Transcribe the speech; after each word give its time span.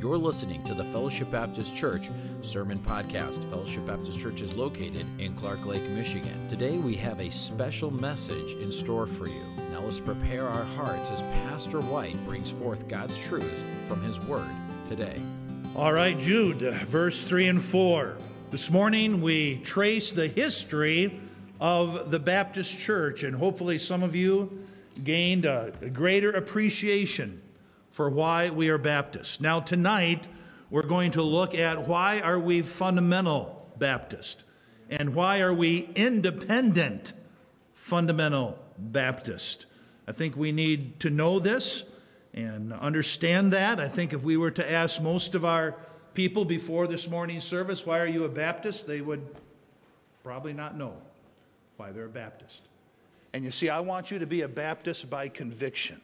You're 0.00 0.16
listening 0.16 0.64
to 0.64 0.72
the 0.72 0.84
Fellowship 0.84 1.30
Baptist 1.30 1.76
Church 1.76 2.08
Sermon 2.40 2.78
Podcast. 2.78 3.46
Fellowship 3.50 3.84
Baptist 3.84 4.18
Church 4.18 4.40
is 4.40 4.54
located 4.54 5.06
in 5.20 5.34
Clark 5.34 5.66
Lake, 5.66 5.86
Michigan. 5.90 6.48
Today 6.48 6.78
we 6.78 6.96
have 6.96 7.20
a 7.20 7.28
special 7.28 7.90
message 7.90 8.54
in 8.62 8.72
store 8.72 9.06
for 9.06 9.26
you. 9.26 9.44
Now 9.70 9.82
let's 9.82 10.00
prepare 10.00 10.48
our 10.48 10.64
hearts 10.64 11.10
as 11.10 11.20
Pastor 11.20 11.82
White 11.82 12.24
brings 12.24 12.50
forth 12.50 12.88
God's 12.88 13.18
truth 13.18 13.62
from 13.86 14.02
his 14.02 14.18
word 14.20 14.48
today. 14.86 15.20
All 15.76 15.92
right, 15.92 16.18
Jude, 16.18 16.62
verse 16.86 17.22
3 17.22 17.48
and 17.48 17.62
4. 17.62 18.16
This 18.50 18.70
morning 18.70 19.20
we 19.20 19.56
trace 19.56 20.12
the 20.12 20.28
history 20.28 21.20
of 21.60 22.10
the 22.10 22.18
Baptist 22.18 22.78
Church, 22.78 23.22
and 23.22 23.36
hopefully 23.36 23.76
some 23.76 24.02
of 24.02 24.16
you 24.16 24.66
gained 25.04 25.44
a 25.44 25.74
greater 25.92 26.30
appreciation 26.30 27.42
for 27.90 28.08
why 28.08 28.50
we 28.50 28.68
are 28.68 28.78
Baptist. 28.78 29.40
Now, 29.40 29.60
tonight, 29.60 30.26
we're 30.70 30.82
going 30.82 31.12
to 31.12 31.22
look 31.22 31.54
at 31.54 31.88
why 31.88 32.20
are 32.20 32.38
we 32.38 32.62
fundamental 32.62 33.68
Baptist 33.76 34.44
and 34.88 35.14
why 35.14 35.40
are 35.40 35.54
we 35.54 35.88
independent 35.94 37.12
fundamental 37.74 38.58
Baptist. 38.78 39.66
I 40.06 40.12
think 40.12 40.36
we 40.36 40.52
need 40.52 41.00
to 41.00 41.10
know 41.10 41.38
this 41.38 41.82
and 42.32 42.72
understand 42.72 43.52
that. 43.52 43.80
I 43.80 43.88
think 43.88 44.12
if 44.12 44.22
we 44.22 44.36
were 44.36 44.50
to 44.52 44.70
ask 44.70 45.00
most 45.00 45.34
of 45.34 45.44
our 45.44 45.76
people 46.14 46.44
before 46.44 46.86
this 46.86 47.08
morning's 47.08 47.44
service, 47.44 47.86
why 47.86 47.98
are 47.98 48.06
you 48.06 48.24
a 48.24 48.28
Baptist? 48.28 48.86
They 48.86 49.00
would 49.00 49.26
probably 50.22 50.52
not 50.52 50.76
know 50.76 50.94
why 51.76 51.92
they're 51.92 52.06
a 52.06 52.08
Baptist. 52.08 52.62
And 53.32 53.44
you 53.44 53.50
see, 53.50 53.68
I 53.68 53.80
want 53.80 54.10
you 54.10 54.18
to 54.18 54.26
be 54.26 54.42
a 54.42 54.48
Baptist 54.48 55.08
by 55.08 55.28
conviction. 55.28 56.00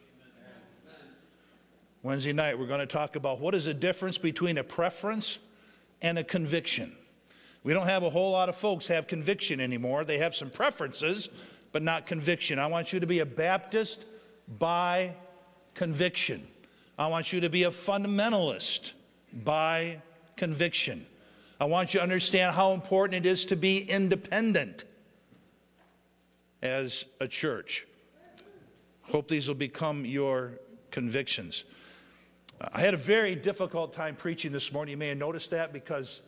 Wednesday 2.03 2.33
night, 2.33 2.57
we're 2.57 2.67
going 2.67 2.79
to 2.79 2.85
talk 2.85 3.15
about 3.15 3.39
what 3.39 3.55
is 3.55 3.65
the 3.65 3.73
difference 3.73 4.17
between 4.17 4.57
a 4.59 4.63
preference 4.63 5.39
and 6.01 6.19
a 6.19 6.23
conviction. 6.23 6.95
We 7.63 7.73
don't 7.73 7.87
have 7.87 8.03
a 8.03 8.09
whole 8.09 8.31
lot 8.31 8.49
of 8.49 8.55
folks 8.55 8.87
have 8.87 9.07
conviction 9.07 9.59
anymore. 9.59 10.05
They 10.05 10.19
have 10.19 10.35
some 10.35 10.49
preferences, 10.49 11.29
but 11.71 11.81
not 11.81 12.05
conviction. 12.05 12.59
I 12.59 12.67
want 12.67 12.93
you 12.93 12.99
to 12.99 13.07
be 13.07 13.19
a 13.19 13.25
Baptist 13.25 14.05
by 14.59 15.15
conviction. 15.73 16.47
I 16.99 17.07
want 17.07 17.33
you 17.33 17.41
to 17.41 17.49
be 17.49 17.63
a 17.63 17.71
fundamentalist 17.71 18.91
by 19.33 20.01
conviction. 20.35 21.05
I 21.59 21.65
want 21.65 21.93
you 21.93 21.99
to 21.99 22.03
understand 22.03 22.55
how 22.55 22.73
important 22.73 23.25
it 23.25 23.29
is 23.29 23.45
to 23.47 23.55
be 23.55 23.79
independent 23.79 24.83
as 26.61 27.05
a 27.19 27.27
church. 27.27 27.87
Hope 29.01 29.27
these 29.27 29.47
will 29.47 29.55
become 29.55 30.05
your 30.05 30.53
convictions. 30.91 31.63
I 32.59 32.81
had 32.81 32.93
a 32.93 32.97
very 32.97 33.35
difficult 33.35 33.93
time 33.93 34.15
preaching 34.15 34.51
this 34.51 34.71
morning. 34.71 34.91
You 34.91 34.97
may 34.97 35.09
have 35.09 35.17
noticed 35.17 35.51
that 35.51 35.71
because 35.71 36.21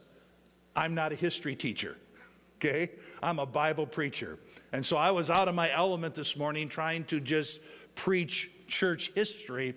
I'm 0.76 0.94
not 0.94 1.12
a 1.12 1.16
history 1.16 1.56
teacher, 1.56 1.98
okay? 2.58 2.92
I'm 3.24 3.40
a 3.40 3.48
Bible 3.48 3.88
preacher. 3.88 4.38
And 4.72 4.86
so 4.86 4.96
I 4.96 5.10
was 5.10 5.32
out 5.32 5.48
of 5.48 5.56
my 5.56 5.72
element 5.72 6.14
this 6.14 6.38
morning 6.38 6.70
trying 6.70 7.06
to 7.06 7.20
just 7.20 7.62
preach 7.96 8.52
church 8.68 9.12
history 9.16 9.74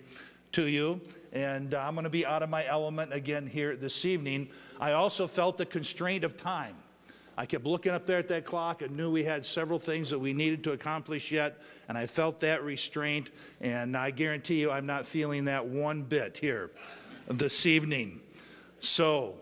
to 0.51 0.67
you. 0.67 1.01
And 1.31 1.73
uh, 1.73 1.79
I'm 1.79 1.95
going 1.95 2.03
to 2.03 2.11
be 2.11 2.25
out 2.25 2.43
of 2.43 2.49
my 2.49 2.67
element 2.67 3.11
again 3.11 3.47
here 3.47 3.75
this 3.75 4.05
evening. 4.05 4.49
I 4.79 4.91
also 4.91 5.25
felt 5.25 5.57
the 5.57 5.65
constraint 5.65 6.23
of 6.23 6.37
time. 6.37 6.75
I 7.35 7.45
kept 7.47 7.65
looking 7.65 7.91
up 7.91 8.05
there 8.05 8.19
at 8.19 8.27
that 8.27 8.45
clock 8.45 8.83
and 8.83 8.95
knew 8.95 9.11
we 9.11 9.23
had 9.23 9.45
several 9.45 9.79
things 9.79 10.11
that 10.11 10.19
we 10.19 10.33
needed 10.33 10.63
to 10.65 10.71
accomplish 10.71 11.31
yet, 11.31 11.59
and 11.89 11.97
I 11.97 12.05
felt 12.05 12.39
that 12.41 12.63
restraint, 12.63 13.31
and 13.59 13.97
I 13.97 14.11
guarantee 14.11 14.61
you 14.61 14.69
I'm 14.69 14.85
not 14.85 15.05
feeling 15.05 15.45
that 15.45 15.65
one 15.65 16.03
bit 16.03 16.37
here 16.37 16.69
this 17.27 17.65
evening. 17.65 18.21
So, 18.79 19.35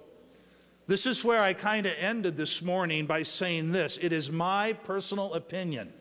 this 0.87 1.05
is 1.05 1.23
where 1.23 1.41
I 1.41 1.53
kind 1.53 1.85
of 1.85 1.93
ended 1.99 2.37
this 2.37 2.61
morning 2.61 3.05
by 3.05 3.23
saying 3.23 3.71
this 3.71 3.97
it 4.01 4.13
is 4.13 4.31
my 4.31 4.73
personal 4.73 5.33
opinion 5.33 5.93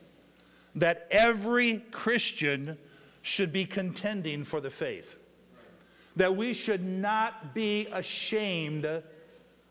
that 0.76 1.08
every 1.10 1.78
Christian 1.90 2.78
should 3.22 3.52
be 3.52 3.64
contending 3.64 4.44
for 4.44 4.60
the 4.60 4.70
faith, 4.70 5.18
that 6.16 6.36
we 6.36 6.52
should 6.52 6.84
not 6.84 7.54
be 7.54 7.88
ashamed 7.92 9.02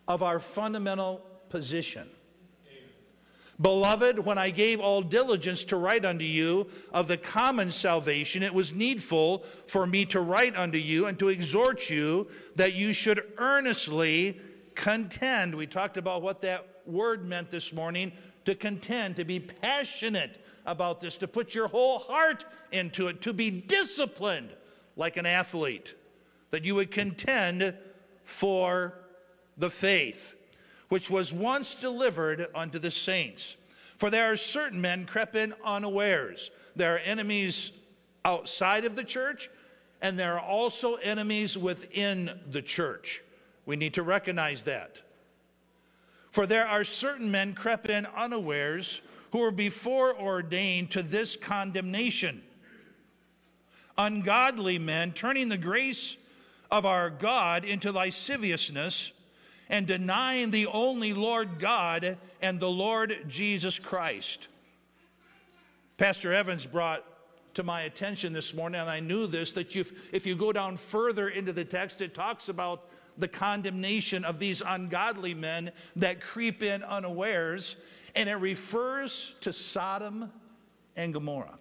of 0.08 0.24
our 0.24 0.40
fundamental 0.40 1.26
position. 1.50 2.10
Beloved, 3.62 4.20
when 4.20 4.38
I 4.38 4.52
gave 4.52 4.80
all 4.80 5.02
diligence 5.02 5.66
to 5.66 5.76
write 5.76 6.06
unto 6.06 6.24
you 6.24 6.68
of 6.94 7.10
the 7.10 7.18
common 7.18 7.72
salvation, 7.72 8.42
it 8.42 8.54
was 8.54 8.74
needful 8.74 9.40
for 9.66 9.86
me 9.86 10.06
to 10.06 10.22
write 10.22 10.56
unto 10.56 10.78
you 10.78 11.08
and 11.08 11.20
to 11.20 11.28
exhort 11.28 11.90
you 11.90 12.30
that 12.56 12.74
you 12.74 12.94
should 12.94 13.22
earnestly 13.38 14.40
contend. 14.76 15.54
We 15.54 15.68
talked 15.68 15.98
about 15.98 16.22
what 16.22 16.40
that 16.42 16.66
word 16.86 17.28
meant 17.28 17.50
this 17.50 17.74
morning 17.74 18.14
to 18.46 18.56
contend, 18.56 19.18
to 19.18 19.26
be 19.26 19.42
passionate 19.42 20.42
about 20.66 21.02
this, 21.02 21.18
to 21.18 21.28
put 21.28 21.54
your 21.54 21.68
whole 21.68 22.00
heart 22.00 22.46
into 22.72 23.08
it, 23.08 23.20
to 23.24 23.34
be 23.34 23.52
disciplined 23.52 24.52
like 24.96 25.18
an 25.18 25.26
athlete, 25.26 25.96
that 26.52 26.64
you 26.64 26.76
would 26.76 26.92
contend 26.92 27.74
for 28.24 28.94
the 29.58 29.70
faith 29.70 30.36
which 30.90 31.10
was 31.10 31.32
once 31.32 31.76
delivered 31.76 32.48
unto 32.54 32.80
the 32.80 32.92
saints. 32.92 33.56
For 33.98 34.10
there 34.10 34.32
are 34.32 34.36
certain 34.36 34.82
men 34.82 35.06
crept 35.06 35.36
in 35.36 35.54
unawares. 35.64 36.52
There 36.76 36.96
are 36.96 37.00
enemies 37.00 37.72
outside 38.26 38.86
of 38.86 38.96
the 38.96 39.04
church, 39.04 39.50
and 40.02 40.18
there 40.18 40.36
are 40.36 40.42
also 40.42 40.96
enemies 40.96 41.58
within 41.58 42.40
the 42.50 42.62
church. 42.62 43.24
We 43.66 43.76
need 43.76 43.94
to 43.96 44.04
recognize 44.04 44.64
that. 44.64 45.02
For 46.32 46.46
there 46.46 46.68
are 46.68 46.84
certain 46.84 47.32
men 47.32 47.54
crept 47.54 47.90
in 47.90 48.06
unawares 48.06 49.02
who 49.32 49.40
were 49.40 49.52
before 49.52 50.20
ordained 50.20 50.92
to 50.92 51.04
this 51.04 51.36
condemnation. 51.36 52.42
Ungodly 53.98 54.80
men 54.80 55.12
turning 55.12 55.50
the 55.50 55.58
grace 55.58 56.16
of 56.72 56.86
our 56.86 57.10
God 57.10 57.66
into 57.66 57.92
lasciviousness 57.92 59.12
and 59.70 59.86
denying 59.86 60.52
the 60.52 60.68
only 60.68 61.14
Lord 61.14 61.60
God 61.60 62.18
and 62.42 62.60
the 62.60 62.70
Lord 62.70 63.26
Jesus 63.28 63.78
Christ. 63.78 64.48
Pastor 65.98 66.34
Evans 66.34 66.66
brought 66.66 67.06
to 67.54 67.64
my 67.64 67.82
attention 67.82 68.34
this 68.34 68.54
morning, 68.54 68.80
and 68.80 68.90
I 68.90 69.00
knew 69.00 69.28
this, 69.28 69.52
that 69.54 69.76
if 69.76 70.26
you 70.26 70.36
go 70.36 70.52
down 70.52 70.78
further 70.78 71.30
into 71.30 71.54
the 71.54 71.66
text, 71.66 72.02
it 72.02 72.14
talks 72.14 72.50
about 72.50 72.86
the 73.18 73.28
condemnation 73.28 74.24
of 74.24 74.40
these 74.40 74.62
ungodly 74.66 75.34
men 75.34 75.72
that 75.98 76.22
creep 76.22 76.64
in 76.64 76.84
unawares, 76.84 77.76
and 78.16 78.30
it 78.30 78.36
refers 78.36 79.36
to 79.42 79.52
Sodom 79.52 80.32
and 80.96 81.14
Gomorrah. 81.14 81.58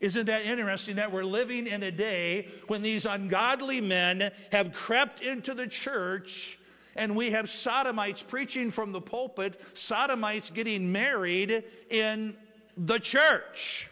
Isn't 0.00 0.26
that 0.26 0.46
interesting 0.46 0.96
that 0.96 1.12
we're 1.12 1.24
living 1.24 1.66
in 1.66 1.82
a 1.82 1.90
day 1.90 2.48
when 2.68 2.82
these 2.82 3.06
ungodly 3.06 3.80
men 3.80 4.30
have 4.52 4.72
crept 4.72 5.20
into 5.20 5.54
the 5.54 5.66
church 5.66 6.58
and 6.96 7.16
we 7.16 7.30
have 7.30 7.48
sodomites 7.48 8.22
preaching 8.22 8.70
from 8.70 8.92
the 8.92 9.00
pulpit, 9.00 9.60
sodomites 9.74 10.50
getting 10.50 10.92
married 10.92 11.64
in 11.88 12.36
the 12.76 12.98
church. 12.98 13.90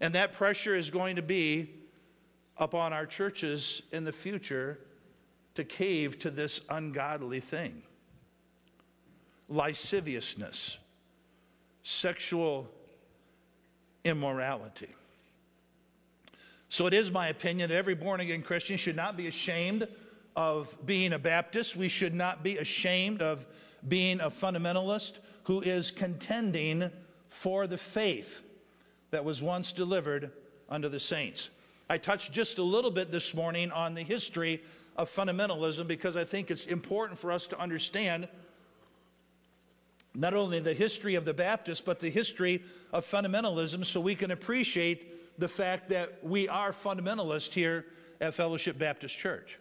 And 0.00 0.14
that 0.14 0.32
pressure 0.32 0.74
is 0.74 0.90
going 0.90 1.16
to 1.16 1.22
be 1.22 1.70
upon 2.56 2.92
our 2.92 3.06
churches 3.06 3.82
in 3.92 4.04
the 4.04 4.12
future 4.12 4.78
to 5.54 5.64
cave 5.64 6.18
to 6.20 6.30
this 6.30 6.60
ungodly 6.68 7.40
thing 7.40 7.82
lasciviousness, 9.48 10.78
sexual 11.82 12.66
immorality. 14.04 14.88
So 16.70 16.86
it 16.86 16.94
is 16.94 17.10
my 17.10 17.28
opinion 17.28 17.68
that 17.68 17.76
every 17.76 17.94
born 17.94 18.20
again 18.20 18.42
Christian 18.42 18.76
should 18.76 18.96
not 18.96 19.16
be 19.16 19.26
ashamed 19.26 19.86
of 20.36 20.74
being 20.84 21.12
a 21.12 21.18
Baptist. 21.18 21.76
We 21.76 21.88
should 21.88 22.14
not 22.14 22.42
be 22.42 22.58
ashamed 22.58 23.22
of 23.22 23.46
being 23.86 24.20
a 24.20 24.30
fundamentalist 24.30 25.18
who 25.44 25.60
is 25.60 25.90
contending 25.90 26.90
for 27.28 27.66
the 27.66 27.78
faith 27.78 28.42
that 29.10 29.24
was 29.24 29.42
once 29.42 29.72
delivered 29.72 30.32
unto 30.68 30.88
the 30.88 31.00
saints. 31.00 31.50
I 31.88 31.98
touched 31.98 32.32
just 32.32 32.58
a 32.58 32.62
little 32.62 32.90
bit 32.90 33.12
this 33.12 33.34
morning 33.34 33.70
on 33.70 33.94
the 33.94 34.02
history 34.02 34.62
of 34.96 35.10
fundamentalism 35.10 35.86
because 35.86 36.16
I 36.16 36.24
think 36.24 36.50
it's 36.50 36.66
important 36.66 37.18
for 37.18 37.30
us 37.30 37.46
to 37.48 37.60
understand 37.60 38.28
not 40.14 40.32
only 40.34 40.60
the 40.60 40.74
history 40.74 41.16
of 41.16 41.24
the 41.24 41.34
Baptists, 41.34 41.80
but 41.80 41.98
the 41.98 42.08
history 42.08 42.62
of 42.92 43.04
fundamentalism 43.04 43.84
so 43.84 44.00
we 44.00 44.14
can 44.14 44.30
appreciate 44.30 45.38
the 45.38 45.48
fact 45.48 45.88
that 45.88 46.24
we 46.24 46.48
are 46.48 46.72
fundamentalists 46.72 47.52
here 47.52 47.86
at 48.20 48.32
Fellowship 48.32 48.78
Baptist 48.78 49.18
Church. 49.18 49.58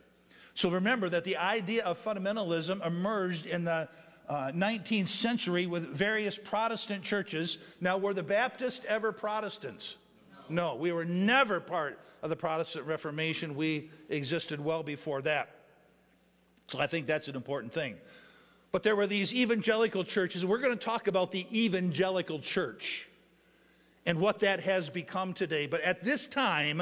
So 0.55 0.69
remember 0.69 1.09
that 1.09 1.23
the 1.23 1.37
idea 1.37 1.83
of 1.83 2.03
fundamentalism 2.03 2.85
emerged 2.85 3.45
in 3.45 3.65
the 3.65 3.87
uh, 4.29 4.51
19th 4.51 5.09
century 5.09 5.65
with 5.65 5.87
various 5.87 6.37
Protestant 6.37 7.03
churches. 7.03 7.57
Now, 7.81 7.97
were 7.97 8.13
the 8.13 8.23
Baptists 8.23 8.85
ever 8.87 9.11
Protestants? 9.11 9.95
No, 10.49 10.75
we 10.75 10.91
were 10.91 11.05
never 11.05 11.59
part 11.59 11.99
of 12.21 12.29
the 12.29 12.35
Protestant 12.35 12.85
Reformation. 12.85 13.55
We 13.55 13.89
existed 14.09 14.63
well 14.63 14.83
before 14.83 15.21
that. 15.23 15.49
So 16.67 16.79
I 16.79 16.87
think 16.87 17.07
that's 17.07 17.27
an 17.27 17.35
important 17.35 17.73
thing. 17.73 17.97
But 18.71 18.83
there 18.83 18.95
were 18.95 19.07
these 19.07 19.33
evangelical 19.33 20.03
churches. 20.03 20.45
We're 20.45 20.59
going 20.59 20.77
to 20.77 20.83
talk 20.83 21.07
about 21.07 21.31
the 21.31 21.45
evangelical 21.51 22.39
church 22.39 23.07
and 24.05 24.19
what 24.19 24.39
that 24.39 24.61
has 24.61 24.89
become 24.89 25.33
today. 25.33 25.67
But 25.67 25.81
at 25.81 26.03
this 26.03 26.27
time, 26.27 26.81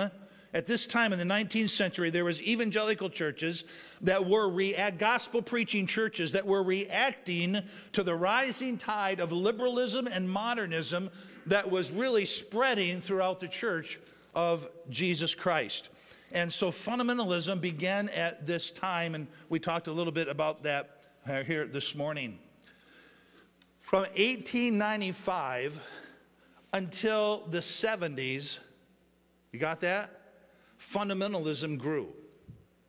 at 0.54 0.66
this 0.66 0.86
time 0.86 1.14
in 1.14 1.20
the 1.20 1.26
19th 1.26 1.70
century, 1.70 2.10
there 2.10 2.26
was 2.26 2.42
evangelical 2.42 3.10
churches 3.10 3.64
that 4.02 4.28
were 4.28 4.50
react, 4.50 4.98
gospel 4.98 5.42
preaching 5.42 5.88
churches 5.88 6.34
that 6.34 6.46
were 6.46 6.62
reacting 6.62 7.62
to 7.94 8.04
the 8.04 8.16
rising 8.16 8.78
tide 8.78 9.22
of 9.22 9.32
liberalism 9.32 10.08
and 10.08 10.30
modernism 10.30 11.10
that 11.46 11.70
was 11.70 11.92
really 11.92 12.26
spreading 12.26 13.00
throughout 13.00 13.40
the 13.40 13.48
church 13.48 13.98
of 14.36 14.68
Jesus 14.90 15.34
Christ. 15.34 15.90
And 16.34 16.52
so 16.52 16.70
fundamentalism 16.70 17.62
began 17.62 18.10
at 18.10 18.46
this 18.46 18.72
time, 18.72 19.16
and 19.16 19.28
we 19.50 19.60
talked 19.60 19.88
a 19.88 19.92
little 19.92 20.14
bit 20.14 20.28
about 20.28 20.64
that 20.64 20.98
uh, 21.28 21.44
here 21.44 21.66
this 21.66 21.96
morning. 21.96 22.40
From 23.80 24.02
1895 24.02 25.80
until 26.74 27.48
the 27.48 27.60
70s, 27.60 28.60
you 29.52 29.60
got 29.60 29.82
that? 29.82 30.21
Fundamentalism 30.82 31.78
grew 31.78 32.10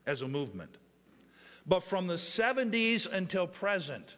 as 0.07 0.23
a 0.23 0.29
movement. 0.29 0.79
But 1.67 1.81
from 1.81 2.07
the 2.07 2.15
70s 2.15 3.07
until 3.11 3.47
present, 3.47 4.17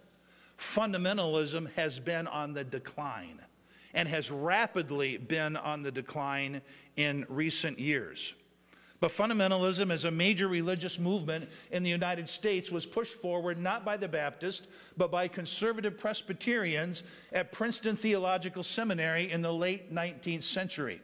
fundamentalism 0.58 1.72
has 1.72 1.98
been 1.98 2.26
on 2.26 2.54
the 2.54 2.64
decline 2.64 3.40
and 3.92 4.08
has 4.08 4.30
rapidly 4.30 5.16
been 5.16 5.56
on 5.56 5.82
the 5.82 5.90
decline 5.90 6.62
in 6.96 7.26
recent 7.28 7.78
years. 7.78 8.34
But 9.00 9.10
fundamentalism 9.10 9.90
as 9.90 10.06
a 10.06 10.10
major 10.10 10.48
religious 10.48 10.98
movement 10.98 11.48
in 11.70 11.82
the 11.82 11.90
United 11.90 12.28
States 12.28 12.70
was 12.70 12.86
pushed 12.86 13.12
forward 13.12 13.58
not 13.58 13.84
by 13.84 13.98
the 13.98 14.08
Baptists, 14.08 14.66
but 14.96 15.10
by 15.10 15.28
conservative 15.28 15.98
Presbyterians 15.98 17.02
at 17.32 17.52
Princeton 17.52 17.96
Theological 17.96 18.62
Seminary 18.62 19.30
in 19.30 19.42
the 19.42 19.52
late 19.52 19.92
19th 19.92 20.44
century. 20.44 21.02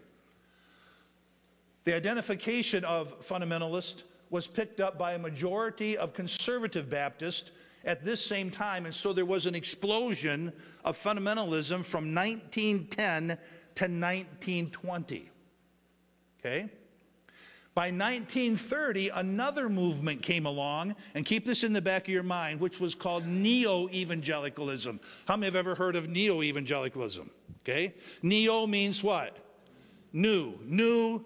The 1.84 1.94
identification 1.94 2.84
of 2.84 3.26
fundamentalist 3.26 4.02
was 4.30 4.46
picked 4.46 4.80
up 4.80 4.98
by 4.98 5.12
a 5.12 5.18
majority 5.18 5.96
of 5.96 6.14
conservative 6.14 6.88
Baptists 6.88 7.50
at 7.84 8.04
this 8.04 8.24
same 8.24 8.50
time, 8.50 8.84
and 8.84 8.94
so 8.94 9.12
there 9.12 9.24
was 9.24 9.46
an 9.46 9.54
explosion 9.54 10.52
of 10.84 10.96
fundamentalism 10.96 11.84
from 11.84 12.14
1910 12.14 13.28
to 13.28 13.84
1920. 13.84 15.30
Okay? 16.38 16.70
By 17.74 17.86
1930, 17.86 19.10
another 19.10 19.68
movement 19.68 20.22
came 20.22 20.44
along, 20.44 20.96
and 21.14 21.24
keep 21.24 21.46
this 21.46 21.64
in 21.64 21.72
the 21.72 21.80
back 21.80 22.02
of 22.02 22.08
your 22.08 22.22
mind, 22.22 22.60
which 22.60 22.80
was 22.80 22.94
called 22.94 23.26
neo 23.26 23.88
evangelicalism. 23.88 25.00
How 25.26 25.36
many 25.36 25.46
have 25.46 25.56
ever 25.56 25.74
heard 25.74 25.96
of 25.96 26.08
neo 26.08 26.42
evangelicalism? 26.42 27.30
Okay? 27.62 27.94
Neo 28.22 28.66
means 28.66 29.02
what? 29.02 29.38
New. 30.12 30.58
New 30.64 31.24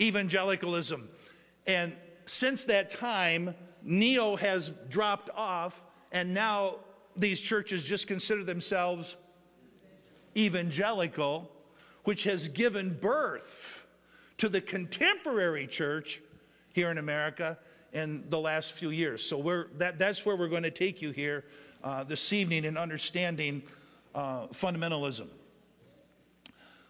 evangelicalism. 0.00 1.08
And 1.66 1.94
since 2.26 2.64
that 2.64 2.90
time, 2.90 3.54
neo 3.82 4.36
has 4.36 4.72
dropped 4.88 5.30
off, 5.36 5.82
and 6.12 6.34
now 6.34 6.76
these 7.16 7.40
churches 7.40 7.84
just 7.84 8.06
consider 8.06 8.44
themselves 8.44 9.16
evangelical, 10.36 11.50
which 12.04 12.24
has 12.24 12.48
given 12.48 12.98
birth 13.00 13.86
to 14.38 14.48
the 14.48 14.60
contemporary 14.60 15.66
church 15.66 16.20
here 16.72 16.90
in 16.90 16.98
America 16.98 17.58
in 17.92 18.24
the 18.28 18.38
last 18.38 18.72
few 18.72 18.90
years. 18.90 19.24
So 19.24 19.38
we're, 19.38 19.68
that, 19.78 19.98
that's 19.98 20.26
where 20.26 20.36
we're 20.36 20.48
going 20.48 20.64
to 20.64 20.70
take 20.70 21.00
you 21.00 21.12
here 21.12 21.44
uh, 21.84 22.02
this 22.02 22.32
evening 22.32 22.64
in 22.64 22.76
understanding 22.76 23.62
uh, 24.14 24.48
fundamentalism. 24.48 25.28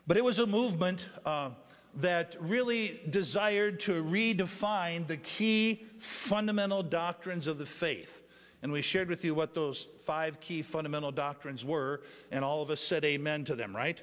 But 0.07 0.17
it 0.17 0.25
was 0.25 0.39
a 0.39 0.47
movement 0.47 1.07
uh, 1.25 1.51
that 1.97 2.37
really 2.41 3.01
desired 3.09 3.81
to 3.81 4.03
redefine 4.03 5.07
the 5.07 5.17
key 5.17 5.87
fundamental 5.99 6.83
doctrines 6.83 7.47
of 7.47 7.59
the 7.59 7.67
faith. 7.67 8.23
And 8.63 8.73
we 8.73 8.83
shared 8.83 9.09
with 9.09 9.25
you 9.25 9.35
what 9.35 9.55
those 9.55 9.87
five 10.05 10.41
key 10.41 10.63
fundamental 10.63 11.13
doctrines 11.13 11.65
were, 11.65 12.03
and 12.31 12.45
all 12.45 12.63
of 12.63 12.71
us 12.71 12.81
said 12.81 13.05
amen 13.05 13.45
to 13.45 13.55
them, 13.55 13.77
right? 13.77 14.01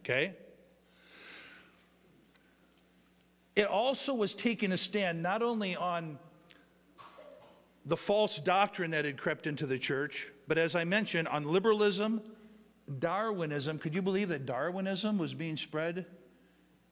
Okay? 0.00 0.34
It 3.56 3.66
also 3.66 4.14
was 4.14 4.34
taking 4.34 4.70
a 4.72 4.76
stand 4.76 5.22
not 5.22 5.42
only 5.42 5.74
on 5.74 6.18
the 7.86 7.96
false 7.96 8.38
doctrine 8.38 8.90
that 8.90 9.04
had 9.04 9.16
crept 9.16 9.46
into 9.46 9.64
the 9.64 9.78
church, 9.78 10.30
but 10.46 10.58
as 10.58 10.74
I 10.74 10.84
mentioned, 10.84 11.26
on 11.28 11.44
liberalism, 11.44 12.20
Darwinism. 12.98 13.78
Could 13.78 13.94
you 13.94 14.02
believe 14.02 14.28
that 14.28 14.46
Darwinism 14.46 15.18
was 15.18 15.34
being 15.34 15.56
spread 15.56 16.06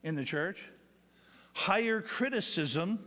in 0.04 0.14
the 0.14 0.24
church? 0.24 0.64
Higher 1.54 2.00
criticism 2.00 3.00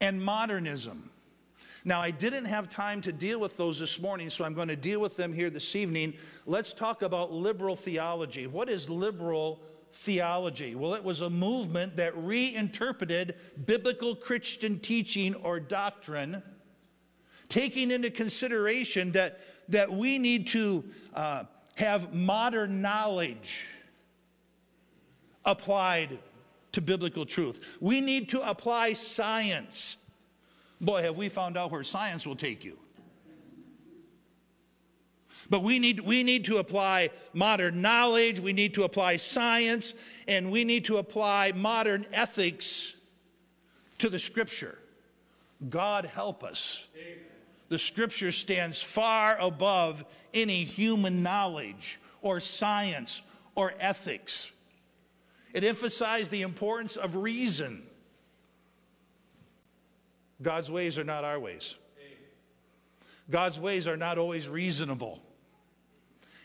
and 0.00 0.22
modernism. 0.22 1.10
Now, 1.84 2.00
I 2.00 2.10
didn't 2.10 2.46
have 2.46 2.68
time 2.68 3.00
to 3.02 3.12
deal 3.12 3.40
with 3.40 3.56
those 3.56 3.78
this 3.78 4.00
morning, 4.00 4.30
so 4.30 4.44
I'm 4.44 4.54
going 4.54 4.68
to 4.68 4.76
deal 4.76 5.00
with 5.00 5.16
them 5.16 5.32
here 5.32 5.50
this 5.50 5.74
evening. 5.76 6.14
Let's 6.46 6.72
talk 6.72 7.02
about 7.02 7.32
liberal 7.32 7.76
theology. 7.76 8.46
What 8.46 8.68
is 8.68 8.88
liberal 8.88 9.62
theology? 9.92 10.74
Well, 10.74 10.94
it 10.94 11.02
was 11.02 11.22
a 11.22 11.30
movement 11.30 11.96
that 11.96 12.16
reinterpreted 12.16 13.36
biblical 13.64 14.14
Christian 14.14 14.78
teaching 14.80 15.34
or 15.36 15.60
doctrine, 15.60 16.42
taking 17.48 17.90
into 17.90 18.10
consideration 18.10 19.12
that, 19.12 19.40
that 19.68 19.90
we 19.90 20.18
need 20.18 20.48
to 20.48 20.84
uh, 21.14 21.44
have 21.76 22.12
modern 22.12 22.82
knowledge 22.82 23.64
applied 25.44 26.18
to 26.72 26.80
biblical 26.80 27.26
truth. 27.26 27.76
We 27.80 28.00
need 28.00 28.28
to 28.30 28.48
apply 28.48 28.92
science. 28.92 29.96
Boy, 30.80 31.02
have 31.02 31.16
we 31.16 31.28
found 31.28 31.56
out 31.56 31.70
where 31.70 31.82
science 31.82 32.26
will 32.26 32.36
take 32.36 32.64
you. 32.64 32.78
But 35.50 35.62
we 35.62 35.78
need, 35.78 36.00
we 36.00 36.22
need 36.22 36.44
to 36.46 36.58
apply 36.58 37.10
modern 37.32 37.80
knowledge, 37.80 38.38
we 38.38 38.52
need 38.52 38.74
to 38.74 38.82
apply 38.82 39.16
science, 39.16 39.94
and 40.26 40.50
we 40.50 40.62
need 40.62 40.84
to 40.86 40.98
apply 40.98 41.52
modern 41.52 42.06
ethics 42.12 42.94
to 43.98 44.10
the 44.10 44.18
scripture. 44.18 44.78
God 45.70 46.04
help 46.04 46.44
us. 46.44 46.84
The 47.70 47.78
scripture 47.78 48.32
stands 48.32 48.82
far 48.82 49.38
above 49.38 50.04
any 50.34 50.64
human 50.64 51.22
knowledge 51.22 51.98
or 52.22 52.40
science 52.40 53.22
or 53.54 53.74
ethics. 53.78 54.50
It 55.58 55.64
emphasized 55.64 56.30
the 56.30 56.42
importance 56.42 56.96
of 56.96 57.16
reason. 57.16 57.82
God's 60.40 60.70
ways 60.70 61.00
are 61.00 61.04
not 61.04 61.24
our 61.24 61.40
ways. 61.40 61.74
God's 63.28 63.58
ways 63.58 63.88
are 63.88 63.96
not 63.96 64.18
always 64.18 64.48
reasonable. 64.48 65.20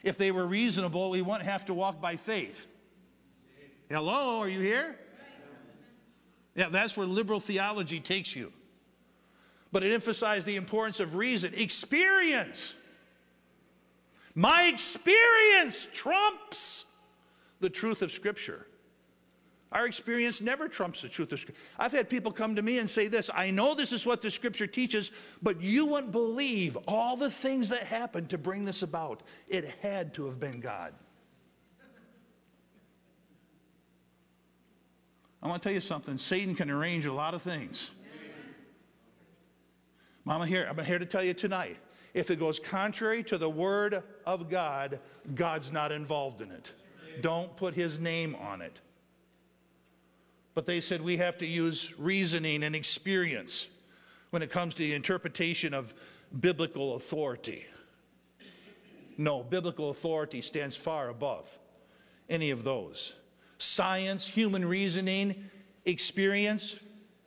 If 0.02 0.18
they 0.18 0.32
were 0.32 0.48
reasonable, 0.48 1.12
we 1.12 1.22
wouldn't 1.22 1.44
have 1.44 1.64
to 1.66 1.76
walk 1.76 2.02
by 2.02 2.16
faith. 2.16 2.66
Hello, 3.88 4.40
are 4.40 4.50
you 4.50 4.60
here? 4.60 4.96
Yeah, 6.56 6.70
that's 6.70 6.98
where 6.98 7.06
liberal 7.06 7.40
theology 7.40 8.00
takes 8.00 8.36
you. 8.36 8.52
But 9.72 9.84
it 9.84 9.94
emphasized 9.94 10.48
the 10.48 10.56
importance 10.56 11.00
of 11.00 11.18
reason, 11.18 11.54
experience. 11.56 12.76
My 14.34 14.64
experience 14.64 15.88
trumps 15.94 16.86
the 17.60 17.70
truth 17.70 18.02
of 18.02 18.10
Scripture. 18.10 18.66
Our 19.74 19.88
experience 19.88 20.40
never 20.40 20.68
trumps 20.68 21.02
the 21.02 21.10
truth 21.10 21.34
of 21.34 21.40
Scripture. 21.40 21.60
I've 21.80 21.92
had 21.92 22.08
people 22.08 22.32
come 22.32 22.56
to 22.56 22.62
me 22.62 22.78
and 22.78 22.88
say 22.88 23.08
this 23.08 23.32
I 23.34 23.50
know 23.50 23.74
this 23.74 23.92
is 23.92 24.06
what 24.06 24.22
the 24.22 24.30
Scripture 24.30 24.68
teaches, 24.68 25.10
but 25.42 25.62
you 25.62 25.88
wouldn't 25.88 26.12
believe 26.12 26.78
all 26.88 27.18
the 27.18 27.32
things 27.32 27.70
that 27.70 27.82
happened 27.82 28.30
to 28.30 28.38
bring 28.38 28.66
this 28.66 28.84
about. 28.84 29.24
It 29.50 29.68
had 29.82 30.14
to 30.14 30.26
have 30.26 30.40
been 30.40 30.60
God. 30.60 30.94
I 35.42 35.48
want 35.48 35.62
to 35.62 35.68
tell 35.68 35.74
you 35.74 35.82
something 35.82 36.20
Satan 36.20 36.54
can 36.54 36.70
arrange 36.70 37.08
a 37.08 37.12
lot 37.12 37.34
of 37.34 37.42
things. 37.42 37.92
Mama, 40.24 40.46
here, 40.46 40.68
I'm 40.70 40.86
here 40.86 41.00
to 41.00 41.06
tell 41.06 41.24
you 41.24 41.34
tonight 41.34 41.78
if 42.14 42.30
it 42.30 42.40
goes 42.40 42.60
contrary 42.60 43.24
to 43.24 43.40
the 43.40 43.50
Word 43.50 44.04
of 44.26 44.50
God, 44.52 45.00
God's 45.34 45.72
not 45.72 45.92
involved 45.92 46.42
in 46.42 46.52
it. 46.52 46.72
Don't 47.22 47.58
put 47.58 47.74
His 47.74 48.00
name 48.00 48.36
on 48.36 48.62
it. 48.62 48.80
But 50.56 50.66
they 50.66 50.82
said 50.82 51.02
we 51.02 51.18
have 51.18 51.38
to 51.40 51.46
use 51.46 51.92
reasoning 51.98 52.64
and 52.64 52.76
experience 52.76 53.68
when 54.30 54.42
it 54.42 54.50
comes 54.50 54.74
to 54.76 54.80
the 54.80 54.94
interpretation 54.94 55.74
of 55.74 55.94
biblical 56.40 56.96
authority. 56.96 57.66
No, 59.18 59.44
biblical 59.44 59.90
authority 59.90 60.42
stands 60.42 60.76
far 60.76 61.10
above 61.10 61.58
any 62.30 62.52
of 62.52 62.64
those. 62.64 63.14
science, 63.64 64.28
human 64.28 64.66
reasoning, 64.66 65.50
experience. 65.86 66.76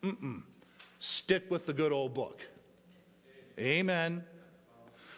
Mm-mm. 0.03 0.43
Stick 1.01 1.51
with 1.51 1.67
the 1.67 1.73
good 1.73 1.93
old 1.93 2.15
book. 2.15 2.43
Amen. 3.59 4.25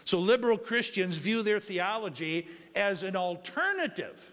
So 0.04 0.18
liberal 0.18 0.56
Christians 0.56 1.18
view 1.18 1.42
their 1.42 1.60
theology 1.60 2.46
as 2.74 3.02
an 3.02 3.16
alternative 3.16 4.32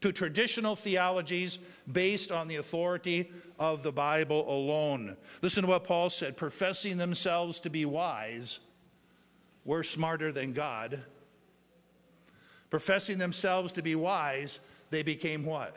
to 0.00 0.12
traditional 0.12 0.74
theologies 0.76 1.58
based 1.90 2.30
on 2.30 2.48
the 2.48 2.56
authority 2.56 3.30
of 3.58 3.82
the 3.82 3.92
Bible 3.92 4.48
alone. 4.48 5.16
Listen 5.42 5.62
to 5.62 5.68
what 5.68 5.84
Paul 5.84 6.10
said 6.10 6.36
professing 6.36 6.98
themselves 6.98 7.60
to 7.60 7.70
be 7.70 7.84
wise, 7.84 8.60
were 9.64 9.82
smarter 9.82 10.32
than 10.32 10.52
God. 10.52 11.02
Professing 12.70 13.18
themselves 13.18 13.72
to 13.72 13.82
be 13.82 13.94
wise, 13.94 14.60
they 14.90 15.02
became 15.02 15.44
what? 15.44 15.76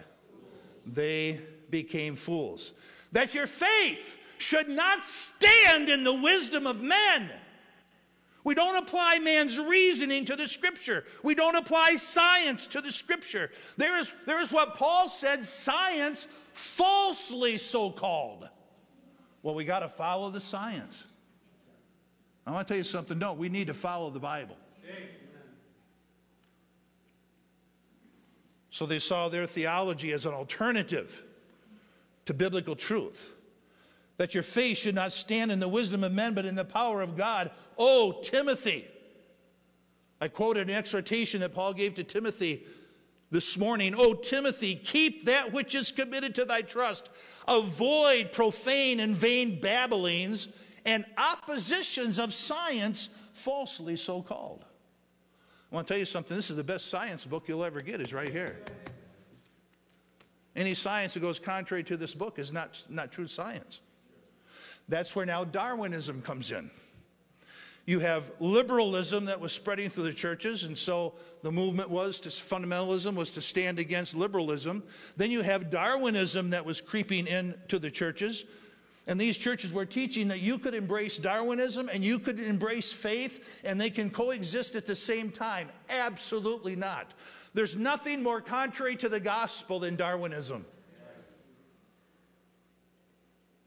They 0.86 1.39
became 1.70 2.15
fools. 2.15 2.74
That 3.12 3.34
your 3.34 3.48
faith 3.48 4.18
should 4.38 4.70
not 4.70 5.03
stand 5.03 5.89
in 5.89 6.03
the 6.03 6.13
wisdom 6.13 6.65
of 6.65 6.82
men 6.82 7.30
we 8.43 8.55
don't 8.55 8.75
apply 8.75 9.19
man's 9.19 9.60
reasoning 9.60 10.25
to 10.25 10.36
the 10.36 10.48
scripture. 10.48 11.05
We 11.24 11.36
don't 11.36 11.55
apply 11.55 11.95
science 11.95 12.67
to 12.67 12.81
the 12.81 12.91
scripture. 12.91 13.51
There 13.77 13.98
is, 13.98 14.12
there 14.25 14.39
is 14.39 14.51
what 14.51 14.75
Paul 14.75 15.10
said 15.10 15.45
science 15.45 16.27
falsely 16.53 17.57
so 17.57 17.91
called. 17.91 18.50
Well, 19.43 19.55
we 19.55 19.65
got 19.65 19.79
to 19.79 19.89
follow 19.89 20.29
the 20.29 20.39
science. 20.39 21.05
I 22.45 22.51
want 22.51 22.67
to 22.67 22.71
tell 22.74 22.77
you 22.77 22.83
something. 22.83 23.17
No, 23.19 23.33
we 23.33 23.50
need 23.50 23.67
to 23.67 23.74
follow 23.74 24.10
the 24.10 24.19
Bible. 24.19 24.57
So 28.71 28.86
they 28.86 29.00
saw 29.00 29.29
their 29.29 29.45
theology 29.45 30.13
as 30.13 30.25
an 30.25 30.33
alternative 30.33 31.24
to 32.25 32.33
biblical 32.33 32.75
truth 32.75 33.33
that 34.22 34.36
your 34.36 34.44
faith 34.44 34.78
should 34.78 34.94
not 34.94 35.12
stand 35.12 35.51
in 35.51 35.60
the 35.60 35.68
wisdom 35.68 36.04
of 36.04 36.12
men, 36.12 36.36
but 36.36 36.46
in 36.46 36.54
the 36.54 36.63
power 36.63 37.01
of 37.01 37.18
God. 37.18 37.50
Oh, 37.75 38.22
Timothy. 38.22 38.88
I 40.22 40.28
quoted 40.28 40.70
an 40.70 40.75
exhortation 40.75 41.42
that 41.42 41.56
Paul 41.56 41.74
gave 41.74 41.96
to 41.96 42.04
Timothy 42.04 42.63
this 43.32 43.58
morning. 43.58 43.96
Oh, 43.98 44.13
Timothy, 44.13 44.75
keep 44.75 45.25
that 45.25 45.51
which 45.51 45.74
is 45.74 45.92
committed 45.92 46.36
to 46.36 46.46
thy 46.46 46.62
trust. 46.62 47.10
Avoid 47.48 48.32
profane 48.32 49.00
and 49.00 49.16
vain 49.16 49.60
babblings 49.60 50.50
and 50.86 51.04
oppositions 51.18 52.20
of 52.20 52.32
science, 52.32 53.10
falsely 53.34 53.98
so 53.98 54.22
called. 54.22 54.66
I 55.72 55.75
want 55.75 55.88
to 55.88 55.96
tell 55.96 56.00
you 56.00 56.06
something. 56.06 56.38
This 56.38 56.51
is 56.51 56.58
the 56.58 56.63
best 56.63 56.92
science 56.92 57.25
book 57.25 57.46
you'll 57.48 57.63
ever 57.63 57.82
get, 57.82 58.00
is 58.00 58.13
right 58.13 58.30
here. 58.30 58.60
Any 60.56 60.75
science 60.75 61.16
that 61.16 61.22
goes 61.22 61.40
contrary 61.40 61.84
to 61.86 61.98
this 61.98 62.13
book 62.13 62.38
is 62.38 62.54
not, 62.54 62.86
not 62.88 63.12
true 63.12 63.25
science. 63.25 63.80
That's 64.91 65.15
where 65.15 65.25
now 65.25 65.45
Darwinism 65.45 66.21
comes 66.21 66.51
in. 66.51 66.69
You 67.86 68.00
have 68.00 68.29
liberalism 68.41 69.25
that 69.25 69.39
was 69.39 69.53
spreading 69.53 69.89
through 69.89 70.03
the 70.03 70.13
churches, 70.13 70.65
and 70.65 70.77
so 70.77 71.13
the 71.43 71.51
movement 71.51 71.89
was 71.89 72.19
to 72.19 72.29
fundamentalism 72.29 73.15
was 73.15 73.31
to 73.31 73.41
stand 73.41 73.79
against 73.79 74.15
liberalism. 74.15 74.83
Then 75.15 75.31
you 75.31 75.43
have 75.43 75.71
Darwinism 75.71 76.50
that 76.50 76.65
was 76.65 76.81
creeping 76.81 77.25
into 77.25 77.79
the 77.79 77.89
churches. 77.89 78.43
And 79.07 79.19
these 79.19 79.38
churches 79.38 79.71
were 79.71 79.86
teaching 79.86 80.27
that 80.27 80.41
you 80.41 80.60
could 80.60 80.75
embrace 80.75 81.17
Darwinism 81.17 81.89
and 81.91 82.03
you 82.03 82.19
could 82.19 82.39
embrace 82.39 82.91
faith 82.91 83.43
and 83.63 83.79
they 83.79 83.89
can 83.89 84.10
coexist 84.10 84.75
at 84.75 84.86
the 84.86 84.95
same 84.95 85.31
time. 85.31 85.69
Absolutely 85.89 86.75
not. 86.75 87.13
There's 87.53 87.77
nothing 87.77 88.21
more 88.21 88.41
contrary 88.41 88.98
to 88.98 89.10
the 89.10 89.19
gospel 89.21 89.79
than 89.79 89.95
Darwinism. 89.95 90.65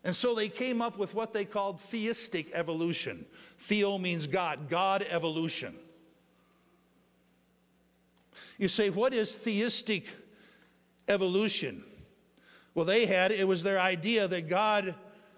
And 0.04 0.14
so 0.14 0.34
they 0.34 0.50
came 0.50 0.82
up 0.82 0.98
with 0.98 1.14
what 1.14 1.32
they 1.32 1.46
called 1.46 1.80
theistic 1.80 2.50
evolution. 2.52 3.24
Theo 3.58 3.96
means 3.96 4.26
God, 4.26 4.68
God 4.68 5.06
evolution. 5.08 5.74
You 8.58 8.68
say, 8.68 8.90
what 8.90 9.14
is 9.14 9.34
theistic 9.34 10.06
evolution? 11.08 11.82
Well, 12.74 12.84
they 12.84 13.06
had, 13.06 13.32
it 13.32 13.48
was 13.48 13.62
their 13.62 13.80
idea 13.80 14.28
that 14.28 14.48
God 14.48 14.94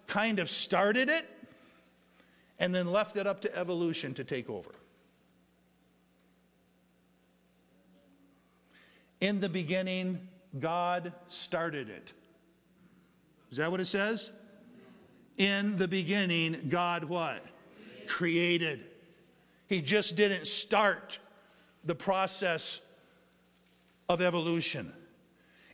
kind 0.08 0.40
of 0.40 0.50
started 0.50 1.08
it 1.08 1.26
and 2.58 2.75
then 2.75 2.90
left 2.90 3.16
it 3.16 3.26
up 3.26 3.42
to 3.42 3.56
evolution 3.56 4.14
to 4.14 4.25
take 4.25 4.50
over. 4.50 4.70
In 9.20 9.40
the 9.40 9.49
beginning, 9.49 10.26
God 10.58 11.12
started 11.28 11.88
it. 11.88 12.12
Is 13.50 13.58
that 13.58 13.70
what 13.70 13.80
it 13.80 13.87
says? 13.87 14.30
In 15.36 15.76
the 15.76 15.88
beginning, 15.88 16.68
God 16.68 17.04
what? 17.04 17.44
Created. 18.06 18.84
He 19.66 19.82
just 19.82 20.16
didn't 20.16 20.46
start 20.46 21.18
the 21.84 21.94
process 21.94 22.80
of 24.08 24.20
evolution. 24.20 24.92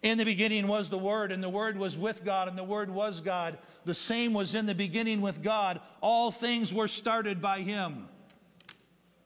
In 0.02 0.18
the 0.18 0.24
beginning 0.24 0.66
was 0.66 0.88
the 0.88 0.98
Word, 0.98 1.30
and 1.30 1.42
the 1.42 1.48
Word 1.48 1.78
was 1.78 1.96
with 1.96 2.24
God, 2.24 2.48
and 2.48 2.58
the 2.58 2.64
Word 2.64 2.90
was 2.90 3.20
God. 3.20 3.56
The 3.84 3.94
same 3.94 4.34
was 4.34 4.54
in 4.54 4.66
the 4.66 4.74
beginning 4.74 5.20
with 5.20 5.42
God. 5.42 5.80
All 6.00 6.32
things 6.32 6.74
were 6.74 6.88
started 6.88 7.40
by 7.40 7.60
Him. 7.60 8.08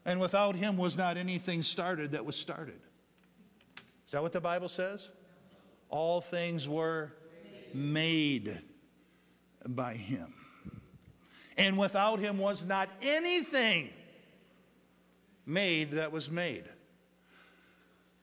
And 0.04 0.20
without 0.20 0.54
Him 0.54 0.76
was 0.76 0.96
not 0.96 1.16
anything 1.16 1.62
started 1.62 2.12
that 2.12 2.26
was 2.26 2.36
started. 2.36 2.80
Is 4.06 4.12
that 4.12 4.22
what 4.22 4.32
the 4.32 4.40
Bible 4.40 4.68
says? 4.68 5.08
All 5.88 6.20
things 6.20 6.68
were 6.68 7.12
made 7.72 8.60
by 9.74 9.94
him. 9.94 10.32
And 11.56 11.78
without 11.78 12.18
him 12.18 12.38
was 12.38 12.64
not 12.64 12.88
anything 13.02 13.90
made 15.46 15.92
that 15.92 16.12
was 16.12 16.30
made. 16.30 16.64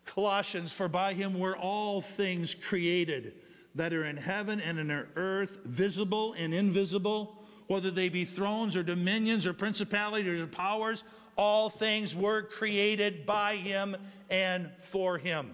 Colossians, 0.05 0.71
for 0.71 0.87
by 0.87 1.13
him 1.13 1.39
were 1.39 1.57
all 1.57 2.01
things 2.01 2.53
created 2.53 3.33
that 3.75 3.93
are 3.93 4.05
in 4.05 4.17
heaven 4.17 4.61
and 4.61 4.77
in 4.77 4.91
earth, 5.15 5.59
visible 5.65 6.33
and 6.33 6.53
invisible, 6.53 7.43
whether 7.67 7.89
they 7.89 8.09
be 8.09 8.25
thrones 8.25 8.75
or 8.75 8.83
dominions 8.83 9.47
or 9.47 9.53
principalities 9.53 10.39
or 10.39 10.45
powers, 10.45 11.03
all 11.35 11.69
things 11.69 12.15
were 12.15 12.43
created 12.43 13.25
by 13.25 13.55
him 13.55 13.95
and 14.29 14.69
for 14.77 15.17
him. 15.17 15.51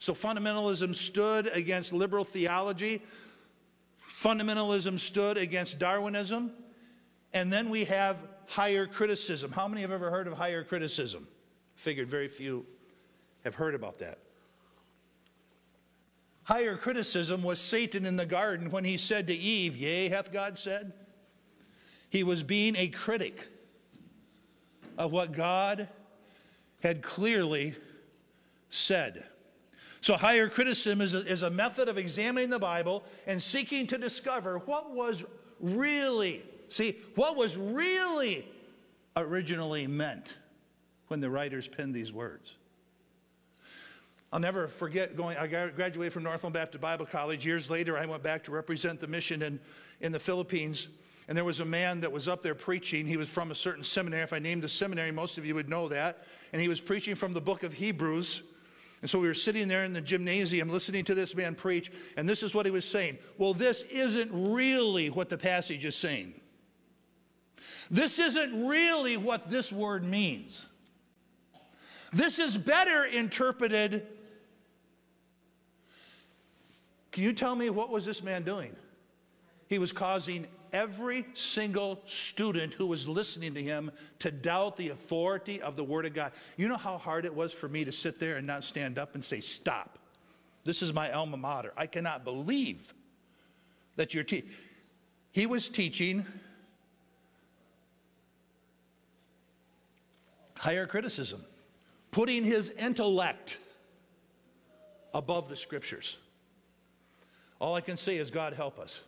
So 0.00 0.14
fundamentalism 0.14 0.96
stood 0.96 1.46
against 1.48 1.92
liberal 1.92 2.24
theology 2.24 3.02
Fundamentalism 4.22 5.00
stood 5.00 5.36
against 5.36 5.78
Darwinism. 5.78 6.52
And 7.32 7.52
then 7.52 7.70
we 7.70 7.84
have 7.86 8.18
higher 8.46 8.86
criticism. 8.86 9.50
How 9.52 9.66
many 9.66 9.80
have 9.80 9.90
ever 9.90 10.10
heard 10.10 10.26
of 10.26 10.34
higher 10.34 10.62
criticism? 10.62 11.26
Figured 11.74 12.08
very 12.08 12.28
few 12.28 12.66
have 13.42 13.56
heard 13.56 13.74
about 13.74 13.98
that. 13.98 14.18
Higher 16.44 16.76
criticism 16.76 17.42
was 17.42 17.60
Satan 17.60 18.04
in 18.04 18.16
the 18.16 18.26
garden 18.26 18.70
when 18.70 18.84
he 18.84 18.96
said 18.96 19.26
to 19.28 19.34
Eve, 19.34 19.76
Yea, 19.76 20.08
hath 20.08 20.32
God 20.32 20.58
said? 20.58 20.92
He 22.10 22.22
was 22.22 22.42
being 22.42 22.76
a 22.76 22.88
critic 22.88 23.48
of 24.98 25.12
what 25.12 25.32
God 25.32 25.88
had 26.82 27.02
clearly 27.02 27.74
said. 28.68 29.24
So, 30.02 30.16
higher 30.16 30.48
criticism 30.48 31.00
is 31.00 31.14
a, 31.14 31.24
is 31.24 31.42
a 31.42 31.50
method 31.50 31.88
of 31.88 31.96
examining 31.96 32.50
the 32.50 32.58
Bible 32.58 33.04
and 33.28 33.40
seeking 33.40 33.86
to 33.86 33.98
discover 33.98 34.58
what 34.58 34.90
was 34.90 35.22
really, 35.60 36.42
see, 36.68 36.98
what 37.14 37.36
was 37.36 37.56
really 37.56 38.44
originally 39.16 39.86
meant 39.86 40.34
when 41.06 41.20
the 41.20 41.30
writers 41.30 41.68
penned 41.68 41.94
these 41.94 42.12
words. 42.12 42.56
I'll 44.32 44.40
never 44.40 44.66
forget 44.66 45.16
going, 45.16 45.36
I 45.36 45.46
graduated 45.46 46.12
from 46.12 46.24
Northland 46.24 46.54
Baptist 46.54 46.80
Bible 46.80 47.06
College. 47.06 47.46
Years 47.46 47.70
later, 47.70 47.96
I 47.96 48.04
went 48.04 48.24
back 48.24 48.42
to 48.44 48.50
represent 48.50 48.98
the 48.98 49.06
mission 49.06 49.40
in, 49.40 49.60
in 50.00 50.10
the 50.10 50.18
Philippines. 50.18 50.88
And 51.28 51.36
there 51.36 51.44
was 51.44 51.60
a 51.60 51.64
man 51.64 52.00
that 52.00 52.10
was 52.10 52.26
up 52.26 52.42
there 52.42 52.56
preaching. 52.56 53.06
He 53.06 53.16
was 53.16 53.28
from 53.28 53.52
a 53.52 53.54
certain 53.54 53.84
seminary. 53.84 54.24
If 54.24 54.32
I 54.32 54.40
named 54.40 54.64
the 54.64 54.68
seminary, 54.68 55.12
most 55.12 55.38
of 55.38 55.46
you 55.46 55.54
would 55.54 55.68
know 55.68 55.86
that. 55.88 56.24
And 56.52 56.60
he 56.60 56.66
was 56.66 56.80
preaching 56.80 57.14
from 57.14 57.34
the 57.34 57.40
book 57.40 57.62
of 57.62 57.74
Hebrews. 57.74 58.42
And 59.02 59.10
so 59.10 59.18
we 59.18 59.26
were 59.26 59.34
sitting 59.34 59.66
there 59.66 59.84
in 59.84 59.92
the 59.92 60.00
gymnasium 60.00 60.70
listening 60.70 61.04
to 61.06 61.14
this 61.14 61.34
man 61.34 61.56
preach, 61.56 61.90
and 62.16 62.28
this 62.28 62.42
is 62.42 62.54
what 62.54 62.64
he 62.66 62.70
was 62.70 62.88
saying. 62.88 63.18
Well, 63.36 63.52
this 63.52 63.82
isn't 63.82 64.30
really 64.32 65.10
what 65.10 65.28
the 65.28 65.36
passage 65.36 65.84
is 65.84 65.96
saying. 65.96 66.34
This 67.90 68.20
isn't 68.20 68.66
really 68.66 69.16
what 69.16 69.50
this 69.50 69.72
word 69.72 70.04
means. 70.04 70.66
This 72.12 72.38
is 72.38 72.56
better 72.56 73.04
interpreted. 73.04 74.06
Can 77.10 77.24
you 77.24 77.32
tell 77.32 77.56
me 77.56 77.70
what 77.70 77.90
was 77.90 78.04
this 78.04 78.22
man 78.22 78.44
doing? 78.44 78.74
He 79.66 79.78
was 79.78 79.92
causing 79.92 80.46
every 80.72 81.26
single 81.34 82.00
student 82.06 82.74
who 82.74 82.86
was 82.86 83.06
listening 83.06 83.54
to 83.54 83.62
him 83.62 83.90
to 84.20 84.30
doubt 84.30 84.76
the 84.76 84.88
authority 84.88 85.60
of 85.60 85.76
the 85.76 85.84
Word 85.84 86.06
of 86.06 86.14
God. 86.14 86.32
You 86.56 86.68
know 86.68 86.76
how 86.76 86.98
hard 86.98 87.24
it 87.24 87.34
was 87.34 87.52
for 87.52 87.68
me 87.68 87.84
to 87.84 87.92
sit 87.92 88.18
there 88.18 88.36
and 88.36 88.46
not 88.46 88.64
stand 88.64 88.98
up 88.98 89.14
and 89.14 89.24
say, 89.24 89.40
Stop. 89.40 89.98
This 90.64 90.82
is 90.82 90.92
my 90.92 91.10
alma 91.10 91.36
mater. 91.36 91.72
I 91.76 91.86
cannot 91.86 92.24
believe 92.24 92.94
that 93.96 94.14
you're 94.14 94.24
teaching. 94.24 94.50
He 95.32 95.46
was 95.46 95.68
teaching 95.68 96.24
higher 100.56 100.86
criticism, 100.86 101.44
putting 102.12 102.44
his 102.44 102.70
intellect 102.70 103.58
above 105.12 105.48
the 105.48 105.56
scriptures. 105.56 106.16
All 107.60 107.74
I 107.74 107.80
can 107.80 107.96
say 107.96 108.18
is, 108.18 108.30
God 108.30 108.52
help 108.54 108.78
us. 108.78 109.00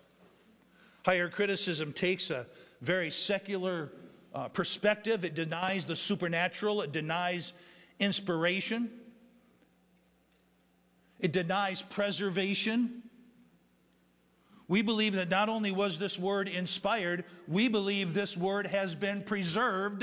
Higher 1.04 1.28
criticism 1.28 1.92
takes 1.92 2.30
a 2.30 2.46
very 2.80 3.10
secular 3.10 3.92
uh, 4.34 4.48
perspective, 4.48 5.24
it 5.24 5.34
denies 5.34 5.84
the 5.84 5.94
supernatural, 5.94 6.80
it 6.80 6.92
denies 6.92 7.52
inspiration, 8.00 8.90
it 11.20 11.30
denies 11.30 11.82
preservation. 11.82 13.02
We 14.66 14.80
believe 14.80 15.14
that 15.14 15.28
not 15.28 15.50
only 15.50 15.72
was 15.72 15.98
this 15.98 16.18
word 16.18 16.48
inspired, 16.48 17.24
we 17.46 17.68
believe 17.68 18.14
this 18.14 18.34
word 18.34 18.66
has 18.68 18.94
been 18.94 19.22
preserved. 19.22 20.02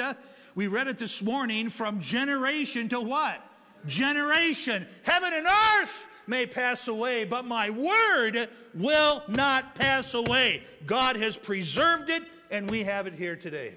We 0.53 0.67
read 0.67 0.88
it 0.88 1.00
this 1.00 1.24
morning 1.24 1.70
from 1.70 2.00
generation 2.00 2.88
to 2.89 3.01
what? 3.01 3.41
Generation. 3.88 4.86
Heaven 5.01 5.34
and 5.34 5.48
earth 5.48 6.08
may 6.32 6.48
pass 6.48 6.88
away, 6.88 7.26
but 7.26 7.46
my 7.46 7.70
word 7.70 8.50
will 8.74 9.22
not 9.28 9.76
pass 9.76 10.14
away. 10.14 10.64
God 10.88 11.18
has 11.18 11.36
preserved 11.36 12.10
it, 12.10 12.24
and 12.50 12.72
we 12.72 12.86
have 12.86 13.06
it 13.06 13.14
here 13.14 13.36
today. 13.36 13.76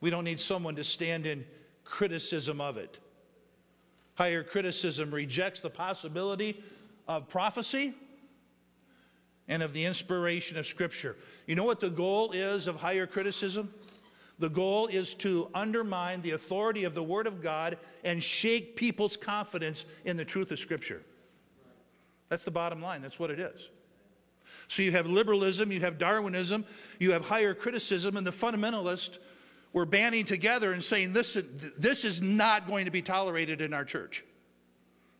We 0.00 0.08
don't 0.08 0.24
need 0.24 0.40
someone 0.40 0.74
to 0.76 0.82
stand 0.82 1.26
in 1.26 1.44
criticism 1.84 2.58
of 2.60 2.78
it. 2.78 2.96
Higher 4.14 4.42
criticism 4.42 5.10
rejects 5.12 5.60
the 5.60 5.68
possibility 5.68 6.62
of 7.06 7.28
prophecy 7.28 7.92
and 9.48 9.62
of 9.62 9.74
the 9.74 9.84
inspiration 9.84 10.56
of 10.56 10.66
Scripture. 10.66 11.16
You 11.46 11.54
know 11.54 11.64
what 11.64 11.80
the 11.80 11.90
goal 11.90 12.32
is 12.32 12.66
of 12.66 12.76
higher 12.76 13.06
criticism? 13.06 13.74
The 14.42 14.50
goal 14.50 14.88
is 14.88 15.14
to 15.14 15.48
undermine 15.54 16.20
the 16.20 16.32
authority 16.32 16.82
of 16.82 16.94
the 16.94 17.02
Word 17.02 17.28
of 17.28 17.40
God 17.40 17.78
and 18.02 18.20
shake 18.20 18.74
people's 18.74 19.16
confidence 19.16 19.84
in 20.04 20.16
the 20.16 20.24
truth 20.24 20.50
of 20.50 20.58
Scripture. 20.58 21.00
That's 22.28 22.42
the 22.42 22.50
bottom 22.50 22.82
line. 22.82 23.02
That's 23.02 23.20
what 23.20 23.30
it 23.30 23.38
is. 23.38 23.68
So 24.66 24.82
you 24.82 24.90
have 24.90 25.06
liberalism, 25.06 25.70
you 25.70 25.78
have 25.82 25.96
Darwinism, 25.96 26.64
you 26.98 27.12
have 27.12 27.24
higher 27.24 27.54
criticism, 27.54 28.16
and 28.16 28.26
the 28.26 28.32
fundamentalists 28.32 29.18
were 29.72 29.86
banding 29.86 30.24
together 30.24 30.72
and 30.72 30.82
saying, 30.82 31.12
Listen, 31.12 31.48
this 31.78 32.04
is 32.04 32.20
not 32.20 32.66
going 32.66 32.86
to 32.86 32.90
be 32.90 33.00
tolerated 33.00 33.60
in 33.60 33.72
our 33.72 33.84
church. 33.84 34.24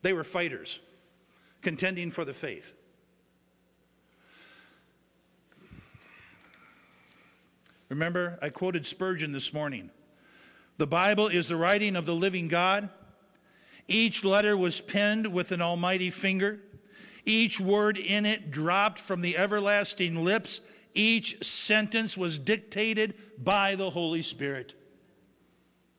They 0.03 0.13
were 0.13 0.25
fighters, 0.25 0.81
contending 1.61 2.11
for 2.11 2.25
the 2.25 2.35
faith. 2.35 2.75
Remember, 7.93 8.39
I 8.41 8.49
quoted 8.49 8.87
Spurgeon 8.87 9.33
this 9.33 9.53
morning. 9.53 9.91
The 10.79 10.87
Bible 10.87 11.29
is 11.29 11.49
the 11.49 11.57
writing 11.57 11.95
of 11.95 12.07
the 12.07 12.15
living 12.15 12.49
God. 12.49 12.89
Each 13.87 14.25
letter 14.25 14.57
was 14.57 14.81
penned 14.81 15.27
with 15.27 15.53
an 15.53 15.61
almighty 15.61 16.09
finger. 16.09 16.59
Each 17.27 17.61
word 17.61 17.99
in 17.99 18.25
it 18.25 18.51
dropped 18.51 18.99
from 18.99 19.21
the 19.21 19.37
everlasting 19.37 20.25
lips. 20.25 20.63
Each 20.95 21.45
sentence 21.45 22.17
was 22.17 22.39
dictated 22.39 23.13
by 23.37 23.75
the 23.75 23.91
Holy 23.91 24.23
Spirit. 24.23 24.73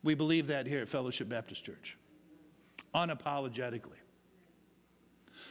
We 0.02 0.14
believe 0.14 0.48
that 0.48 0.66
here 0.66 0.80
at 0.80 0.88
Fellowship 0.88 1.28
Baptist 1.28 1.64
Church, 1.64 1.96
unapologetically. 2.92 4.00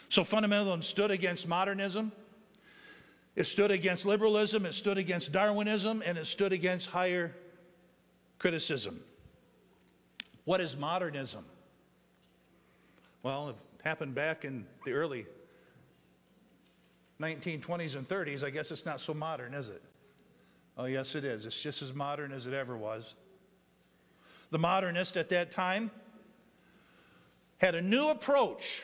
So, 0.09 0.23
fundamentalism 0.25 0.83
stood 0.83 1.09
against 1.09 1.47
modernism. 1.47 2.12
It 3.35 3.45
stood 3.45 3.71
against 3.71 4.05
liberalism, 4.05 4.65
it 4.65 4.73
stood 4.73 4.97
against 4.97 5.31
Darwinism, 5.31 6.03
and 6.05 6.17
it 6.17 6.27
stood 6.27 6.53
against 6.53 6.89
higher 6.89 7.35
criticism. 8.37 8.99
What 10.45 10.62
is 10.62 10.77
modernism? 10.77 11.45
Well, 13.23 13.49
it 13.49 13.55
happened 13.84 14.13
back 14.13 14.45
in 14.45 14.65
the 14.86 14.91
early 14.91 15.25
1920s 17.21 17.95
and 17.95 18.08
30s. 18.08 18.43
I 18.43 18.49
guess 18.49 18.69
it's 18.69 18.86
not 18.86 18.99
so 18.99 19.13
modern, 19.13 19.53
is 19.53 19.69
it? 19.69 19.81
Oh, 20.77 20.86
yes, 20.86 21.15
it 21.15 21.23
is. 21.23 21.45
It's 21.45 21.60
just 21.60 21.81
as 21.81 21.93
modern 21.93 22.31
as 22.31 22.47
it 22.47 22.53
ever 22.53 22.75
was. 22.75 23.15
The 24.51 24.60
modernist 24.60 25.17
at 25.17 25.29
that 25.29 25.51
time 25.51 25.89
had 27.58 27.75
a 27.75 27.81
new 27.81 28.10
approach 28.10 28.84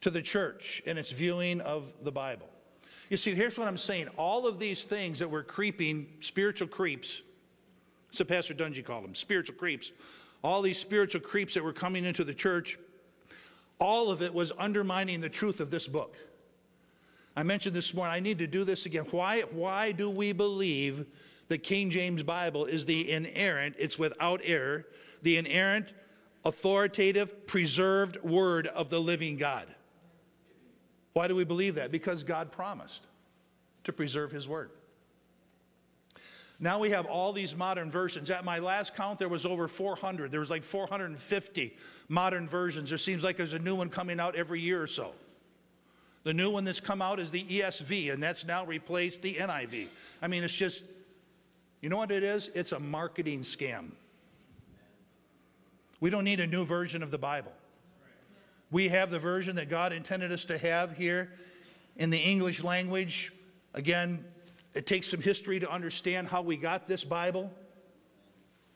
to 0.00 0.10
the 0.10 0.22
church 0.22 0.82
in 0.84 0.98
its 0.98 1.12
viewing 1.12 1.60
of 1.60 1.92
the 2.02 2.12
Bible. 2.12 2.47
You 3.08 3.16
see, 3.16 3.34
here's 3.34 3.56
what 3.56 3.66
I'm 3.66 3.78
saying. 3.78 4.08
All 4.16 4.46
of 4.46 4.58
these 4.58 4.84
things 4.84 5.18
that 5.20 5.30
were 5.30 5.42
creeping, 5.42 6.08
spiritual 6.20 6.68
creeps, 6.68 7.22
so 8.10 8.24
Pastor 8.24 8.54
Dungy 8.54 8.84
called 8.84 9.04
them, 9.04 9.14
spiritual 9.14 9.56
creeps, 9.56 9.92
all 10.42 10.62
these 10.62 10.78
spiritual 10.78 11.20
creeps 11.20 11.54
that 11.54 11.64
were 11.64 11.72
coming 11.72 12.04
into 12.04 12.24
the 12.24 12.34
church, 12.34 12.78
all 13.78 14.10
of 14.10 14.22
it 14.22 14.32
was 14.32 14.52
undermining 14.58 15.20
the 15.20 15.28
truth 15.28 15.60
of 15.60 15.70
this 15.70 15.88
book. 15.88 16.16
I 17.36 17.44
mentioned 17.44 17.74
this 17.74 17.94
morning, 17.94 18.14
I 18.14 18.20
need 18.20 18.38
to 18.38 18.46
do 18.46 18.64
this 18.64 18.84
again. 18.84 19.04
Why, 19.10 19.42
why 19.42 19.92
do 19.92 20.10
we 20.10 20.32
believe 20.32 21.06
the 21.48 21.58
King 21.58 21.88
James 21.88 22.22
Bible 22.22 22.66
is 22.66 22.84
the 22.84 23.10
inerrant, 23.10 23.76
it's 23.78 23.98
without 23.98 24.40
error, 24.44 24.86
the 25.22 25.36
inerrant, 25.36 25.92
authoritative, 26.44 27.46
preserved 27.46 28.22
word 28.22 28.66
of 28.66 28.90
the 28.90 29.00
living 29.00 29.36
God? 29.36 29.66
Why 31.18 31.26
do 31.26 31.34
we 31.34 31.42
believe 31.42 31.74
that? 31.74 31.90
Because 31.90 32.22
God 32.22 32.52
promised 32.52 33.04
to 33.82 33.92
preserve 33.92 34.30
His 34.30 34.46
Word. 34.46 34.70
Now 36.60 36.78
we 36.78 36.90
have 36.90 37.06
all 37.06 37.32
these 37.32 37.56
modern 37.56 37.90
versions. 37.90 38.30
At 38.30 38.44
my 38.44 38.60
last 38.60 38.94
count, 38.94 39.18
there 39.18 39.28
was 39.28 39.44
over 39.44 39.66
400. 39.66 40.30
There 40.30 40.38
was 40.38 40.48
like 40.48 40.62
450 40.62 41.76
modern 42.08 42.46
versions. 42.46 42.90
There 42.90 42.98
seems 42.98 43.24
like 43.24 43.36
there's 43.36 43.52
a 43.52 43.58
new 43.58 43.74
one 43.74 43.88
coming 43.88 44.20
out 44.20 44.36
every 44.36 44.60
year 44.60 44.80
or 44.80 44.86
so. 44.86 45.10
The 46.22 46.32
new 46.32 46.52
one 46.52 46.62
that's 46.62 46.78
come 46.78 47.02
out 47.02 47.18
is 47.18 47.32
the 47.32 47.42
ESV, 47.42 48.12
and 48.12 48.22
that's 48.22 48.46
now 48.46 48.64
replaced 48.64 49.20
the 49.20 49.34
NIV. 49.34 49.88
I 50.22 50.28
mean, 50.28 50.44
it's 50.44 50.54
just, 50.54 50.84
you 51.80 51.88
know 51.88 51.96
what 51.96 52.12
it 52.12 52.22
is? 52.22 52.48
It's 52.54 52.70
a 52.70 52.78
marketing 52.78 53.40
scam. 53.40 53.90
We 55.98 56.10
don't 56.10 56.22
need 56.22 56.38
a 56.38 56.46
new 56.46 56.64
version 56.64 57.02
of 57.02 57.10
the 57.10 57.18
Bible. 57.18 57.54
We 58.70 58.88
have 58.88 59.10
the 59.10 59.18
version 59.18 59.56
that 59.56 59.70
God 59.70 59.92
intended 59.92 60.30
us 60.30 60.44
to 60.46 60.58
have 60.58 60.96
here 60.96 61.32
in 61.96 62.10
the 62.10 62.18
English 62.18 62.62
language. 62.62 63.32
Again, 63.74 64.24
it 64.74 64.86
takes 64.86 65.08
some 65.08 65.20
history 65.20 65.58
to 65.60 65.70
understand 65.70 66.28
how 66.28 66.42
we 66.42 66.56
got 66.56 66.86
this 66.86 67.02
Bible, 67.02 67.50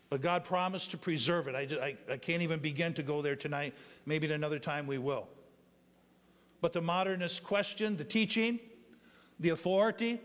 but 0.08 0.20
God 0.20 0.44
promised 0.44 0.90
to 0.92 0.98
preserve 0.98 1.48
it. 1.48 1.54
I, 1.54 1.96
I, 2.08 2.12
I 2.14 2.16
can't 2.16 2.42
even 2.42 2.60
begin 2.60 2.94
to 2.94 3.02
go 3.02 3.22
there 3.22 3.36
tonight. 3.36 3.74
Maybe 4.06 4.26
at 4.26 4.32
another 4.32 4.58
time 4.58 4.86
we 4.86 4.98
will. 4.98 5.28
But 6.60 6.72
the 6.72 6.80
modernists 6.80 7.40
question 7.40 7.96
the 7.96 8.04
teaching, 8.04 8.60
the 9.40 9.50
authority, 9.50 10.20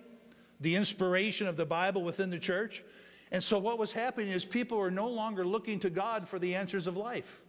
the 0.61 0.75
inspiration 0.75 1.47
of 1.47 1.57
the 1.57 1.65
Bible 1.65 2.03
within 2.03 2.29
the 2.29 2.39
church. 2.39 2.83
And 3.31 3.43
so, 3.43 3.59
what 3.59 3.77
was 3.77 3.91
happening 3.91 4.29
is 4.29 4.45
people 4.45 4.77
were 4.77 4.91
no 4.91 5.07
longer 5.07 5.45
looking 5.45 5.79
to 5.81 5.89
God 5.89 6.27
for 6.27 6.39
the 6.39 6.55
answers 6.55 6.87
of 6.87 6.95
life. 6.95 7.41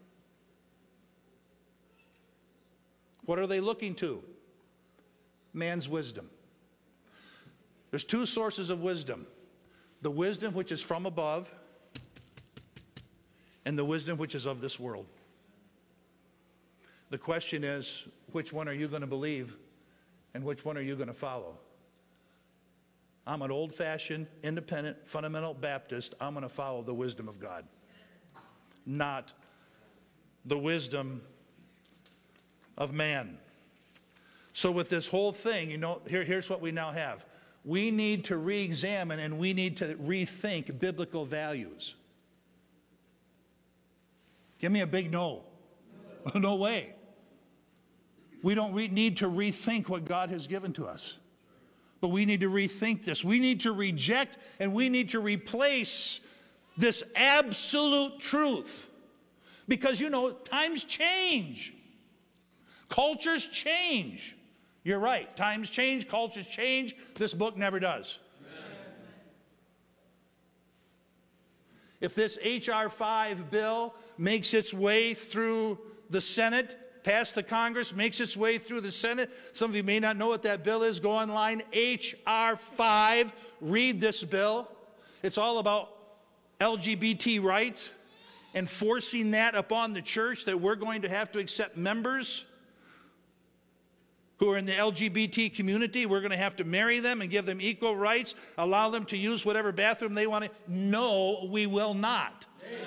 What 3.28 3.38
are 3.38 3.46
they 3.46 3.60
looking 3.60 3.94
to? 3.96 4.22
Man's 5.52 5.86
wisdom. 5.86 6.30
There's 7.90 8.06
two 8.06 8.24
sources 8.24 8.70
of 8.70 8.80
wisdom 8.80 9.26
the 10.00 10.10
wisdom 10.10 10.54
which 10.54 10.72
is 10.72 10.80
from 10.80 11.04
above, 11.04 11.54
and 13.66 13.78
the 13.78 13.84
wisdom 13.84 14.16
which 14.16 14.34
is 14.34 14.46
of 14.46 14.62
this 14.62 14.80
world. 14.80 15.04
The 17.10 17.18
question 17.18 17.64
is 17.64 18.04
which 18.32 18.50
one 18.50 18.66
are 18.66 18.72
you 18.72 18.88
going 18.88 19.02
to 19.02 19.06
believe, 19.06 19.54
and 20.32 20.42
which 20.42 20.64
one 20.64 20.78
are 20.78 20.82
you 20.82 20.96
going 20.96 21.08
to 21.08 21.12
follow? 21.12 21.58
I'm 23.26 23.42
an 23.42 23.50
old 23.50 23.74
fashioned, 23.74 24.26
independent, 24.42 25.06
fundamental 25.06 25.52
Baptist. 25.52 26.14
I'm 26.18 26.32
going 26.32 26.44
to 26.44 26.48
follow 26.48 26.80
the 26.80 26.94
wisdom 26.94 27.28
of 27.28 27.38
God, 27.38 27.66
not 28.86 29.32
the 30.46 30.56
wisdom 30.56 31.20
of 32.78 32.92
man. 32.92 33.36
So, 34.54 34.70
with 34.70 34.88
this 34.88 35.08
whole 35.08 35.32
thing, 35.32 35.70
you 35.70 35.76
know, 35.76 36.00
here, 36.08 36.24
here's 36.24 36.48
what 36.48 36.62
we 36.62 36.70
now 36.70 36.92
have 36.92 37.26
we 37.64 37.90
need 37.90 38.24
to 38.26 38.36
re 38.38 38.62
examine 38.62 39.18
and 39.18 39.38
we 39.38 39.52
need 39.52 39.76
to 39.78 39.94
rethink 39.96 40.78
biblical 40.78 41.26
values. 41.26 41.94
Give 44.58 44.72
me 44.72 44.80
a 44.80 44.86
big 44.86 45.12
no. 45.12 45.42
no 46.34 46.54
way. 46.54 46.94
We 48.42 48.54
don't 48.54 48.72
re- 48.72 48.88
need 48.88 49.18
to 49.18 49.26
rethink 49.26 49.88
what 49.88 50.04
God 50.04 50.30
has 50.30 50.46
given 50.46 50.72
to 50.74 50.86
us. 50.86 51.18
But 52.00 52.08
we 52.08 52.24
need 52.24 52.40
to 52.40 52.50
rethink 52.50 53.04
this. 53.04 53.24
We 53.24 53.40
need 53.40 53.60
to 53.60 53.72
reject 53.72 54.38
and 54.60 54.72
we 54.72 54.88
need 54.88 55.10
to 55.10 55.20
replace 55.20 56.20
this 56.76 57.02
absolute 57.16 58.20
truth. 58.20 58.90
Because, 59.66 60.00
you 60.00 60.08
know, 60.08 60.30
times 60.30 60.84
change. 60.84 61.74
Cultures 62.88 63.46
change. 63.46 64.34
You're 64.82 64.98
right. 64.98 65.34
Times 65.36 65.70
change, 65.70 66.08
cultures 66.08 66.46
change. 66.46 66.96
This 67.14 67.34
book 67.34 67.56
never 67.56 67.78
does. 67.78 68.18
If 72.00 72.14
this 72.14 72.38
H.R. 72.40 72.88
5 72.88 73.50
bill 73.50 73.94
makes 74.16 74.54
its 74.54 74.72
way 74.72 75.14
through 75.14 75.78
the 76.10 76.20
Senate, 76.20 77.02
past 77.02 77.34
the 77.34 77.42
Congress, 77.42 77.94
makes 77.94 78.20
its 78.20 78.36
way 78.36 78.56
through 78.56 78.82
the 78.82 78.92
Senate, 78.92 79.30
some 79.52 79.68
of 79.70 79.76
you 79.76 79.82
may 79.82 79.98
not 79.98 80.16
know 80.16 80.28
what 80.28 80.42
that 80.44 80.62
bill 80.62 80.82
is. 80.84 81.00
Go 81.00 81.10
online, 81.10 81.62
H.R. 81.72 82.56
5, 82.56 83.32
read 83.60 84.00
this 84.00 84.22
bill. 84.22 84.70
It's 85.24 85.38
all 85.38 85.58
about 85.58 85.90
LGBT 86.60 87.42
rights 87.42 87.92
and 88.54 88.70
forcing 88.70 89.32
that 89.32 89.56
upon 89.56 89.92
the 89.92 90.02
church 90.02 90.44
that 90.44 90.60
we're 90.60 90.76
going 90.76 91.02
to 91.02 91.08
have 91.08 91.32
to 91.32 91.40
accept 91.40 91.76
members 91.76 92.44
who 94.38 94.50
are 94.50 94.56
in 94.56 94.66
the 94.66 94.72
LGBT 94.72 95.54
community. 95.54 96.06
We're 96.06 96.20
going 96.20 96.30
to 96.30 96.36
have 96.36 96.56
to 96.56 96.64
marry 96.64 97.00
them 97.00 97.20
and 97.20 97.30
give 97.30 97.44
them 97.44 97.60
equal 97.60 97.96
rights, 97.96 98.34
allow 98.56 98.90
them 98.90 99.04
to 99.06 99.16
use 99.16 99.44
whatever 99.44 99.72
bathroom 99.72 100.14
they 100.14 100.26
want 100.26 100.44
to. 100.44 100.50
No, 100.66 101.46
we 101.50 101.66
will 101.66 101.94
not. 101.94 102.46
Amen. 102.66 102.86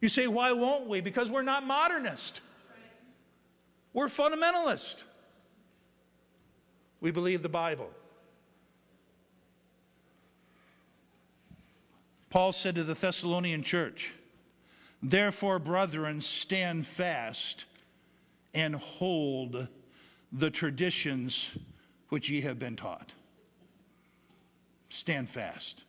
You 0.00 0.08
say, 0.08 0.26
why 0.26 0.52
won't 0.52 0.88
we? 0.88 1.00
Because 1.00 1.30
we're 1.30 1.42
not 1.42 1.64
modernist. 1.64 2.40
We're 3.92 4.08
fundamentalist. 4.08 5.02
We 7.00 7.10
believe 7.10 7.42
the 7.42 7.48
Bible. 7.48 7.90
Paul 12.28 12.52
said 12.52 12.76
to 12.76 12.84
the 12.84 12.94
Thessalonian 12.94 13.62
church, 13.62 14.14
Therefore, 15.02 15.58
brethren, 15.58 16.20
stand 16.20 16.86
fast 16.86 17.64
and 18.54 18.74
hold 18.74 19.68
the 20.32 20.50
traditions 20.50 21.56
which 22.08 22.28
ye 22.30 22.40
have 22.42 22.58
been 22.58 22.76
taught. 22.76 23.14
Stand 24.88 25.28
fast. 25.28 25.82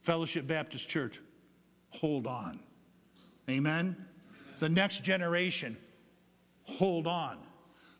Fellowship 0.00 0.46
Baptist 0.46 0.88
Church, 0.88 1.20
hold 1.90 2.26
on. 2.26 2.60
Amen? 3.50 3.96
The 4.60 4.68
next 4.68 5.04
generation, 5.04 5.76
hold 6.64 7.06
on. 7.06 7.38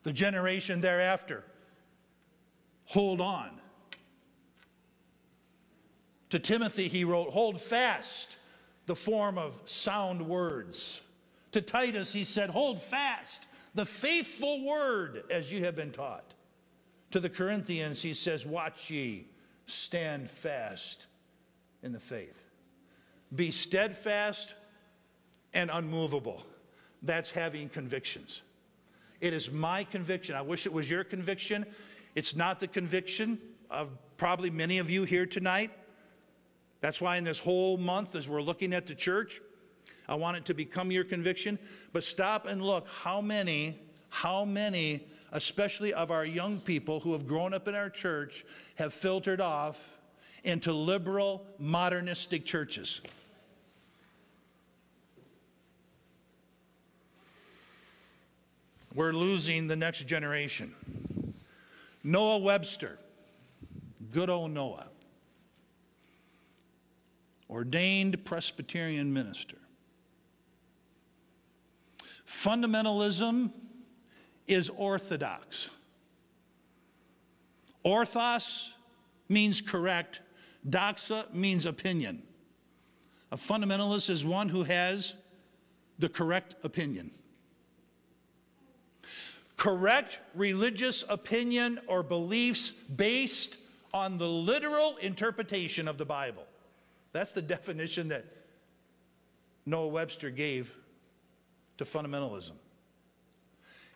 The 0.04 0.12
generation 0.12 0.80
thereafter, 0.80 1.44
hold 2.84 3.20
on. 3.20 3.50
To 6.30 6.38
Timothy, 6.38 6.88
he 6.88 7.04
wrote, 7.04 7.30
Hold 7.30 7.60
fast 7.60 8.36
the 8.86 8.96
form 8.96 9.38
of 9.38 9.60
sound 9.64 10.26
words. 10.26 11.00
To 11.52 11.62
Titus, 11.62 12.12
he 12.12 12.24
said, 12.24 12.50
Hold 12.50 12.80
fast 12.80 13.46
the 13.74 13.86
faithful 13.86 14.64
word 14.64 15.24
as 15.30 15.52
you 15.52 15.64
have 15.64 15.76
been 15.76 15.92
taught. 15.92 16.34
To 17.12 17.20
the 17.20 17.30
Corinthians, 17.30 18.02
he 18.02 18.12
says, 18.14 18.44
Watch 18.44 18.90
ye, 18.90 19.26
stand 19.66 20.30
fast 20.30 21.06
in 21.82 21.92
the 21.92 22.00
faith. 22.00 22.44
Be 23.34 23.50
steadfast 23.50 24.54
and 25.54 25.70
unmovable. 25.70 26.42
That's 27.02 27.30
having 27.30 27.68
convictions. 27.68 28.42
It 29.20 29.32
is 29.32 29.50
my 29.50 29.84
conviction. 29.84 30.34
I 30.34 30.42
wish 30.42 30.66
it 30.66 30.72
was 30.72 30.90
your 30.90 31.04
conviction. 31.04 31.66
It's 32.14 32.34
not 32.34 32.60
the 32.60 32.68
conviction 32.68 33.38
of 33.70 33.90
probably 34.16 34.50
many 34.50 34.78
of 34.78 34.90
you 34.90 35.04
here 35.04 35.26
tonight. 35.26 35.70
That's 36.80 37.00
why 37.00 37.16
in 37.16 37.24
this 37.24 37.38
whole 37.38 37.76
month, 37.76 38.14
as 38.14 38.28
we're 38.28 38.42
looking 38.42 38.72
at 38.72 38.86
the 38.86 38.94
church, 38.94 39.40
I 40.08 40.14
want 40.14 40.36
it 40.36 40.44
to 40.46 40.54
become 40.54 40.90
your 40.90 41.04
conviction. 41.04 41.58
But 41.92 42.04
stop 42.04 42.46
and 42.46 42.62
look 42.62 42.88
how 42.88 43.20
many, 43.20 43.78
how 44.08 44.44
many, 44.44 45.06
especially 45.32 45.92
of 45.92 46.10
our 46.10 46.24
young 46.24 46.60
people 46.60 47.00
who 47.00 47.12
have 47.12 47.26
grown 47.26 47.52
up 47.52 47.68
in 47.68 47.74
our 47.74 47.90
church, 47.90 48.44
have 48.76 48.94
filtered 48.94 49.40
off 49.40 49.98
into 50.44 50.72
liberal, 50.72 51.44
modernistic 51.58 52.44
churches. 52.44 53.00
We're 58.94 59.12
losing 59.12 59.68
the 59.68 59.76
next 59.76 60.06
generation. 60.06 60.74
Noah 62.02 62.38
Webster, 62.38 62.98
good 64.12 64.30
old 64.30 64.52
Noah 64.52 64.88
ordained 67.50 68.24
Presbyterian 68.24 69.12
minister. 69.12 69.56
Fundamentalism 72.28 73.50
is 74.46 74.68
orthodox. 74.68 75.70
Orthos 77.84 78.68
means 79.28 79.62
correct, 79.62 80.20
doxa 80.68 81.32
means 81.32 81.64
opinion. 81.64 82.22
A 83.32 83.36
fundamentalist 83.36 84.10
is 84.10 84.24
one 84.24 84.48
who 84.48 84.62
has 84.64 85.14
the 85.98 86.08
correct 86.08 86.54
opinion. 86.64 87.10
Correct 89.56 90.20
religious 90.34 91.04
opinion 91.08 91.80
or 91.86 92.02
beliefs 92.02 92.70
based 92.94 93.56
on 93.92 94.18
the 94.18 94.28
literal 94.28 94.96
interpretation 94.98 95.88
of 95.88 95.98
the 95.98 96.04
Bible. 96.04 96.44
That's 97.12 97.32
the 97.32 97.42
definition 97.56 98.08
that 98.08 98.26
Noah 99.66 99.88
Webster 99.88 100.30
gave 100.30 100.74
to 101.78 101.84
fundamentalism. 101.84 102.52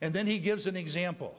And 0.01 0.15
then 0.15 0.27
he 0.27 0.39
gives 0.39 0.67
an 0.67 0.77
example 0.77 1.37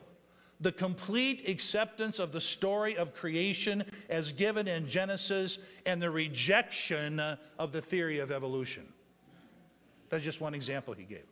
the 0.60 0.72
complete 0.72 1.48
acceptance 1.48 2.18
of 2.18 2.32
the 2.32 2.40
story 2.40 2.96
of 2.96 3.14
creation 3.14 3.84
as 4.08 4.32
given 4.32 4.68
in 4.68 4.86
Genesis 4.86 5.58
and 5.84 6.00
the 6.00 6.10
rejection 6.10 7.20
of 7.58 7.72
the 7.72 7.82
theory 7.82 8.20
of 8.20 8.30
evolution. 8.30 8.84
That's 10.08 10.24
just 10.24 10.40
one 10.40 10.54
example 10.54 10.94
he 10.94 11.04
gave. 11.04 11.26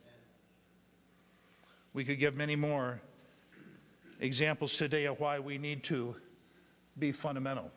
We 1.95 2.05
could 2.05 2.19
give 2.19 2.37
many 2.37 2.57
more 2.57 3.01
examples 4.21 4.77
today 4.77 5.05
of 5.05 5.21
why 5.21 5.39
we 5.39 5.57
need 5.57 5.85
to 5.85 6.17
be 6.99 7.13
fundamental. 7.13 7.71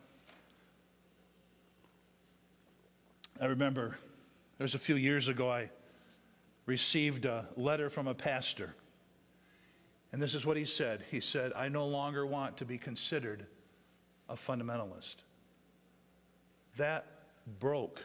I 3.40 3.46
remember 3.46 3.96
there 4.58 4.64
was 4.64 4.74
a 4.74 4.78
few 4.78 4.96
years 4.96 5.28
ago 5.28 5.50
I 5.50 5.70
received 6.66 7.24
a 7.24 7.46
letter 7.56 7.88
from 7.88 8.06
a 8.08 8.14
pastor. 8.14 8.74
And 10.12 10.20
this 10.20 10.34
is 10.34 10.44
what 10.44 10.56
he 10.56 10.64
said. 10.64 11.04
He 11.10 11.20
said, 11.20 11.52
I 11.54 11.68
no 11.68 11.86
longer 11.86 12.26
want 12.26 12.56
to 12.58 12.64
be 12.64 12.78
considered 12.78 13.46
a 14.28 14.34
fundamentalist. 14.34 15.16
That 16.76 17.06
broke 17.60 18.04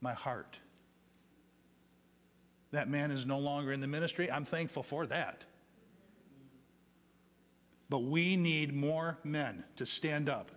my 0.00 0.14
heart. 0.14 0.58
That 2.70 2.88
man 2.88 3.10
is 3.10 3.26
no 3.26 3.38
longer 3.38 3.72
in 3.72 3.80
the 3.80 3.86
ministry. 3.86 4.30
I'm 4.30 4.44
thankful 4.44 4.82
for 4.82 5.06
that. 5.06 5.44
But 7.88 8.04
we 8.04 8.36
need 8.36 8.72
more 8.72 9.18
men 9.24 9.64
to 9.76 9.84
stand 9.84 10.28
up 10.28 10.52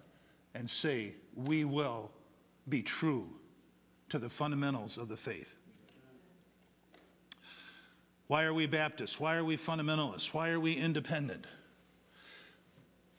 and 0.54 0.70
say, 0.70 1.16
we 1.36 1.66
will 1.66 2.12
be 2.70 2.84
true 2.84 3.28
to 4.10 4.20
the 4.20 4.30
fundamentals 4.30 5.00
of 5.00 5.08
the 5.08 5.18
faith. 5.18 5.56
Why 8.28 8.44
are 8.44 8.54
we 8.54 8.66
Baptists? 8.66 9.20
Why 9.20 9.36
are 9.36 9.44
we 9.44 9.58
fundamentalists? 9.58 10.28
Why 10.34 10.50
are 10.50 10.60
we 10.60 10.74
independent? 10.74 11.46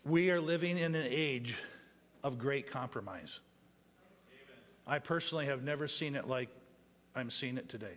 We 0.04 0.30
are 0.30 0.40
living 0.40 0.78
in 0.78 0.94
an 0.94 1.06
age 1.08 1.56
of 2.22 2.38
great 2.38 2.70
compromise. 2.70 3.40
I 4.86 4.98
personally 4.98 5.46
have 5.46 5.62
never 5.62 5.88
seen 5.88 6.14
it 6.14 6.26
like 6.26 6.48
I'm 7.14 7.30
seeing 7.30 7.56
it 7.56 7.68
today. 7.68 7.96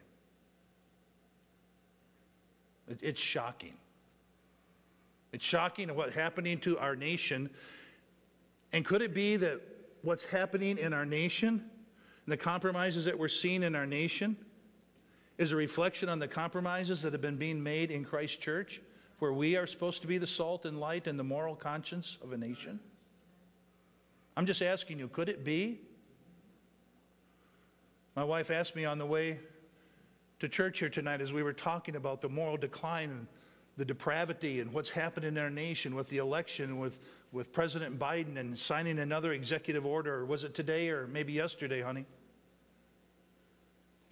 It's 3.02 3.22
shocking. 3.22 3.74
It's 5.34 5.46
shocking 5.46 5.94
what's 5.96 6.16
happening 6.16 6.60
to 6.60 6.78
our 6.78 6.96
nation. 6.96 7.50
And 8.72 8.86
could 8.86 9.02
it 9.02 9.14
be 9.14 9.36
that 9.38 9.62
what's 10.02 10.24
happening 10.24 10.78
in 10.78 10.94
our 10.94 11.06
nation 11.06 11.50
and 11.50 12.32
the 12.32 12.38
compromises 12.38 13.06
that 13.06 13.20
we're 13.20 13.28
seeing 13.28 13.64
in 13.64 13.76
our 13.76 13.86
nation 13.86 14.38
is 15.38 15.52
a 15.52 15.56
reflection 15.56 16.10
on 16.10 16.20
the 16.20 16.28
compromises 16.28 17.02
that 17.04 17.14
have 17.14 17.22
been 17.22 17.38
being 17.38 17.62
made 17.62 17.92
in 17.92 18.04
Christ 18.04 18.42
Church, 18.42 18.82
where 19.20 19.34
we 19.34 19.56
are 19.56 19.68
supposed 19.68 20.02
to 20.02 20.08
be 20.08 20.18
the 20.18 20.28
salt 20.28 20.66
and 20.66 20.80
light 20.80 21.08
and 21.08 21.20
the 21.20 21.24
moral 21.24 21.56
conscience 21.56 22.18
of 22.24 22.34
a 22.34 22.38
nation? 22.38 22.80
I'm 24.36 24.46
just 24.46 24.62
asking 24.62 25.00
you, 25.00 25.08
could 25.08 25.30
it 25.30 25.44
be? 25.44 25.80
My 28.16 28.24
wife 28.24 28.50
asked 28.50 28.76
me 28.76 28.86
on 28.86 28.98
the 28.98 29.06
way 29.06 29.40
to 30.40 30.50
church 30.50 30.80
here 30.80 30.90
tonight 30.90 31.22
as 31.22 31.34
we 31.34 31.44
were 31.44 31.54
talking 31.54 31.96
about 31.96 32.22
the 32.22 32.30
moral 32.30 32.58
decline 32.58 33.10
and 33.10 33.28
the 33.78 33.86
depravity 33.86 34.60
and 34.60 34.74
what's 34.74 34.90
happened 34.90 35.26
in 35.26 35.38
our 35.38 35.50
nation 35.50 35.96
with 35.96 36.10
the 36.10 36.18
election, 36.18 36.80
with, 36.80 37.00
with 37.32 37.54
President 37.54 38.00
Biden 38.00 38.38
and 38.38 38.58
signing 38.58 39.00
another 39.00 39.34
executive 39.34 39.86
order. 39.86 40.26
Was 40.26 40.44
it 40.44 40.56
today 40.56 40.90
or 40.90 41.08
maybe 41.08 41.34
yesterday, 41.34 41.82
honey? 41.82 42.06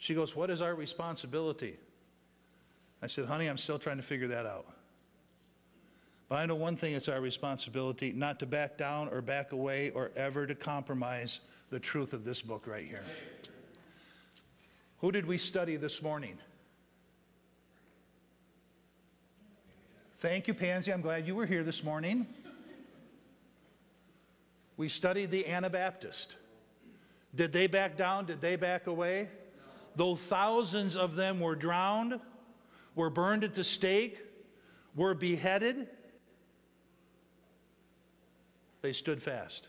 She 0.06 0.13
goes, 0.13 0.36
What 0.36 0.52
is 0.52 0.62
our 0.62 0.76
responsibility? 0.76 1.78
I 3.02 3.08
said, 3.08 3.26
honey, 3.26 3.48
I'm 3.48 3.58
still 3.58 3.80
trying 3.80 3.98
to 3.98 4.04
figure 4.04 4.28
that 4.28 4.46
out. 4.46 4.68
But 6.30 6.36
I 6.36 6.46
know 6.46 6.54
one 6.54 6.76
thing 6.76 6.94
it's 6.94 7.10
our 7.10 7.20
responsibility 7.20 8.12
not 8.12 8.39
to 8.41 8.46
back 8.46 8.78
down 8.78 9.10
or 9.10 9.22
back 9.22 9.52
away 9.52 9.89
or 9.89 10.12
ever 10.15 10.46
to 10.46 10.54
compromise 10.54 11.39
the 11.72 11.80
truth 11.80 12.13
of 12.13 12.24
this 12.24 12.39
book 12.44 12.68
right 12.68 12.86
here. 12.86 13.04
Who 15.00 15.12
did 15.12 15.26
we 15.26 15.39
study 15.39 15.76
this 15.76 16.04
morning? 16.04 16.38
Thank 20.20 20.48
you, 20.48 20.54
Pansy. 20.54 20.94
I'm 20.94 21.02
glad 21.02 21.26
you 21.26 21.34
were 21.34 21.48
here 21.48 21.63
this 21.63 21.84
morning. 21.84 22.28
We 24.78 24.88
studied 24.88 25.32
the 25.32 25.48
Anabaptist. 25.48 26.36
Did 27.34 27.52
they 27.52 27.65
back 27.65 27.98
down? 27.98 28.28
Did 28.28 28.39
they 28.39 28.56
back 28.56 28.86
away? 28.86 29.30
Though 29.95 30.15
thousands 30.15 30.97
of 30.97 31.15
them 31.15 31.39
were 31.39 31.55
drowned, 31.55 32.19
were 32.95 33.10
burned 33.10 33.43
at 33.43 33.53
the 33.53 33.63
stake, 33.63 34.17
were 34.95 35.13
beheaded, 35.13 35.88
they 38.81 38.93
stood 38.93 39.21
fast. 39.21 39.67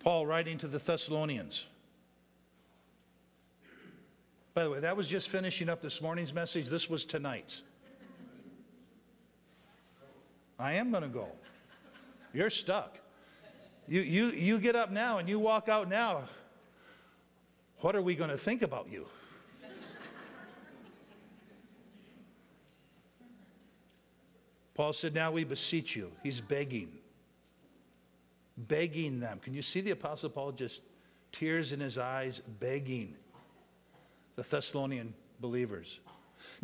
Paul 0.00 0.26
writing 0.26 0.58
to 0.58 0.68
the 0.68 0.78
Thessalonians. 0.78 1.66
By 4.54 4.64
the 4.64 4.70
way, 4.70 4.80
that 4.80 4.96
was 4.96 5.08
just 5.08 5.28
finishing 5.28 5.68
up 5.68 5.80
this 5.80 6.02
morning's 6.02 6.34
message. 6.34 6.68
This 6.68 6.90
was 6.90 7.04
tonight's. 7.04 7.62
I 10.58 10.74
am 10.74 10.90
going 10.90 11.02
to 11.02 11.08
go. 11.08 11.28
You're 12.34 12.50
stuck. 12.50 12.98
You, 13.88 14.00
you, 14.00 14.26
you 14.30 14.58
get 14.58 14.76
up 14.76 14.90
now 14.90 15.18
and 15.18 15.28
you 15.28 15.38
walk 15.38 15.68
out 15.68 15.88
now. 15.88 16.24
What 17.82 17.96
are 17.96 18.02
we 18.02 18.14
going 18.14 18.30
to 18.30 18.38
think 18.38 18.62
about 18.62 18.88
you? 18.90 19.06
Paul 24.74 24.92
said, 24.92 25.14
Now 25.14 25.32
we 25.32 25.42
beseech 25.42 25.96
you. 25.96 26.12
He's 26.22 26.40
begging. 26.40 26.92
Begging 28.56 29.18
them. 29.18 29.40
Can 29.40 29.52
you 29.52 29.62
see 29.62 29.80
the 29.80 29.90
Apostle 29.90 30.30
Paul 30.30 30.52
just 30.52 30.80
tears 31.32 31.72
in 31.72 31.80
his 31.80 31.98
eyes, 31.98 32.40
begging 32.60 33.16
the 34.36 34.44
Thessalonian 34.44 35.12
believers? 35.40 35.98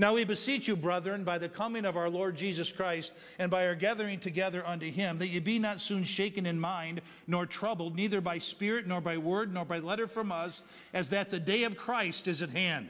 Now 0.00 0.14
we 0.14 0.22
beseech 0.22 0.68
you, 0.68 0.76
brethren, 0.76 1.24
by 1.24 1.38
the 1.38 1.48
coming 1.48 1.84
of 1.84 1.96
our 1.96 2.08
Lord 2.08 2.36
Jesus 2.36 2.70
Christ, 2.70 3.10
and 3.36 3.50
by 3.50 3.66
our 3.66 3.74
gathering 3.74 4.20
together 4.20 4.64
unto 4.64 4.88
him, 4.90 5.18
that 5.18 5.26
ye 5.26 5.40
be 5.40 5.58
not 5.58 5.80
soon 5.80 6.04
shaken 6.04 6.46
in 6.46 6.60
mind, 6.60 7.00
nor 7.26 7.46
troubled, 7.46 7.96
neither 7.96 8.20
by 8.20 8.38
spirit, 8.38 8.86
nor 8.86 9.00
by 9.00 9.18
word, 9.18 9.52
nor 9.52 9.64
by 9.64 9.78
letter 9.78 10.06
from 10.06 10.30
us, 10.30 10.62
as 10.94 11.08
that 11.08 11.30
the 11.30 11.40
day 11.40 11.64
of 11.64 11.76
Christ 11.76 12.28
is 12.28 12.42
at 12.42 12.50
hand. 12.50 12.88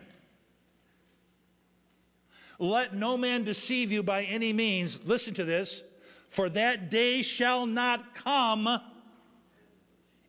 Let 2.58 2.94
no 2.94 3.16
man 3.16 3.42
deceive 3.42 3.90
you 3.90 4.02
by 4.02 4.24
any 4.24 4.52
means. 4.52 4.98
Listen 5.06 5.32
to 5.34 5.44
this. 5.44 5.82
For 6.28 6.50
that 6.50 6.90
day 6.90 7.22
shall 7.22 7.64
not 7.64 8.14
come 8.14 8.80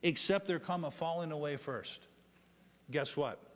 except 0.01 0.47
there 0.47 0.59
come 0.59 0.85
a 0.85 0.91
falling 0.91 1.33
away 1.33 1.57
first. 1.57 1.99
Guess 2.89 3.17
what? 3.17 3.48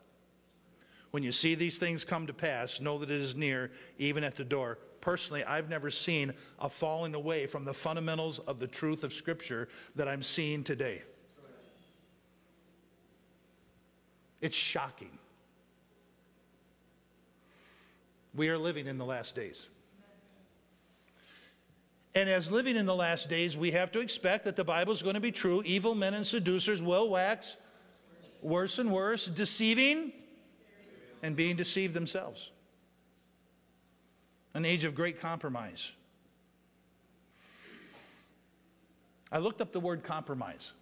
When 1.14 1.22
you 1.22 1.32
see 1.32 1.54
these 1.54 1.78
things 1.78 2.04
come 2.04 2.26
to 2.26 2.34
pass, 2.34 2.82
know 2.82 2.98
that 2.98 3.12
it 3.12 3.22
is 3.22 3.36
near, 3.36 3.70
even 4.00 4.24
at 4.24 4.36
the 4.36 4.44
door. 4.44 4.80
Personally, 5.00 5.44
I've 5.44 5.70
never 5.70 5.92
seen 5.92 6.34
a 6.60 6.68
falling 6.68 7.14
away 7.14 7.46
from 7.46 7.66
the 7.66 7.74
fundamentals 7.74 8.40
of 8.40 8.58
the 8.58 8.66
truth 8.66 9.04
of 9.04 9.14
Scripture 9.14 9.70
that 9.96 10.08
I'm 10.08 10.24
seeing 10.24 10.64
today. 10.64 11.04
It's 14.42 14.58
shocking. 14.58 15.12
We 18.34 18.50
are 18.50 18.58
living 18.58 18.88
in 18.88 18.98
the 18.98 19.06
last 19.06 19.36
days. 19.36 19.68
And 22.16 22.28
as 22.28 22.50
living 22.50 22.76
in 22.76 22.88
the 22.88 22.96
last 22.96 23.30
days, 23.30 23.56
we 23.56 23.70
have 23.70 23.92
to 23.92 24.00
expect 24.00 24.46
that 24.46 24.56
the 24.56 24.64
Bible 24.64 24.94
is 24.94 25.04
going 25.04 25.14
to 25.14 25.22
be 25.22 25.32
true. 25.32 25.62
Evil 25.64 25.94
men 25.94 26.16
and 26.16 26.26
seducers 26.26 26.82
will 26.82 27.08
wax 27.12 27.56
worse 28.42 28.80
and 28.80 28.92
worse, 28.92 29.28
deceiving 29.28 30.12
and 31.24 31.36
being 31.36 31.56
deceived 31.56 31.96
themselves. 31.96 32.52
An 34.54 34.66
age 34.66 34.84
of 34.84 34.94
great 34.94 35.20
compromise. 35.20 35.92
I 39.32 39.40
looked 39.40 39.62
up 39.62 39.72
the 39.72 39.80
word 39.80 40.04
compromise. 40.04 40.74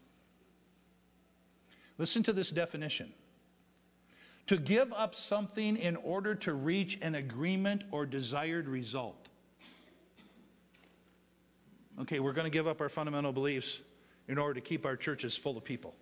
Listen 1.97 2.23
to 2.23 2.33
this 2.33 2.49
definition 2.49 3.13
to 4.47 4.57
give 4.57 4.91
up 4.91 5.15
something 5.15 5.77
in 5.77 5.95
order 5.95 6.35
to 6.35 6.53
reach 6.53 6.97
an 7.01 7.15
agreement 7.15 7.83
or 7.91 8.05
desired 8.05 8.67
result. 8.67 9.29
Okay, 12.01 12.19
we're 12.19 12.33
going 12.33 12.45
to 12.45 12.51
give 12.51 12.67
up 12.67 12.81
our 12.81 12.89
fundamental 12.89 13.31
beliefs 13.31 13.79
in 14.27 14.37
order 14.37 14.55
to 14.55 14.61
keep 14.61 14.85
our 14.85 14.97
churches 14.97 15.37
full 15.37 15.55
of 15.55 15.63
people. 15.63 15.93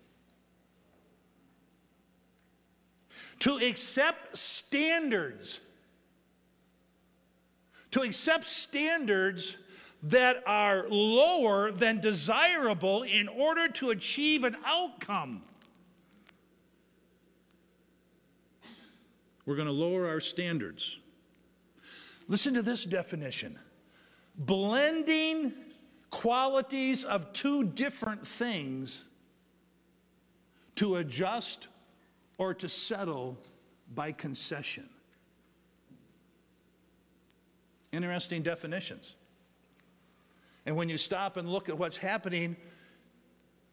To 3.40 3.56
accept 3.56 4.36
standards, 4.36 5.60
to 7.90 8.02
accept 8.02 8.44
standards 8.44 9.56
that 10.02 10.42
are 10.46 10.86
lower 10.88 11.72
than 11.72 12.00
desirable 12.00 13.02
in 13.02 13.28
order 13.28 13.68
to 13.68 13.90
achieve 13.90 14.44
an 14.44 14.56
outcome. 14.64 15.42
We're 19.44 19.56
going 19.56 19.66
to 19.66 19.72
lower 19.72 20.06
our 20.06 20.20
standards. 20.20 20.96
Listen 22.28 22.54
to 22.54 22.62
this 22.62 22.84
definition 22.84 23.58
blending 24.36 25.52
qualities 26.10 27.04
of 27.04 27.32
two 27.32 27.64
different 27.64 28.26
things 28.26 29.08
to 30.76 30.96
adjust 30.96 31.68
or 32.40 32.54
to 32.54 32.70
settle 32.70 33.36
by 33.94 34.10
concession. 34.10 34.88
Interesting 37.92 38.42
definitions. 38.42 39.14
And 40.64 40.74
when 40.74 40.88
you 40.88 40.96
stop 40.96 41.36
and 41.36 41.46
look 41.46 41.68
at 41.68 41.76
what's 41.76 41.98
happening 41.98 42.56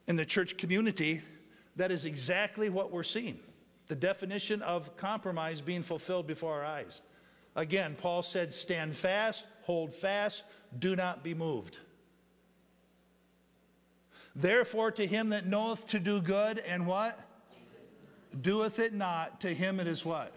in 0.06 0.18
the 0.18 0.26
church 0.26 0.58
community, 0.58 1.22
that 1.78 1.92
is 1.92 2.04
exactly 2.04 2.68
what 2.68 2.92
we're 2.92 3.04
seeing. 3.04 3.40
The 3.88 3.96
definition 3.96 4.62
of 4.62 4.98
compromise 4.98 5.62
being 5.62 5.82
fulfilled 5.82 6.28
before 6.28 6.56
our 6.56 6.66
eyes. 6.66 7.02
Again, 7.56 7.96
Paul 7.98 8.22
said, 8.22 8.54
Stand 8.54 8.98
fast, 8.98 9.46
hold 9.62 9.96
fast, 9.96 10.44
do 10.78 10.94
not 10.94 11.24
be 11.24 11.34
moved. 11.34 11.78
Therefore, 14.36 14.92
to 14.92 15.08
him 15.08 15.30
that 15.30 15.48
knoweth 15.48 15.88
to 15.88 16.02
do 16.02 16.20
good 16.20 16.60
and 16.60 16.86
what? 16.86 17.27
Doeth 18.42 18.80
it 18.80 18.94
not, 18.94 19.42
to 19.42 19.54
him 19.54 19.80
it 19.80 19.88
is 19.88 20.04
what? 20.06 20.34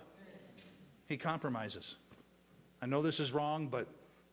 He 1.06 1.16
compromises. 1.16 1.96
I 2.80 2.86
know 2.86 3.02
this 3.02 3.20
is 3.20 3.32
wrong, 3.32 3.66
but 3.66 3.86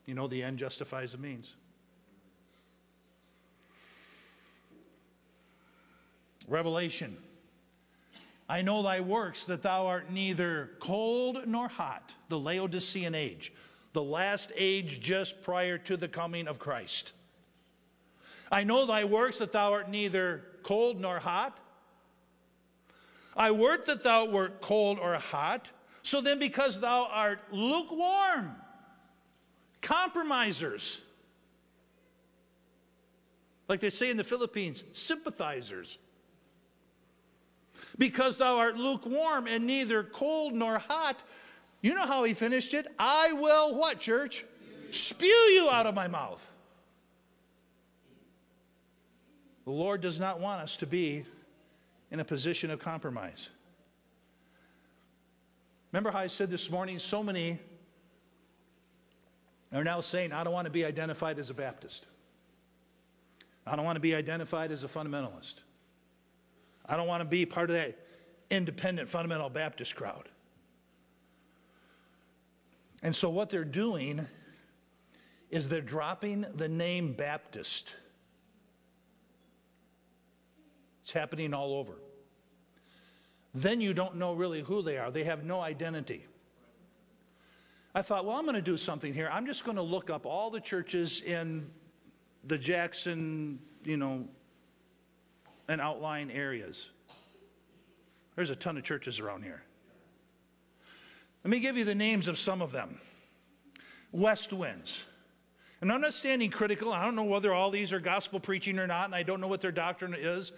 you 0.05 0.13
know 0.13 0.27
the 0.27 0.43
end 0.43 0.57
justifies 0.57 1.11
the 1.11 1.17
means. 1.17 1.53
Revelation. 6.47 7.17
I 8.49 8.61
know 8.61 8.81
thy 8.81 9.01
works, 9.01 9.43
that 9.45 9.61
thou 9.61 9.87
art 9.87 10.11
neither 10.11 10.71
cold 10.79 11.45
nor 11.45 11.67
hot, 11.67 12.13
the 12.29 12.39
Laodicean 12.39 13.13
age, 13.13 13.51
the 13.91 14.03
last 14.03 14.53
age 14.55 15.01
just 15.01 15.41
prior 15.41 15.77
to 15.79 15.97
the 15.97 16.07
coming 16.07 16.47
of 16.47 16.57
Christ. 16.57 17.11
I 18.49 18.63
know 18.63 18.85
thy 18.85 19.03
works, 19.03 19.37
that 19.39 19.51
thou 19.51 19.73
art 19.73 19.89
neither 19.89 20.45
cold 20.63 21.01
nor 21.01 21.19
hot. 21.19 21.59
I 23.37 23.51
wert 23.51 23.85
that 23.85 24.03
thou 24.03 24.25
wert 24.25 24.61
cold 24.61 24.97
or 24.99 25.13
hot. 25.15 25.69
So 26.01 26.21
then, 26.21 26.39
because 26.39 26.79
thou 26.79 27.07
art 27.11 27.39
lukewarm, 27.51 28.55
compromisers, 29.81 30.99
like 33.67 33.79
they 33.79 33.89
say 33.89 34.09
in 34.09 34.17
the 34.17 34.23
Philippines, 34.23 34.83
sympathizers. 34.93 35.99
Because 37.97 38.37
thou 38.37 38.57
art 38.57 38.77
lukewarm 38.77 39.47
and 39.47 39.67
neither 39.67 40.03
cold 40.03 40.53
nor 40.53 40.79
hot, 40.79 41.21
you 41.81 41.93
know 41.93 42.05
how 42.05 42.23
he 42.23 42.33
finished 42.33 42.73
it? 42.73 42.87
I 42.97 43.33
will, 43.33 43.75
what, 43.75 43.99
church? 43.99 44.45
Spew 44.91 45.27
you 45.27 45.69
out 45.69 45.85
of 45.85 45.93
my 45.93 46.07
mouth. 46.07 46.45
The 49.65 49.71
Lord 49.71 50.01
does 50.01 50.19
not 50.19 50.39
want 50.39 50.61
us 50.61 50.77
to 50.77 50.87
be 50.87 51.25
in 52.11 52.19
a 52.19 52.25
position 52.25 52.71
of 52.71 52.79
compromise. 52.79 53.49
Remember 55.91 56.11
how 56.11 56.19
I 56.19 56.27
said 56.27 56.49
this 56.49 56.69
morning 56.69 56.99
so 56.99 57.23
many 57.23 57.59
are 59.73 59.83
now 59.83 60.01
saying, 60.01 60.31
I 60.31 60.43
don't 60.43 60.53
want 60.53 60.65
to 60.65 60.71
be 60.71 60.85
identified 60.85 61.39
as 61.39 61.49
a 61.49 61.53
Baptist. 61.53 62.05
I 63.65 63.75
don't 63.75 63.83
want 63.83 63.97
to 63.97 64.01
be 64.01 64.15
identified 64.15 64.71
as 64.71 64.83
a 64.83 64.87
fundamentalist. 64.87 65.55
I 66.85 66.95
don't 66.95 67.07
want 67.07 67.21
to 67.21 67.25
be 67.27 67.45
part 67.45 67.69
of 67.69 67.75
that 67.75 67.97
independent 68.49 69.09
fundamental 69.09 69.49
Baptist 69.49 69.95
crowd. 69.95 70.29
And 73.03 73.15
so 73.15 73.29
what 73.29 73.49
they're 73.49 73.65
doing 73.65 74.25
is 75.49 75.69
they're 75.69 75.81
dropping 75.81 76.45
the 76.55 76.69
name 76.69 77.13
Baptist. 77.13 77.93
It's 81.07 81.13
happening 81.13 81.53
all 81.53 81.71
over. 81.71 81.93
Then 83.53 83.79
you 83.79 83.93
don't 83.93 84.17
know 84.17 84.33
really 84.33 84.61
who 84.61 84.81
they 84.81 84.97
are, 84.97 85.09
they 85.09 85.23
have 85.23 85.45
no 85.45 85.61
identity. 85.61 86.25
I 87.95 88.01
thought, 88.01 88.25
well, 88.25 88.35
I'm 88.35 88.43
going 88.43 88.55
to 88.55 88.61
do 88.61 88.75
something 88.75 89.13
here. 89.13 89.29
I'm 89.31 89.45
just 89.45 89.63
going 89.63 89.77
to 89.77 89.81
look 89.81 90.09
up 90.09 90.25
all 90.25 90.49
the 90.49 90.59
churches 90.59 91.21
in 91.21 91.69
the 92.43 92.57
Jackson, 92.57 93.59
you 93.85 93.95
know, 93.95 94.27
and 95.69 95.79
outlying 95.79 96.29
areas. 96.29 96.89
There's 98.35 98.49
a 98.49 98.55
ton 98.57 98.75
of 98.75 98.83
churches 98.83 99.21
around 99.21 99.43
here. 99.43 99.63
Let 101.45 101.51
me 101.51 101.61
give 101.61 101.77
you 101.77 101.85
the 101.85 101.95
names 101.95 102.27
of 102.27 102.37
some 102.37 102.61
of 102.61 102.73
them 102.73 102.99
West 104.11 104.51
Winds. 104.51 105.03
And 105.79 105.89
I'm 105.89 106.01
not 106.01 106.13
standing 106.13 106.51
critical. 106.51 106.91
I 106.91 107.05
don't 107.05 107.15
know 107.15 107.23
whether 107.23 107.53
all 107.53 107.71
these 107.71 107.93
are 107.93 108.01
gospel 108.01 108.41
preaching 108.41 108.77
or 108.77 108.87
not, 108.87 109.05
and 109.05 109.15
I 109.15 109.23
don't 109.23 109.39
know 109.39 109.47
what 109.47 109.61
their 109.61 109.71
doctrine 109.71 110.13
is. 110.13 110.51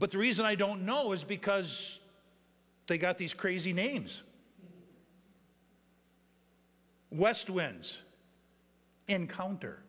But 0.00 0.10
the 0.10 0.18
reason 0.18 0.46
I 0.46 0.54
don't 0.54 0.86
know 0.86 1.12
is 1.12 1.22
because 1.22 2.00
they 2.86 2.96
got 2.96 3.18
these 3.18 3.34
crazy 3.34 3.74
names. 3.74 4.22
West 7.10 7.50
winds, 7.50 7.98
encounter. 9.06 9.82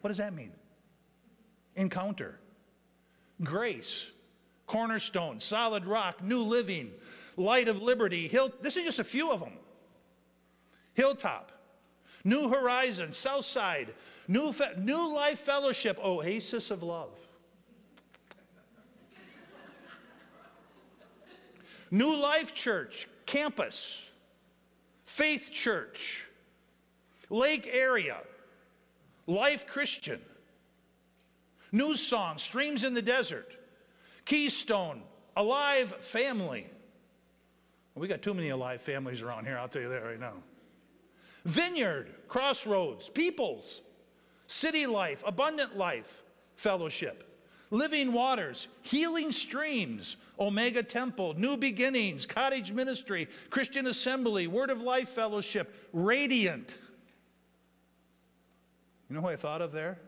What 0.00 0.08
does 0.08 0.16
that 0.16 0.34
mean? 0.34 0.52
Encounter. 1.76 2.40
Grace, 3.44 4.06
cornerstone, 4.66 5.40
solid 5.40 5.84
rock, 5.84 6.22
new 6.22 6.40
living, 6.40 6.92
light 7.36 7.68
of 7.68 7.82
liberty, 7.82 8.26
hill. 8.26 8.50
This 8.62 8.76
is 8.78 8.84
just 8.84 8.98
a 8.98 9.04
few 9.04 9.30
of 9.30 9.40
them. 9.40 9.52
Hilltop, 10.94 11.52
New 12.24 12.48
Horizon, 12.48 13.12
Southside, 13.12 13.92
New, 14.28 14.52
Fe- 14.52 14.74
New 14.78 15.12
Life 15.12 15.40
Fellowship, 15.40 15.98
Oasis 16.02 16.70
of 16.70 16.82
Love. 16.82 17.10
New 21.90 22.16
Life 22.16 22.54
Church, 22.54 23.08
Campus, 23.26 24.00
Faith 25.04 25.50
Church, 25.52 26.24
Lake 27.28 27.68
Area, 27.70 28.18
Life 29.26 29.66
Christian, 29.66 30.20
New 31.72 31.96
Song, 31.96 32.38
Streams 32.38 32.84
in 32.84 32.94
the 32.94 33.02
Desert, 33.02 33.52
Keystone, 34.24 35.02
Alive 35.36 35.94
Family. 36.00 36.66
We 37.94 38.08
got 38.08 38.22
too 38.22 38.34
many 38.34 38.50
alive 38.50 38.80
families 38.80 39.20
around 39.20 39.46
here, 39.46 39.58
I'll 39.58 39.68
tell 39.68 39.82
you 39.82 39.88
that 39.88 40.04
right 40.04 40.18
now. 40.18 40.34
Vineyard, 41.44 42.14
Crossroads, 42.28 43.08
Peoples, 43.08 43.82
City 44.46 44.86
Life, 44.86 45.22
Abundant 45.26 45.76
Life, 45.76 46.22
Fellowship. 46.54 47.26
Living 47.70 48.12
Waters, 48.12 48.66
Healing 48.82 49.30
Streams, 49.32 50.16
Omega 50.40 50.82
Temple, 50.82 51.34
New 51.34 51.56
Beginnings, 51.56 52.24
Cottage 52.24 52.72
Ministry, 52.72 53.28
Christian 53.50 53.86
Assembly, 53.86 54.46
Word 54.46 54.70
of 54.70 54.80
Life 54.80 55.10
Fellowship, 55.10 55.88
Radiant. 55.92 56.78
You 59.08 59.16
know 59.16 59.22
who 59.22 59.28
I 59.28 59.36
thought 59.36 59.60
of 59.60 59.72
there? 59.72 59.98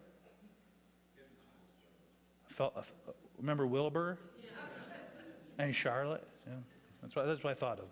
I 2.49 2.53
felt, 2.53 2.87
remember 3.39 3.67
Wilbur 3.67 4.19
and 5.59 5.75
Charlotte? 5.75 6.27
Yeah, 6.47 6.55
that's, 7.03 7.15
what, 7.15 7.27
that's 7.27 7.45
what 7.45 7.51
I 7.51 7.55
thought 7.55 7.79
of. 7.79 7.87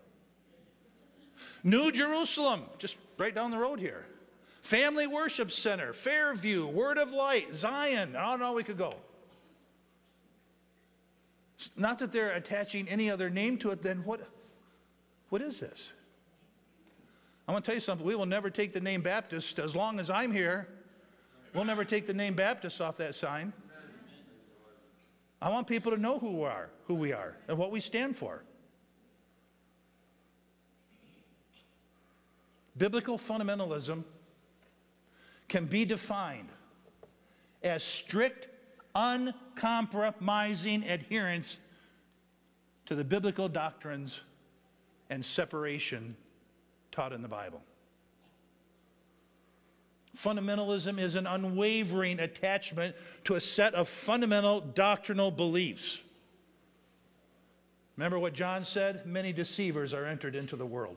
New 1.62 1.92
Jerusalem, 1.92 2.62
just 2.78 2.96
right 3.18 3.34
down 3.34 3.50
the 3.50 3.58
road 3.58 3.80
here. 3.80 4.06
Family 4.62 5.06
Worship 5.06 5.50
Center, 5.50 5.92
Fairview, 5.92 6.66
Word 6.66 6.96
of 6.98 7.10
Light, 7.10 7.54
Zion. 7.54 8.14
I 8.16 8.30
don't 8.30 8.40
know, 8.40 8.52
we 8.52 8.62
could 8.62 8.78
go. 8.78 8.92
Not 11.76 11.98
that 11.98 12.12
they're 12.12 12.32
attaching 12.32 12.88
any 12.88 13.10
other 13.10 13.28
name 13.30 13.58
to 13.58 13.70
it, 13.70 13.82
then 13.82 14.02
what, 14.04 14.20
what 15.28 15.42
is 15.42 15.60
this? 15.60 15.92
I 17.46 17.52
want 17.52 17.64
to 17.64 17.68
tell 17.68 17.74
you 17.74 17.80
something. 17.80 18.06
We 18.06 18.14
will 18.14 18.26
never 18.26 18.48
take 18.48 18.72
the 18.72 18.80
name 18.80 19.02
Baptist 19.02 19.58
as 19.58 19.74
long 19.74 19.98
as 19.98 20.08
I'm 20.08 20.32
here. 20.32 20.68
We'll 21.54 21.64
never 21.64 21.84
take 21.84 22.06
the 22.06 22.14
name 22.14 22.34
Baptist 22.34 22.80
off 22.80 22.96
that 22.98 23.14
sign. 23.14 23.52
I 25.42 25.48
want 25.48 25.66
people 25.66 25.90
to 25.90 25.96
know 25.96 26.18
who 26.18 26.36
we 26.36 26.44
are, 26.44 26.68
who 26.86 26.94
we 26.94 27.12
are, 27.12 27.36
and 27.48 27.58
what 27.58 27.70
we 27.70 27.80
stand 27.80 28.16
for. 28.16 28.42
Biblical 32.76 33.18
fundamentalism 33.18 34.04
can 35.48 35.64
be 35.66 35.84
defined 35.84 36.48
as 37.62 37.82
strict 37.82 38.48
uncompromising 38.94 40.84
adherence 40.84 41.58
to 42.86 42.94
the 42.94 43.04
biblical 43.04 43.48
doctrines 43.48 44.20
and 45.08 45.24
separation 45.24 46.16
taught 46.92 47.12
in 47.12 47.22
the 47.22 47.28
Bible. 47.28 47.62
Fundamentalism 50.16 50.98
is 50.98 51.14
an 51.14 51.26
unwavering 51.26 52.18
attachment 52.18 52.96
to 53.24 53.36
a 53.36 53.40
set 53.40 53.74
of 53.74 53.88
fundamental 53.88 54.60
doctrinal 54.60 55.30
beliefs. 55.30 56.00
Remember 57.96 58.18
what 58.18 58.32
John 58.32 58.64
said? 58.64 59.06
Many 59.06 59.32
deceivers 59.32 59.94
are 59.94 60.04
entered 60.04 60.34
into 60.34 60.56
the 60.56 60.66
world. 60.66 60.96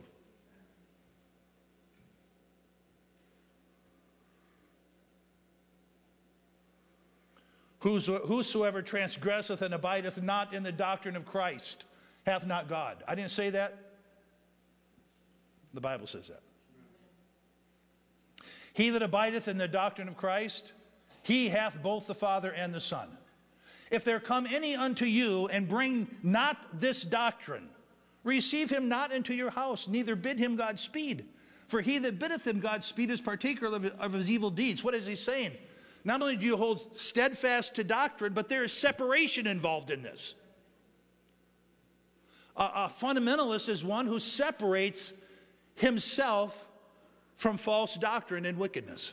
Whosoever 7.84 8.82
transgresseth 8.82 9.62
and 9.62 9.74
abideth 9.74 10.22
not 10.22 10.54
in 10.54 10.64
the 10.64 10.72
doctrine 10.72 11.18
of 11.18 11.26
Christ 11.26 11.84
hath 12.26 12.46
not 12.46 12.70
God. 12.70 13.04
I 13.06 13.16
didn't 13.16 13.32
say 13.32 13.50
that. 13.50 13.78
The 15.74 15.82
Bible 15.82 16.08
says 16.08 16.30
that. 16.30 16.42
He 18.74 18.90
that 18.92 19.02
abideth 19.02 19.50
in 19.50 19.58
the 19.58 19.68
doctrine 19.68 20.08
of 20.08 20.16
Christ, 20.16 20.72
he 21.24 21.50
hath 21.50 21.82
both 21.84 22.08
the 22.08 22.16
Father 22.16 22.54
and 22.54 22.74
the 22.74 22.80
Son. 22.80 23.10
If 23.92 24.06
there 24.06 24.22
come 24.22 24.48
any 24.48 24.78
unto 24.78 25.06
you 25.06 25.48
and 25.50 25.68
bring 25.68 26.08
not 26.24 26.80
this 26.80 27.04
doctrine, 27.04 27.68
receive 28.24 28.70
him 28.70 28.88
not 28.88 29.12
into 29.12 29.34
your 29.34 29.50
house, 29.52 29.90
neither 29.90 30.16
bid 30.16 30.40
him 30.40 30.56
Godspeed. 30.56 31.26
For 31.68 31.82
he 31.82 31.98
that 32.00 32.18
biddeth 32.18 32.48
him 32.48 32.62
Godspeed 32.62 33.12
is 33.12 33.20
partaker 33.20 33.66
of, 33.66 33.86
of 33.86 34.14
his 34.14 34.32
evil 34.32 34.50
deeds. 34.50 34.84
What 34.84 34.96
is 34.96 35.06
he 35.06 35.16
saying? 35.16 35.52
Not 36.06 36.22
only 36.22 36.36
do 36.36 36.46
you 36.46 36.58
hold 36.58 36.98
steadfast 36.98 37.76
to 37.76 37.84
doctrine, 37.84 38.34
but 38.34 38.50
there 38.50 38.64
is 38.64 38.74
separation 38.74 39.48
involved 39.48 39.90
in 39.90 40.02
this. 40.02 40.36
A, 42.58 42.64
a 42.64 42.92
fundamentalist 42.94 43.70
is 43.70 43.84
one 43.84 44.08
who 44.08 44.20
separates 44.20 45.14
himself 45.76 46.68
from 47.36 47.58
false 47.58 47.96
doctrine 47.96 48.46
and 48.46 48.58
wickedness. 48.58 49.12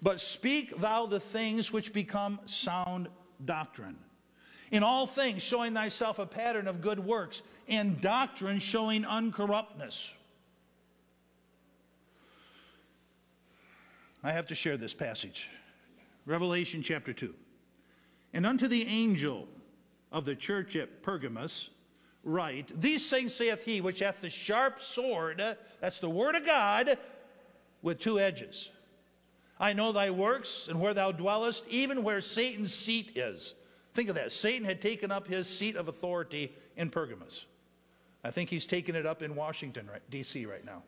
But 0.00 0.20
speak 0.20 0.78
thou 0.80 1.06
the 1.06 1.20
things 1.20 1.72
which 1.72 1.92
become 1.92 2.38
sound 2.46 3.08
doctrine. 3.44 3.96
In 4.70 4.82
all 4.82 5.06
things, 5.06 5.42
showing 5.42 5.74
thyself 5.74 6.18
a 6.18 6.26
pattern 6.26 6.68
of 6.68 6.80
good 6.80 6.98
works, 6.98 7.42
and 7.68 8.00
doctrine 8.00 8.58
showing 8.58 9.04
uncorruptness. 9.04 10.10
I 14.26 14.32
have 14.32 14.48
to 14.48 14.56
share 14.56 14.76
this 14.76 14.92
passage. 14.92 15.48
Revelation 16.24 16.82
chapter 16.82 17.12
2. 17.12 17.32
And 18.32 18.44
unto 18.44 18.66
the 18.66 18.84
angel 18.84 19.46
of 20.10 20.24
the 20.24 20.34
church 20.34 20.74
at 20.74 21.00
Pergamos, 21.04 21.70
write, 22.24 22.80
These 22.80 23.08
things 23.08 23.32
saith 23.32 23.64
he 23.64 23.80
which 23.80 24.00
hath 24.00 24.20
the 24.20 24.28
sharp 24.28 24.82
sword, 24.82 25.40
that's 25.80 26.00
the 26.00 26.10
word 26.10 26.34
of 26.34 26.44
God, 26.44 26.98
with 27.82 28.00
two 28.00 28.18
edges. 28.18 28.68
I 29.60 29.72
know 29.74 29.92
thy 29.92 30.10
works 30.10 30.66
and 30.68 30.80
where 30.80 30.92
thou 30.92 31.12
dwellest, 31.12 31.64
even 31.68 32.02
where 32.02 32.20
Satan's 32.20 32.74
seat 32.74 33.16
is. 33.16 33.54
Think 33.94 34.08
of 34.08 34.16
that. 34.16 34.32
Satan 34.32 34.66
had 34.66 34.82
taken 34.82 35.12
up 35.12 35.28
his 35.28 35.48
seat 35.48 35.76
of 35.76 35.86
authority 35.86 36.52
in 36.76 36.90
Pergamos. 36.90 37.44
I 38.24 38.32
think 38.32 38.50
he's 38.50 38.66
taken 38.66 38.96
it 38.96 39.06
up 39.06 39.22
in 39.22 39.36
Washington, 39.36 39.88
D.C., 40.10 40.46
right 40.46 40.64
now. 40.64 40.82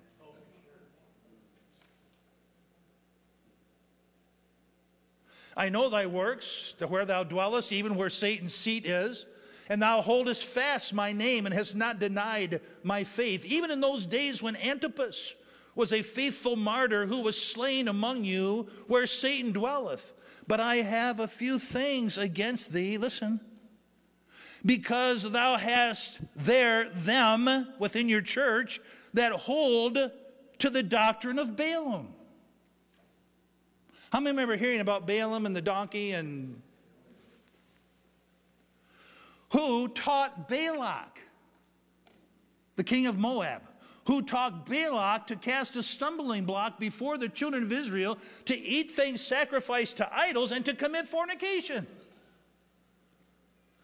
I 5.59 5.69
know 5.69 5.91
thy 5.91 6.07
works, 6.07 6.75
that 6.79 6.89
where 6.89 7.05
thou 7.05 7.25
dwellest, 7.25 7.73
even 7.73 7.97
where 7.97 8.09
Satan's 8.09 8.55
seat 8.55 8.87
is, 8.87 9.27
and 9.69 9.83
thou 9.83 10.01
holdest 10.01 10.47
fast 10.47 10.95
my 10.95 11.13
name 11.13 11.45
and 11.45 11.55
hast 11.55 11.75
not 11.75 11.99
denied 11.99 12.61
my 12.83 13.05
faith, 13.05 13.45
even 13.45 13.71
in 13.71 13.81
those 13.81 14.07
days 14.07 14.41
when 14.41 14.57
Antipas 14.57 15.35
was 15.75 15.93
a 15.93 16.03
faithful 16.03 16.57
martyr 16.57 17.07
who 17.07 17.21
was 17.21 17.41
slain 17.41 17.89
among 17.89 18.25
you 18.25 18.69
where 18.87 19.05
Satan 19.05 19.53
dwelleth. 19.53 20.13
But 20.47 20.61
I 20.61 20.77
have 20.77 21.21
a 21.21 21.29
few 21.29 21.59
things 21.59 22.17
against 22.17 22.73
thee. 22.73 22.97
Listen. 22.97 23.41
because 24.65 25.23
thou 25.23 25.57
hast 25.57 26.21
there 26.35 26.89
them 26.91 27.69
within 27.79 28.09
your 28.09 28.23
church 28.23 28.81
that 29.15 29.33
hold 29.33 30.11
to 30.59 30.71
the 30.71 30.83
doctrine 30.83 31.39
of 31.39 31.57
Balaam. 31.57 32.15
How 34.11 34.21
many 34.21 34.31
remember 34.31 34.57
hearing 34.57 34.81
about 34.81 35.07
Balaam 35.07 35.45
and 35.45 35.55
the 35.55 35.63
donkey 35.63 36.13
and 36.13 36.63
who 39.51 39.89
taught 39.89 40.49
Balak, 40.49 41.21
the 42.77 42.85
king 42.85 43.07
of 43.07 43.19
Moab, 43.19 43.63
who 44.07 44.23
taught 44.23 44.65
Balak 44.67 45.27
to 45.27 45.37
cast 45.37 45.77
a 45.77 45.83
stumbling 45.83 46.47
block 46.47 46.81
before 46.81 47.19
the 47.19 47.29
children 47.29 47.63
of 47.63 47.73
Israel 47.73 48.19
to 48.47 48.59
eat 48.59 48.91
things 48.91 49.21
sacrificed 49.21 49.99
to 49.99 50.15
idols 50.15 50.53
and 50.53 50.65
to 50.65 50.75
commit 50.75 51.07
fornication. 51.07 51.87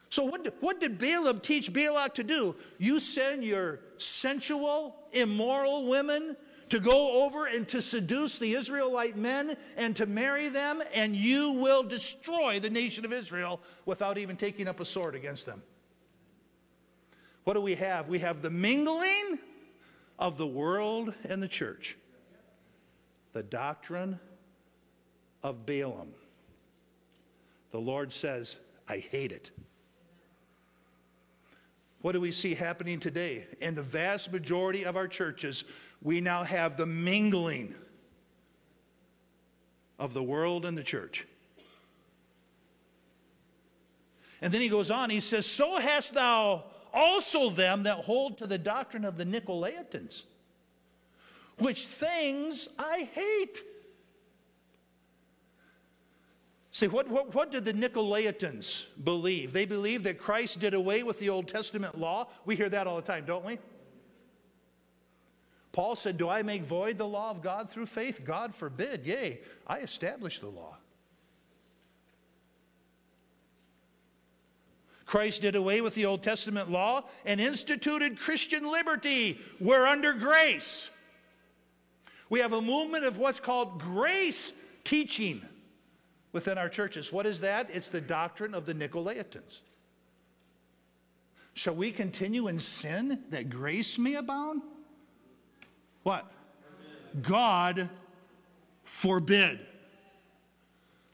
So, 0.08 0.24
what 0.24 0.54
what 0.60 0.80
did 0.80 0.96
Balaam 0.96 1.40
teach 1.40 1.72
Balak 1.72 2.14
to 2.14 2.22
do? 2.22 2.54
You 2.78 3.00
send 3.00 3.44
your 3.44 3.80
sensual, 3.98 4.96
immoral 5.12 5.86
women 5.86 6.36
to 6.74 6.80
go 6.80 7.24
over 7.24 7.46
and 7.46 7.68
to 7.68 7.80
seduce 7.80 8.40
the 8.40 8.52
Israelite 8.54 9.16
men 9.16 9.56
and 9.76 9.94
to 9.94 10.06
marry 10.06 10.48
them, 10.48 10.82
and 10.92 11.14
you 11.14 11.52
will 11.52 11.84
destroy 11.84 12.58
the 12.58 12.68
nation 12.68 13.04
of 13.04 13.12
Israel 13.12 13.60
without 13.86 14.18
even 14.18 14.36
taking 14.36 14.66
up 14.66 14.80
a 14.80 14.84
sword 14.84 15.14
against 15.14 15.46
them. 15.46 15.62
What 17.44 17.54
do 17.54 17.60
we 17.60 17.76
have? 17.76 18.08
We 18.08 18.18
have 18.18 18.42
the 18.42 18.50
mingling 18.50 19.38
of 20.18 20.36
the 20.36 20.48
world 20.48 21.14
and 21.22 21.40
the 21.40 21.46
church, 21.46 21.96
the 23.34 23.44
doctrine 23.44 24.18
of 25.44 25.64
Balaam. 25.64 26.08
The 27.70 27.78
Lord 27.78 28.12
says, 28.12 28.56
I 28.88 28.96
hate 28.98 29.30
it. 29.30 29.52
What 32.00 32.12
do 32.12 32.20
we 32.20 32.32
see 32.32 32.54
happening 32.54 32.98
today? 32.98 33.46
In 33.60 33.76
the 33.76 33.82
vast 33.82 34.32
majority 34.32 34.84
of 34.84 34.96
our 34.96 35.06
churches, 35.06 35.62
we 36.04 36.20
now 36.20 36.44
have 36.44 36.76
the 36.76 36.86
mingling 36.86 37.74
of 39.98 40.12
the 40.12 40.22
world 40.22 40.66
and 40.66 40.76
the 40.76 40.82
church. 40.82 41.26
And 44.42 44.52
then 44.52 44.60
he 44.60 44.68
goes 44.68 44.90
on, 44.90 45.08
he 45.08 45.20
says, 45.20 45.46
So 45.46 45.80
hast 45.80 46.12
thou 46.12 46.64
also 46.92 47.48
them 47.48 47.84
that 47.84 47.98
hold 48.04 48.38
to 48.38 48.46
the 48.46 48.58
doctrine 48.58 49.06
of 49.06 49.16
the 49.16 49.24
Nicolaitans, 49.24 50.24
which 51.58 51.86
things 51.86 52.68
I 52.78 53.08
hate. 53.12 53.62
See, 56.70 56.88
what, 56.88 57.08
what, 57.08 57.34
what 57.34 57.50
did 57.50 57.64
the 57.64 57.72
Nicolaitans 57.72 58.84
believe? 59.02 59.52
They 59.52 59.64
believed 59.64 60.04
that 60.04 60.18
Christ 60.18 60.60
did 60.60 60.74
away 60.74 61.02
with 61.02 61.18
the 61.18 61.30
Old 61.30 61.48
Testament 61.48 61.96
law. 61.96 62.26
We 62.44 62.56
hear 62.56 62.68
that 62.68 62.86
all 62.86 62.96
the 62.96 63.02
time, 63.02 63.24
don't 63.24 63.44
we? 63.44 63.58
Paul 65.74 65.96
said, 65.96 66.18
Do 66.18 66.28
I 66.28 66.44
make 66.44 66.62
void 66.62 66.98
the 66.98 67.06
law 67.06 67.32
of 67.32 67.42
God 67.42 67.68
through 67.68 67.86
faith? 67.86 68.22
God 68.24 68.54
forbid. 68.54 69.04
Yea, 69.04 69.40
I 69.66 69.80
establish 69.80 70.38
the 70.38 70.46
law. 70.46 70.76
Christ 75.04 75.42
did 75.42 75.56
away 75.56 75.80
with 75.80 75.96
the 75.96 76.06
Old 76.06 76.22
Testament 76.22 76.70
law 76.70 77.02
and 77.26 77.40
instituted 77.40 78.20
Christian 78.20 78.70
liberty. 78.70 79.40
We're 79.58 79.84
under 79.84 80.12
grace. 80.12 80.90
We 82.30 82.38
have 82.38 82.52
a 82.52 82.62
movement 82.62 83.04
of 83.04 83.18
what's 83.18 83.40
called 83.40 83.80
grace 83.80 84.52
teaching 84.84 85.42
within 86.30 86.56
our 86.56 86.68
churches. 86.68 87.12
What 87.12 87.26
is 87.26 87.40
that? 87.40 87.68
It's 87.72 87.88
the 87.88 88.00
doctrine 88.00 88.54
of 88.54 88.64
the 88.64 88.74
Nicolaitans. 88.74 89.58
Shall 91.52 91.74
we 91.74 91.90
continue 91.90 92.46
in 92.46 92.60
sin 92.60 93.24
that 93.30 93.50
grace 93.50 93.98
may 93.98 94.14
abound? 94.14 94.62
What? 96.04 96.30
God 97.20 97.90
forbid. 98.84 99.58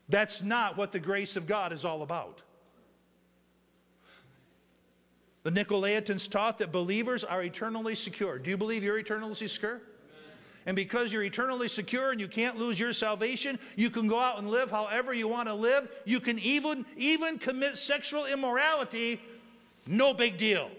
That's 0.08 0.42
not 0.42 0.76
what 0.76 0.92
the 0.92 0.98
grace 0.98 1.36
of 1.36 1.46
God 1.46 1.72
is 1.72 1.84
all 1.84 2.02
about. 2.02 2.42
The 5.42 5.50
Nicolaitans 5.50 6.28
taught 6.28 6.58
that 6.58 6.70
believers 6.70 7.24
are 7.24 7.42
eternally 7.42 7.94
secure. 7.94 8.38
Do 8.38 8.50
you 8.50 8.58
believe 8.58 8.82
you're 8.82 8.98
eternally 8.98 9.34
secure? 9.34 9.80
And 10.66 10.76
because 10.76 11.12
you're 11.12 11.22
eternally 11.22 11.68
secure 11.68 12.10
and 12.10 12.20
you 12.20 12.28
can't 12.28 12.58
lose 12.58 12.78
your 12.78 12.92
salvation, 12.92 13.58
you 13.76 13.88
can 13.88 14.06
go 14.06 14.18
out 14.18 14.38
and 14.38 14.50
live 14.50 14.70
however 14.70 15.14
you 15.14 15.26
want 15.26 15.48
to 15.48 15.54
live. 15.54 15.88
You 16.04 16.20
can 16.20 16.38
even, 16.38 16.84
even 16.96 17.38
commit 17.38 17.78
sexual 17.78 18.26
immorality, 18.26 19.22
no 19.86 20.12
big 20.12 20.36
deal. 20.36 20.70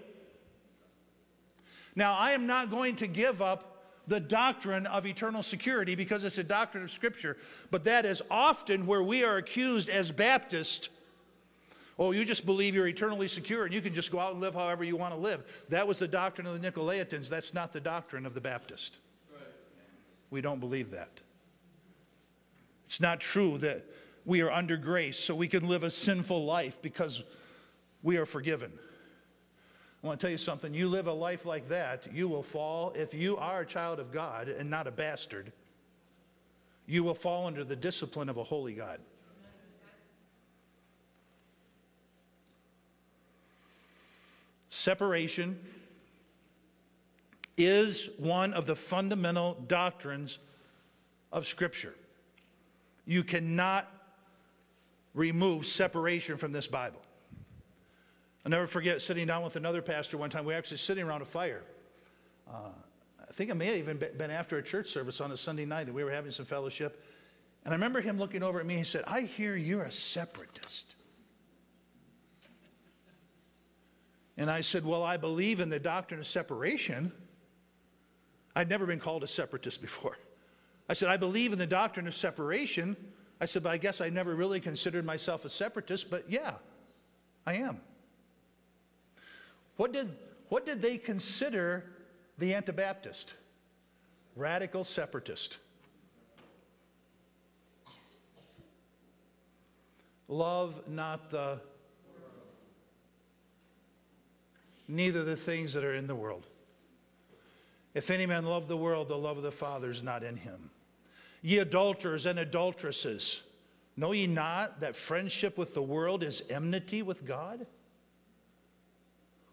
Now, 1.95 2.13
I 2.13 2.31
am 2.31 2.45
not 2.45 2.69
going 2.69 2.97
to 2.97 3.07
give 3.07 3.41
up 3.41 3.70
the 4.11 4.19
doctrine 4.19 4.85
of 4.87 5.07
eternal 5.07 5.41
security 5.41 5.95
because 5.95 6.25
it's 6.25 6.37
a 6.37 6.43
doctrine 6.43 6.83
of 6.83 6.91
Scripture, 6.91 7.37
but 7.71 7.85
that 7.85 8.05
is 8.05 8.21
often 8.29 8.85
where 8.85 9.01
we 9.01 9.23
are 9.23 9.37
accused 9.37 9.89
as 9.89 10.11
Baptists. 10.11 10.89
Oh, 11.97 12.11
you 12.11 12.25
just 12.25 12.45
believe 12.45 12.75
you're 12.75 12.89
eternally 12.89 13.29
secure 13.29 13.63
and 13.63 13.73
you 13.73 13.81
can 13.81 13.93
just 13.93 14.11
go 14.11 14.19
out 14.19 14.33
and 14.33 14.41
live 14.41 14.53
however 14.53 14.83
you 14.83 14.97
want 14.97 15.13
to 15.13 15.19
live. 15.19 15.45
That 15.69 15.87
was 15.87 15.97
the 15.97 16.09
doctrine 16.09 16.45
of 16.45 16.61
the 16.61 16.71
Nicolaitans. 16.71 17.29
That's 17.29 17.53
not 17.53 17.71
the 17.71 17.79
doctrine 17.79 18.25
of 18.25 18.33
the 18.33 18.41
Baptist. 18.41 18.97
We 20.29 20.41
don't 20.41 20.59
believe 20.59 20.91
that. 20.91 21.21
It's 22.85 22.99
not 22.99 23.21
true 23.21 23.57
that 23.59 23.85
we 24.25 24.41
are 24.41 24.51
under 24.51 24.75
grace 24.75 25.17
so 25.17 25.35
we 25.35 25.47
can 25.47 25.69
live 25.69 25.83
a 25.83 25.89
sinful 25.89 26.43
life 26.43 26.81
because 26.81 27.23
we 28.03 28.17
are 28.17 28.25
forgiven. 28.25 28.73
I 30.03 30.07
want 30.07 30.19
to 30.19 30.25
tell 30.25 30.31
you 30.31 30.37
something. 30.37 30.73
You 30.73 30.87
live 30.87 31.07
a 31.07 31.13
life 31.13 31.45
like 31.45 31.69
that, 31.69 32.07
you 32.11 32.27
will 32.27 32.43
fall. 32.43 32.91
If 32.95 33.13
you 33.13 33.37
are 33.37 33.61
a 33.61 33.65
child 33.65 33.99
of 33.99 34.11
God 34.11 34.47
and 34.47 34.69
not 34.69 34.87
a 34.87 34.91
bastard, 34.91 35.51
you 36.87 37.03
will 37.03 37.13
fall 37.13 37.45
under 37.45 37.63
the 37.63 37.75
discipline 37.75 38.27
of 38.27 38.37
a 38.37 38.43
holy 38.43 38.73
God. 38.73 38.99
Separation 44.69 45.59
is 47.57 48.09
one 48.17 48.53
of 48.53 48.65
the 48.65 48.75
fundamental 48.75 49.55
doctrines 49.67 50.39
of 51.31 51.45
Scripture. 51.45 51.93
You 53.05 53.23
cannot 53.23 53.87
remove 55.13 55.65
separation 55.65 56.37
from 56.37 56.53
this 56.53 56.67
Bible. 56.67 57.01
I'll 58.45 58.49
never 58.49 58.67
forget 58.67 59.01
sitting 59.01 59.27
down 59.27 59.43
with 59.43 59.55
another 59.55 59.81
pastor 59.81 60.17
one 60.17 60.29
time. 60.29 60.45
We 60.45 60.53
were 60.53 60.57
actually 60.57 60.77
sitting 60.77 61.03
around 61.03 61.21
a 61.21 61.25
fire. 61.25 61.61
Uh, 62.51 62.69
I 63.29 63.33
think 63.33 63.49
it 63.49 63.55
may 63.55 63.67
have 63.67 63.77
even 63.77 63.97
been 63.97 64.31
after 64.31 64.57
a 64.57 64.63
church 64.63 64.89
service 64.89 65.21
on 65.21 65.31
a 65.31 65.37
Sunday 65.37 65.65
night, 65.65 65.87
and 65.87 65.95
we 65.95 66.03
were 66.03 66.11
having 66.11 66.31
some 66.31 66.45
fellowship. 66.45 67.03
And 67.63 67.73
I 67.73 67.75
remember 67.75 68.01
him 68.01 68.17
looking 68.17 68.43
over 68.43 68.59
at 68.59 68.65
me. 68.65 68.77
He 68.77 68.83
said, 68.83 69.03
I 69.05 69.21
hear 69.21 69.55
you're 69.55 69.83
a 69.83 69.91
separatist. 69.91 70.95
And 74.37 74.49
I 74.49 74.61
said, 74.61 74.85
Well, 74.85 75.03
I 75.03 75.17
believe 75.17 75.59
in 75.59 75.69
the 75.69 75.79
doctrine 75.79 76.19
of 76.19 76.25
separation. 76.25 77.11
I'd 78.55 78.69
never 78.69 78.85
been 78.85 78.99
called 78.99 79.23
a 79.23 79.27
separatist 79.27 79.81
before. 79.81 80.17
I 80.89 80.93
said, 80.93 81.09
I 81.09 81.17
believe 81.17 81.53
in 81.53 81.59
the 81.59 81.67
doctrine 81.67 82.07
of 82.07 82.13
separation. 82.13 82.97
I 83.39 83.45
said, 83.45 83.63
but 83.63 83.71
I 83.71 83.77
guess 83.77 84.01
I 84.01 84.09
never 84.09 84.35
really 84.35 84.59
considered 84.59 85.05
myself 85.05 85.45
a 85.45 85.49
separatist, 85.49 86.09
but 86.09 86.29
yeah, 86.29 86.55
I 87.45 87.55
am. 87.55 87.79
What 89.81 89.93
did, 89.93 90.15
what 90.49 90.63
did 90.63 90.79
they 90.79 90.99
consider 90.99 91.85
the 92.37 92.53
Anabaptist? 92.53 93.33
Radical 94.35 94.83
separatist. 94.83 95.57
Love 100.27 100.83
not 100.87 101.31
the, 101.31 101.59
neither 104.87 105.23
the 105.23 105.35
things 105.35 105.73
that 105.73 105.83
are 105.83 105.95
in 105.95 106.05
the 106.05 106.13
world. 106.13 106.45
If 107.95 108.11
any 108.11 108.27
man 108.27 108.45
love 108.45 108.67
the 108.67 108.77
world, 108.77 109.07
the 109.07 109.17
love 109.17 109.37
of 109.37 109.43
the 109.43 109.51
Father 109.51 109.89
is 109.89 110.03
not 110.03 110.23
in 110.23 110.35
him. 110.35 110.69
Ye 111.41 111.57
adulterers 111.57 112.27
and 112.27 112.37
adulteresses, 112.37 113.41
know 113.97 114.11
ye 114.11 114.27
not 114.27 114.81
that 114.81 114.95
friendship 114.95 115.57
with 115.57 115.73
the 115.73 115.81
world 115.81 116.21
is 116.21 116.43
enmity 116.51 117.01
with 117.01 117.25
God? 117.25 117.65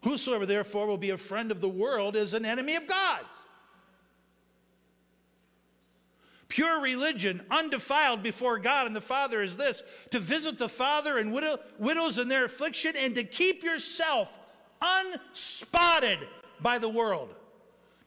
Whosoever 0.03 0.45
therefore 0.45 0.87
will 0.87 0.97
be 0.97 1.09
a 1.09 1.17
friend 1.17 1.51
of 1.51 1.61
the 1.61 1.69
world 1.69 2.15
is 2.15 2.33
an 2.33 2.45
enemy 2.45 2.75
of 2.75 2.87
God's. 2.87 3.27
Pure 6.47 6.81
religion, 6.81 7.45
undefiled 7.51 8.23
before 8.23 8.57
God 8.57 8.87
and 8.87 8.95
the 8.95 9.01
Father, 9.01 9.41
is 9.41 9.55
this 9.55 9.83
to 10.09 10.19
visit 10.19 10.57
the 10.57 10.69
father 10.69 11.19
and 11.19 11.31
widow, 11.31 11.59
widows 11.77 12.17
in 12.17 12.27
their 12.27 12.45
affliction 12.45 12.95
and 12.95 13.13
to 13.15 13.23
keep 13.23 13.63
yourself 13.63 14.39
unspotted 14.81 16.19
by 16.59 16.79
the 16.79 16.89
world. 16.89 17.35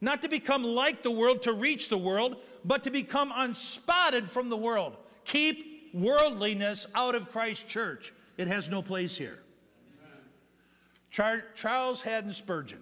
Not 0.01 0.21
to 0.23 0.27
become 0.27 0.63
like 0.65 1.03
the 1.03 1.11
world 1.11 1.43
to 1.43 1.53
reach 1.53 1.87
the 1.87 1.97
world, 1.97 2.35
but 2.65 2.83
to 2.83 2.91
become 2.91 3.31
unspotted 3.33 4.27
from 4.27 4.49
the 4.49 4.57
world. 4.57 4.97
Keep 5.23 5.93
worldliness 5.93 6.85
out 6.93 7.15
of 7.15 7.31
Christ's 7.31 7.63
church. 7.63 8.13
It 8.35 8.49
has 8.49 8.67
no 8.67 8.81
place 8.81 9.17
here. 9.17 9.39
Char- 11.13 11.45
Charles 11.53 12.01
Haddon 12.01 12.33
Spurgeon, 12.33 12.81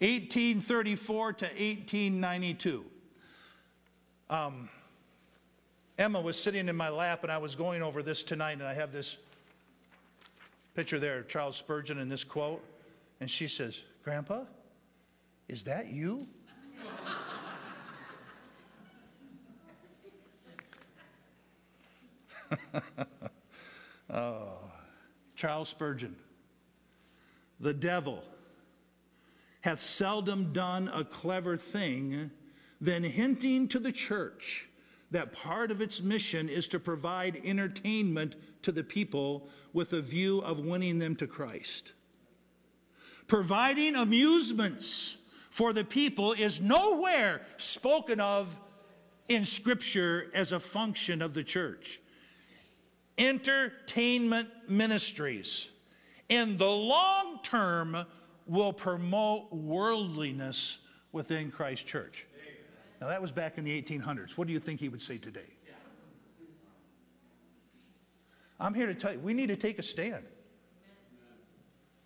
1834 0.00 1.32
to 1.34 1.44
1892. 1.44 2.84
Um, 4.28 4.68
Emma 5.96 6.20
was 6.20 6.36
sitting 6.36 6.68
in 6.68 6.74
my 6.74 6.88
lap, 6.88 7.22
and 7.22 7.30
I 7.30 7.38
was 7.38 7.54
going 7.54 7.82
over 7.82 8.02
this 8.02 8.24
tonight, 8.24 8.54
and 8.54 8.64
I 8.64 8.74
have 8.74 8.92
this 8.92 9.16
picture 10.74 10.98
there, 10.98 11.20
of 11.20 11.28
Charles 11.28 11.56
Spurgeon, 11.56 12.00
and 12.00 12.10
this 12.10 12.24
quote. 12.24 12.64
And 13.20 13.30
she 13.30 13.46
says, 13.46 13.82
Grandpa, 14.02 14.42
is 15.46 15.62
that 15.64 15.86
you? 15.86 16.26
oh, 24.10 24.58
Charles 25.36 25.68
Spurgeon. 25.68 26.16
The 27.60 27.74
devil 27.74 28.24
hath 29.60 29.80
seldom 29.80 30.52
done 30.52 30.90
a 30.92 31.04
clever 31.04 31.56
thing 31.56 32.30
than 32.80 33.04
hinting 33.04 33.68
to 33.68 33.78
the 33.78 33.92
church 33.92 34.68
that 35.10 35.32
part 35.32 35.70
of 35.70 35.80
its 35.80 36.00
mission 36.00 36.48
is 36.48 36.68
to 36.68 36.80
provide 36.80 37.42
entertainment 37.44 38.36
to 38.62 38.72
the 38.72 38.84
people 38.84 39.48
with 39.72 39.92
a 39.92 40.00
view 40.00 40.38
of 40.40 40.60
winning 40.60 40.98
them 40.98 41.16
to 41.16 41.26
Christ. 41.26 41.92
Providing 43.26 43.96
amusements 43.96 45.16
for 45.50 45.72
the 45.72 45.84
people 45.84 46.32
is 46.32 46.60
nowhere 46.60 47.42
spoken 47.58 48.20
of 48.20 48.56
in 49.28 49.44
Scripture 49.44 50.30
as 50.32 50.52
a 50.52 50.60
function 50.60 51.20
of 51.20 51.34
the 51.34 51.44
church. 51.44 52.00
Entertainment 53.18 54.48
ministries 54.68 55.68
in 56.30 56.56
the 56.56 56.70
long 56.70 57.40
term 57.42 58.06
will 58.46 58.72
promote 58.72 59.52
worldliness 59.52 60.78
within 61.12 61.50
Christ 61.50 61.86
Church. 61.86 62.26
Now, 63.00 63.08
that 63.08 63.20
was 63.20 63.32
back 63.32 63.58
in 63.58 63.64
the 63.64 63.82
1800s. 63.82 64.36
What 64.36 64.46
do 64.46 64.52
you 64.52 64.58
think 64.58 64.80
he 64.80 64.88
would 64.88 65.02
say 65.02 65.18
today? 65.18 65.40
I'm 68.58 68.74
here 68.74 68.86
to 68.86 68.94
tell 68.94 69.12
you, 69.12 69.18
we 69.18 69.32
need 69.32 69.48
to 69.48 69.56
take 69.56 69.78
a 69.78 69.82
stand. 69.82 70.24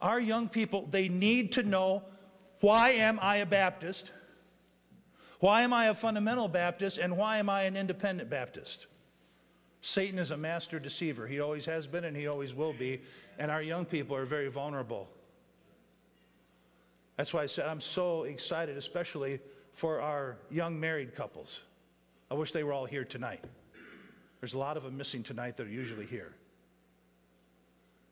Our 0.00 0.20
young 0.20 0.48
people, 0.48 0.86
they 0.88 1.08
need 1.08 1.52
to 1.52 1.62
know 1.62 2.04
why 2.60 2.90
am 2.90 3.18
I 3.20 3.36
a 3.36 3.46
Baptist? 3.46 4.10
Why 5.40 5.62
am 5.62 5.72
I 5.72 5.86
a 5.86 5.94
fundamental 5.94 6.46
Baptist? 6.46 6.98
And 6.98 7.16
why 7.16 7.38
am 7.38 7.50
I 7.50 7.64
an 7.64 7.76
independent 7.76 8.30
Baptist? 8.30 8.86
Satan 9.80 10.18
is 10.18 10.30
a 10.30 10.36
master 10.36 10.78
deceiver. 10.78 11.26
He 11.26 11.40
always 11.40 11.66
has 11.66 11.86
been 11.86 12.04
and 12.04 12.16
he 12.16 12.26
always 12.26 12.54
will 12.54 12.72
be. 12.72 13.02
And 13.38 13.50
our 13.50 13.62
young 13.62 13.84
people 13.84 14.16
are 14.16 14.24
very 14.24 14.48
vulnerable. 14.48 15.08
That's 17.16 17.32
why 17.32 17.42
I 17.42 17.46
said 17.46 17.66
I'm 17.66 17.80
so 17.80 18.24
excited, 18.24 18.76
especially 18.76 19.40
for 19.72 20.00
our 20.00 20.36
young 20.50 20.78
married 20.78 21.14
couples. 21.14 21.60
I 22.30 22.34
wish 22.34 22.52
they 22.52 22.64
were 22.64 22.72
all 22.72 22.86
here 22.86 23.04
tonight. 23.04 23.44
There's 24.40 24.54
a 24.54 24.58
lot 24.58 24.76
of 24.76 24.82
them 24.82 24.96
missing 24.96 25.22
tonight 25.22 25.56
that 25.56 25.66
are 25.66 25.70
usually 25.70 26.06
here. 26.06 26.32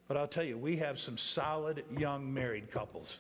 But 0.09 0.17
I'll 0.17 0.29
tell 0.29 0.45
you, 0.45 0.59
we 0.59 0.77
have 0.77 0.99
some 0.99 1.17
solid 1.17 1.85
young 1.97 2.33
married 2.33 2.71
couples. 2.71 3.19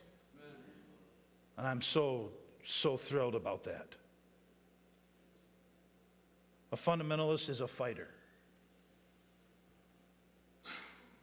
And 1.57 1.66
I'm 1.66 1.82
so, 1.82 2.30
so 2.64 2.96
thrilled 2.96 3.34
about 3.34 3.64
that. 3.64 3.88
A 6.72 6.76
fundamentalist 6.76 7.48
is 7.48 7.61
a 7.61 7.68
fighter 7.68 8.09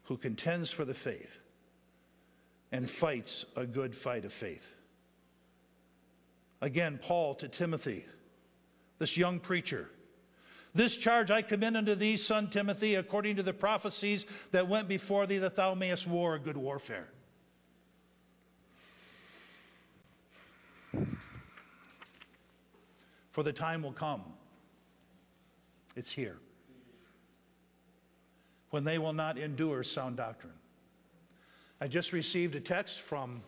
who 0.10 0.18
contends 0.18 0.72
for 0.72 0.86
the 0.86 0.93
faith 0.93 1.39
and 2.72 2.89
fights 2.89 3.45
a 3.55 3.64
good 3.64 3.95
fight 3.95 4.26
of 4.26 4.34
faith. 4.34 4.74
Again, 6.62 6.99
Paul 6.99 7.36
to 7.36 7.47
Timothy, 7.47 8.05
this 8.97 9.18
young 9.18 9.39
preacher. 9.39 9.88
This 10.74 10.97
charge 10.97 11.30
I 11.30 11.43
commend 11.43 11.78
unto 11.78 11.93
thee, 11.93 12.18
son 12.18 12.49
Timothy, 12.49 12.95
according 12.95 13.36
to 13.36 13.43
the 13.43 13.53
prophecies 13.53 14.26
that 14.49 14.68
went 14.68 14.88
before 14.88 15.28
thee, 15.28 15.38
that 15.38 15.55
thou 15.55 15.76
mayest 15.76 16.07
war 16.07 16.34
a 16.34 16.39
good 16.39 16.57
warfare. 16.57 17.07
For 23.30 23.43
the 23.43 23.53
time 23.53 23.84
will 23.84 23.93
come, 23.93 24.24
it's 25.95 26.12
here, 26.12 26.39
when 28.70 28.84
they 28.84 28.97
will 28.97 29.13
not 29.13 29.38
endure 29.38 29.84
sound 29.84 30.17
doctrine. 30.17 30.53
I 31.82 31.88
just 31.88 32.13
received 32.13 32.55
a 32.55 32.59
text 32.59 32.99
from 32.99 33.43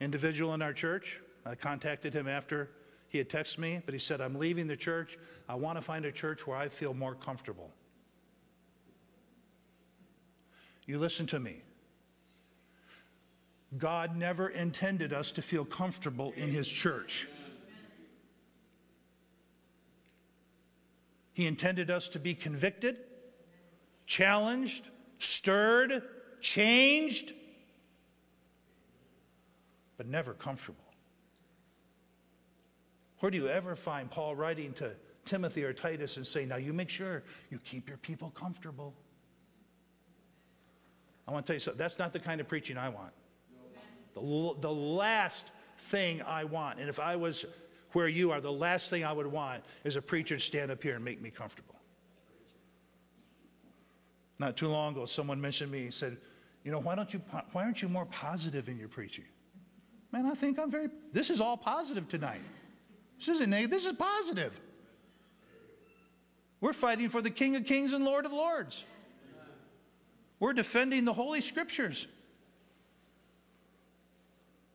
individual 0.00 0.54
in 0.54 0.62
our 0.62 0.72
church 0.72 1.20
I 1.48 1.54
contacted 1.54 2.12
him 2.12 2.28
after 2.28 2.68
he 3.08 3.16
had 3.16 3.30
texted 3.30 3.58
me, 3.58 3.80
but 3.84 3.94
he 3.94 4.00
said, 4.00 4.20
I'm 4.20 4.38
leaving 4.38 4.66
the 4.66 4.76
church. 4.76 5.18
I 5.48 5.54
want 5.54 5.78
to 5.78 5.82
find 5.82 6.04
a 6.04 6.12
church 6.12 6.46
where 6.46 6.58
I 6.58 6.68
feel 6.68 6.92
more 6.92 7.14
comfortable. 7.14 7.70
You 10.84 10.98
listen 10.98 11.26
to 11.28 11.40
me. 11.40 11.62
God 13.76 14.14
never 14.14 14.48
intended 14.48 15.12
us 15.12 15.32
to 15.32 15.42
feel 15.42 15.64
comfortable 15.64 16.32
in 16.36 16.50
his 16.50 16.68
church. 16.68 17.28
He 21.32 21.46
intended 21.46 21.90
us 21.90 22.10
to 22.10 22.18
be 22.18 22.34
convicted, 22.34 22.96
challenged, 24.08 24.88
stirred, 25.18 26.02
changed, 26.40 27.34
but 29.96 30.08
never 30.08 30.32
comfortable. 30.32 30.82
Where 33.20 33.30
do 33.30 33.36
you 33.36 33.48
ever 33.48 33.76
find 33.76 34.10
Paul 34.10 34.34
writing 34.34 34.72
to 34.74 34.92
Timothy 35.24 35.62
or 35.62 35.72
Titus 35.72 36.16
and 36.16 36.26
saying, 36.26 36.48
Now 36.48 36.56
you 36.56 36.72
make 36.72 36.88
sure 36.88 37.22
you 37.50 37.58
keep 37.58 37.88
your 37.88 37.98
people 37.98 38.30
comfortable? 38.30 38.94
I 41.26 41.32
want 41.32 41.44
to 41.44 41.50
tell 41.50 41.56
you 41.56 41.60
something. 41.60 41.78
That's 41.78 41.98
not 41.98 42.14
the 42.14 42.20
kind 42.20 42.40
of 42.40 42.48
preaching 42.48 42.78
I 42.78 42.88
want. 42.88 43.12
The, 44.14 44.54
the 44.60 44.72
last 44.72 45.52
thing 45.78 46.22
I 46.22 46.44
want, 46.44 46.80
and 46.80 46.88
if 46.88 46.98
I 46.98 47.16
was 47.16 47.44
where 47.92 48.08
you 48.08 48.30
are, 48.30 48.40
the 48.40 48.50
last 48.50 48.88
thing 48.88 49.04
I 49.04 49.12
would 49.12 49.26
want 49.26 49.62
is 49.84 49.96
a 49.96 50.02
preacher 50.02 50.36
to 50.36 50.40
stand 50.40 50.70
up 50.70 50.82
here 50.82 50.94
and 50.94 51.04
make 51.04 51.20
me 51.20 51.30
comfortable. 51.30 51.77
Not 54.38 54.56
too 54.56 54.68
long 54.68 54.92
ago, 54.92 55.06
someone 55.06 55.40
mentioned 55.40 55.72
me, 55.72 55.84
he 55.84 55.90
said, 55.90 56.16
You 56.64 56.70
know, 56.70 56.78
why, 56.78 56.94
don't 56.94 57.12
you, 57.12 57.20
why 57.52 57.64
aren't 57.64 57.82
you 57.82 57.88
more 57.88 58.06
positive 58.06 58.68
in 58.68 58.78
your 58.78 58.88
preaching? 58.88 59.24
Man, 60.12 60.26
I 60.26 60.34
think 60.34 60.58
I'm 60.58 60.70
very, 60.70 60.88
this 61.12 61.30
is 61.30 61.40
all 61.40 61.56
positive 61.56 62.08
tonight. 62.08 62.40
This 63.18 63.28
isn't 63.28 63.50
negative, 63.50 63.70
this 63.70 63.84
is 63.84 63.92
positive. 63.92 64.58
We're 66.60 66.72
fighting 66.72 67.08
for 67.08 67.20
the 67.20 67.30
King 67.30 67.56
of 67.56 67.64
Kings 67.64 67.92
and 67.92 68.04
Lord 68.04 68.26
of 68.26 68.32
Lords. 68.32 68.84
We're 70.40 70.52
defending 70.52 71.04
the 71.04 71.12
Holy 71.12 71.40
Scriptures. 71.40 72.06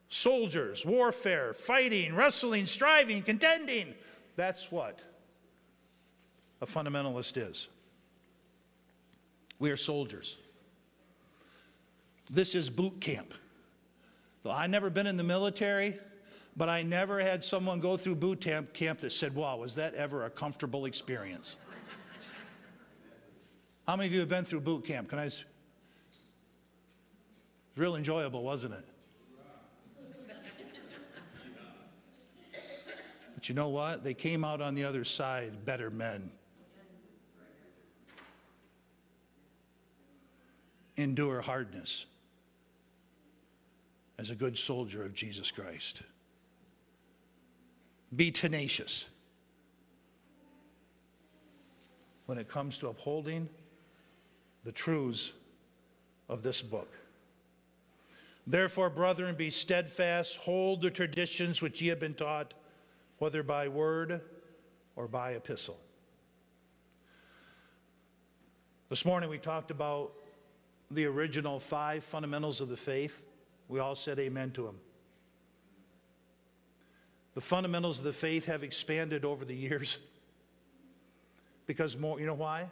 Soldiers, 0.08 0.86
warfare, 0.86 1.52
fighting, 1.52 2.14
wrestling, 2.14 2.66
striving, 2.66 3.22
contending. 3.22 3.94
That's 4.36 4.70
what 4.70 5.00
a 6.60 6.66
fundamentalist 6.66 7.36
is. 7.36 7.68
We 9.58 9.70
are 9.70 9.76
soldiers. 9.76 10.36
This 12.30 12.54
is 12.54 12.70
boot 12.70 13.00
camp. 13.00 13.34
I've 14.46 14.70
never 14.70 14.90
been 14.90 15.06
in 15.06 15.16
the 15.16 15.24
military, 15.24 15.98
but 16.56 16.68
I 16.68 16.82
never 16.82 17.20
had 17.20 17.42
someone 17.42 17.80
go 17.80 17.96
through 17.96 18.16
boot 18.16 18.40
camp, 18.40 18.74
camp 18.74 19.00
that 19.00 19.12
said, 19.12 19.34
wow, 19.34 19.56
was 19.56 19.74
that 19.76 19.94
ever 19.94 20.26
a 20.26 20.30
comfortable 20.30 20.84
experience? 20.84 21.56
How 23.88 23.96
many 23.96 24.08
of 24.08 24.12
you 24.12 24.20
have 24.20 24.28
been 24.28 24.44
through 24.44 24.60
boot 24.60 24.84
camp? 24.84 25.08
Can 25.08 25.18
I? 25.18 25.24
It's 25.24 25.44
real 27.76 27.96
enjoyable, 27.96 28.42
wasn't 28.42 28.74
it? 28.74 28.84
But 33.34 33.48
you 33.48 33.54
know 33.54 33.68
what? 33.68 34.04
They 34.04 34.14
came 34.14 34.44
out 34.44 34.62
on 34.62 34.74
the 34.74 34.84
other 34.84 35.04
side 35.04 35.64
better 35.66 35.90
men. 35.90 36.30
Endure 40.96 41.40
hardness 41.40 42.06
as 44.18 44.30
a 44.30 44.34
good 44.34 44.56
soldier 44.56 45.04
of 45.04 45.14
Jesus 45.14 45.50
Christ. 45.50 46.02
Be 48.14 48.30
tenacious 48.30 49.06
when 52.26 52.38
it 52.38 52.48
comes 52.48 52.78
to 52.78 52.88
upholding 52.88 53.48
the 54.64 54.72
truths 54.72 55.32
of 56.28 56.42
this 56.42 56.62
book. 56.62 56.92
Therefore, 58.46 58.90
brethren, 58.90 59.34
be 59.34 59.50
steadfast, 59.50 60.36
hold 60.36 60.82
the 60.82 60.90
traditions 60.90 61.60
which 61.60 61.80
ye 61.82 61.88
have 61.88 61.98
been 61.98 62.14
taught, 62.14 62.54
whether 63.18 63.42
by 63.42 63.68
word 63.68 64.20
or 64.96 65.08
by 65.08 65.32
epistle. 65.32 65.78
This 68.90 69.04
morning 69.04 69.30
we 69.30 69.38
talked 69.38 69.70
about 69.70 70.12
the 70.94 71.06
original 71.06 71.60
five 71.60 72.04
fundamentals 72.04 72.60
of 72.60 72.68
the 72.68 72.76
faith, 72.76 73.22
we 73.68 73.80
all 73.80 73.94
said 73.94 74.18
amen 74.18 74.52
to 74.52 74.64
them. 74.64 74.78
The 77.34 77.40
fundamentals 77.40 77.98
of 77.98 78.04
the 78.04 78.12
faith 78.12 78.46
have 78.46 78.62
expanded 78.62 79.24
over 79.24 79.44
the 79.44 79.54
years 79.54 79.98
because 81.66 81.96
more, 81.96 82.20
you 82.20 82.26
know 82.26 82.34
why? 82.34 82.68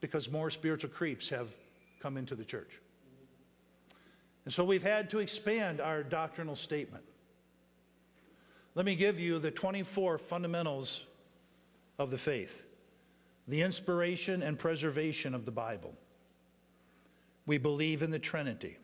Because 0.00 0.30
more 0.30 0.50
spiritual 0.50 0.90
creeps 0.90 1.28
have 1.28 1.48
come 2.00 2.16
into 2.16 2.34
the 2.34 2.44
church. 2.44 2.80
And 4.44 4.52
so 4.52 4.64
we've 4.64 4.82
had 4.82 5.10
to 5.10 5.18
expand 5.18 5.80
our 5.80 6.02
doctrinal 6.02 6.56
statement. 6.56 7.04
Let 8.74 8.86
me 8.86 8.94
give 8.94 9.20
you 9.20 9.38
the 9.38 9.50
24 9.50 10.18
fundamentals 10.18 11.02
of 11.98 12.10
the 12.10 12.18
faith 12.18 12.64
the 13.48 13.62
inspiration 13.62 14.44
and 14.44 14.56
preservation 14.56 15.34
of 15.34 15.44
the 15.44 15.50
Bible. 15.50 15.92
We 17.50 17.58
believe 17.58 18.04
in 18.04 18.12
the 18.12 18.18
Trinity. 18.20 18.78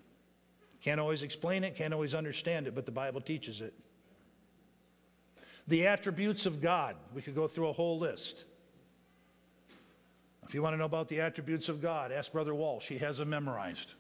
Can't 0.81 0.99
always 0.99 1.23
explain 1.23 1.63
it, 1.63 1.77
can't 1.77 1.95
always 1.95 2.17
understand 2.17 2.67
it, 2.67 2.75
but 2.75 2.85
the 2.85 2.91
Bible 2.91 3.21
teaches 3.21 3.61
it. 3.61 3.73
The 5.69 5.87
attributes 5.87 6.47
of 6.47 6.61
God. 6.61 6.97
We 7.15 7.23
could 7.23 7.37
go 7.37 7.47
through 7.47 7.69
a 7.69 7.73
whole 7.73 7.97
list. 7.97 8.45
If 10.49 10.53
you 10.53 10.63
want 10.63 10.75
to 10.75 10.79
know 10.79 10.85
about 10.85 11.07
the 11.07 11.21
attributes 11.21 11.69
of 11.69 11.81
God, 11.81 12.11
ask 12.11 12.33
Brother 12.33 12.57
Walsh. 12.57 12.89
He 12.89 12.99
has 12.99 13.19
them 13.19 13.31
memorized. 13.31 13.93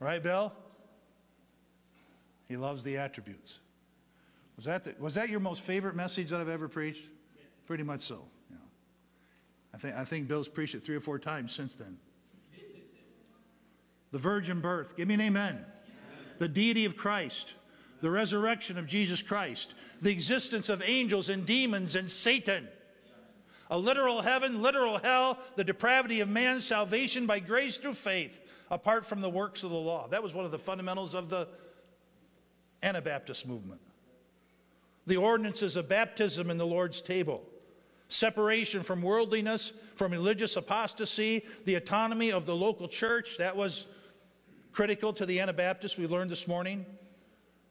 Right, 0.00 0.20
Bill? 0.20 0.52
He 2.48 2.56
loves 2.56 2.82
the 2.82 2.96
attributes. 2.96 3.60
Was 4.56 4.64
that, 4.64 4.82
the, 4.82 4.96
was 4.98 5.14
that 5.14 5.28
your 5.28 5.38
most 5.38 5.62
favorite 5.62 5.94
message 5.94 6.30
that 6.30 6.40
I've 6.40 6.48
ever 6.48 6.66
preached? 6.66 7.04
Yeah. 7.04 7.42
Pretty 7.64 7.84
much 7.84 8.00
so. 8.00 8.24
Yeah. 8.50 8.56
I, 9.72 9.78
think, 9.78 9.94
I 9.94 10.04
think 10.04 10.26
Bill's 10.26 10.48
preached 10.48 10.74
it 10.74 10.82
three 10.82 10.96
or 10.96 11.00
four 11.00 11.20
times 11.20 11.54
since 11.54 11.76
then. 11.76 11.98
The 14.12 14.18
virgin 14.18 14.60
birth. 14.60 14.96
Give 14.96 15.08
me 15.08 15.14
an 15.14 15.20
amen. 15.20 15.54
amen. 15.54 15.64
The 16.38 16.48
deity 16.48 16.84
of 16.84 16.96
Christ. 16.96 17.54
The 18.00 18.10
resurrection 18.10 18.78
of 18.78 18.86
Jesus 18.86 19.22
Christ. 19.22 19.74
The 20.00 20.10
existence 20.10 20.68
of 20.68 20.82
angels 20.84 21.28
and 21.28 21.44
demons 21.46 21.94
and 21.94 22.10
Satan 22.10 22.68
a 23.70 23.78
literal 23.78 24.20
heaven, 24.20 24.60
literal 24.60 24.98
hell, 24.98 25.38
the 25.54 25.62
depravity 25.62 26.20
of 26.20 26.28
man's 26.28 26.64
salvation 26.64 27.26
by 27.26 27.38
grace 27.38 27.78
through 27.78 27.94
faith, 27.94 28.40
apart 28.68 29.06
from 29.06 29.20
the 29.20 29.30
works 29.30 29.62
of 29.62 29.70
the 29.70 29.76
law. 29.76 30.08
That 30.08 30.22
was 30.22 30.34
one 30.34 30.44
of 30.44 30.50
the 30.50 30.58
fundamentals 30.58 31.14
of 31.14 31.30
the 31.30 31.46
Anabaptist 32.82 33.46
movement. 33.46 33.80
The 35.06 35.16
ordinances 35.16 35.76
of 35.76 35.88
baptism 35.88 36.50
in 36.50 36.58
the 36.58 36.66
Lord's 36.66 37.00
table, 37.00 37.44
separation 38.08 38.82
from 38.82 39.02
worldliness, 39.02 39.72
from 39.94 40.10
religious 40.10 40.56
apostasy, 40.56 41.44
the 41.64 41.76
autonomy 41.76 42.32
of 42.32 42.46
the 42.46 42.56
local 42.56 42.88
church, 42.88 43.38
that 43.38 43.56
was 43.56 43.86
critical 44.72 45.12
to 45.14 45.26
the 45.26 45.40
Anabaptists, 45.40 45.98
we 45.98 46.06
learned 46.06 46.30
this 46.30 46.46
morning. 46.46 46.86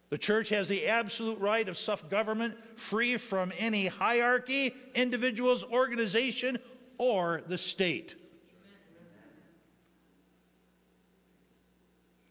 The 0.10 0.18
church 0.18 0.50
has 0.50 0.68
the 0.68 0.88
absolute 0.88 1.40
right 1.40 1.68
of 1.68 1.78
self 1.78 2.10
government, 2.10 2.56
free 2.76 3.18
from 3.18 3.54
any 3.58 3.88
hierarchy, 3.88 4.74
individuals, 4.96 5.64
organization, 5.64 6.60
or 6.98 7.44
the 7.48 7.58
state. 7.58 8.16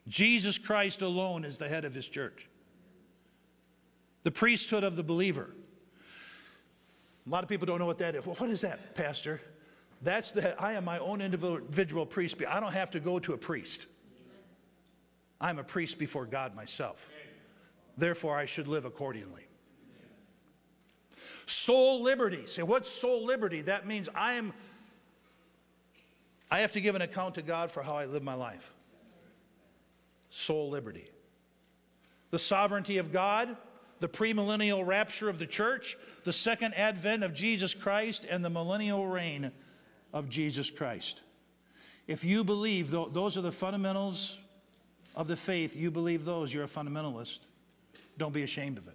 Jesus 0.09 0.59
Christ 0.59 1.03
alone 1.03 1.45
is 1.45 1.59
the 1.59 1.69
head 1.69 1.85
of 1.85 1.95
his 1.95 2.07
church. 2.07 2.49
The 4.25 4.31
priesthood 4.31 4.83
of 4.83 4.97
the 4.97 5.03
believer. 5.03 5.51
A 7.27 7.31
lot 7.31 7.43
of 7.43 7.49
people 7.49 7.66
don't 7.66 7.79
know 7.79 7.87
what 7.87 7.99
that 7.99 8.14
is. 8.14 8.25
Well, 8.25 8.35
what 8.37 8.51
is 8.51 8.62
that, 8.62 8.95
Pastor? 8.95 9.41
That's 10.01 10.31
that 10.33 10.61
I 10.61 10.73
am 10.73 10.85
my 10.85 10.99
own 10.99 11.21
individual 11.21 12.07
priest. 12.07 12.37
I 12.49 12.59
don't 12.59 12.73
have 12.73 12.91
to 12.93 13.01
go 13.01 13.19
to 13.19 13.35
a 13.35 13.39
priest. 13.39 13.87
I'm 15.41 15.59
a 15.59 15.64
priest 15.64 15.99
before 15.99 16.26
God 16.26 16.55
myself. 16.55 17.09
Therefore, 17.97 18.36
I 18.36 18.47
should 18.47 18.68
live 18.68 18.84
accordingly. 18.84 19.43
Soul 21.47 22.03
liberty. 22.03 22.47
Say, 22.47 22.62
what's 22.62 22.91
soul 22.91 23.24
liberty? 23.24 23.62
That 23.62 23.86
means 23.86 24.09
I 24.14 24.34
am 24.34 24.53
I 26.51 26.61
have 26.61 26.72
to 26.72 26.80
give 26.80 26.95
an 26.95 27.03
account 27.03 27.34
to 27.34 27.43
God 27.43 27.70
for 27.70 27.82
how 27.82 27.97
I 27.97 28.07
live 28.07 28.22
my 28.22 28.34
life. 28.34 28.72
Soul 30.30 30.70
liberty. 30.70 31.11
The 32.30 32.39
sovereignty 32.39 32.99
of 32.99 33.12
God, 33.12 33.57
the 34.01 34.09
premillennial 34.09 34.86
rapture 34.86 35.28
of 35.28 35.39
the 35.39 35.47
church, 35.47 35.97
the 36.24 36.32
second 36.32 36.74
advent 36.74 37.22
of 37.22 37.34
Jesus 37.34 37.74
Christ, 37.74 38.26
and 38.28 38.45
the 38.45 38.51
millennial 38.51 39.07
reign 39.07 39.53
of 40.12 40.28
Jesus 40.28 40.70
Christ. 40.70 41.22
If 42.07 42.24
you 42.24 42.45
believe 42.45 42.91
those 42.91 43.36
are 43.36 43.43
the 43.43 43.53
fundamentals 43.53 44.36
of 45.19 45.27
the 45.27 45.37
faith, 45.37 45.77
you 45.77 45.91
believe 45.91 46.25
those, 46.25 46.55
you're 46.55 46.64
a 46.64 46.69
fundamentalist. 46.69 47.41
Don't 48.19 48.33
be 48.33 48.45
ashamed 48.45 48.79
of 48.79 48.87
it. 48.87 48.95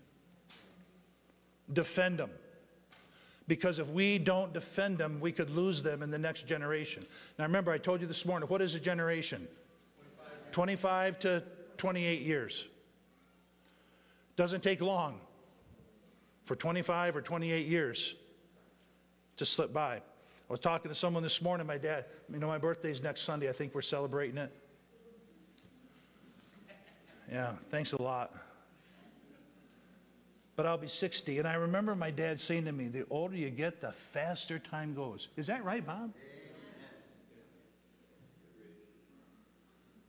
Defend 1.72 2.18
them. 2.18 2.30
Because 3.46 3.78
if 3.78 3.90
we 3.90 4.18
don't 4.20 4.54
defend 4.54 4.98
them, 4.98 5.20
we 5.20 5.34
could 5.34 5.50
lose 5.50 5.84
them 5.84 6.02
in 6.02 6.10
the 6.10 6.18
next 6.18 6.48
generation. 6.48 7.04
Now, 7.38 7.44
remember, 7.44 7.74
I 7.74 7.78
told 7.78 8.00
you 8.00 8.08
this 8.08 8.26
morning 8.26 8.48
what 8.48 8.62
is 8.62 8.74
a 8.74 8.80
generation? 8.80 9.50
25 10.54 11.20
to 11.20 11.44
28 11.76 12.22
years. 12.22 12.68
Doesn't 14.38 14.64
take 14.64 14.80
long 14.80 15.20
for 16.46 16.56
25 16.56 17.18
or 17.18 17.22
28 17.22 17.68
years 17.68 18.16
to 19.36 19.46
slip 19.46 19.74
by. 19.74 19.96
I 19.96 20.02
was 20.48 20.62
talking 20.62 20.90
to 20.90 20.96
someone 20.96 21.22
this 21.22 21.42
morning, 21.42 21.68
my 21.68 21.78
dad, 21.78 22.06
you 22.32 22.40
know, 22.40 22.48
my 22.48 22.60
birthday's 22.60 23.04
next 23.04 23.24
Sunday. 23.24 23.50
I 23.50 23.52
think 23.52 23.76
we're 23.76 23.82
celebrating 23.82 24.38
it. 24.38 24.54
Yeah, 27.32 27.54
thanks 27.70 27.94
a 27.94 28.02
lot 28.02 28.32
but 30.56 30.66
I'll 30.66 30.78
be 30.78 30.88
60. 30.88 31.40
And 31.40 31.48
I 31.48 31.56
remember 31.56 31.96
my 31.96 32.12
dad 32.12 32.40
saying 32.40 32.66
to 32.66 32.72
me, 32.72 32.88
the 32.88 33.06
older 33.10 33.36
you 33.36 33.50
get, 33.50 33.82
the 33.82 33.92
faster 33.92 34.60
time 34.60 34.94
goes. 34.94 35.30
Is 35.36 35.48
that 35.48 35.64
right, 35.66 35.86
Bob? 35.86 36.14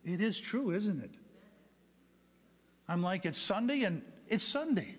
It 0.05 0.21
is 0.21 0.39
true, 0.39 0.71
isn't 0.71 1.03
it? 1.03 1.11
I'm 2.87 3.03
like, 3.03 3.25
it's 3.25 3.39
Sunday 3.39 3.85
and 3.85 4.03
it's 4.29 4.45
Sunday. 4.45 4.97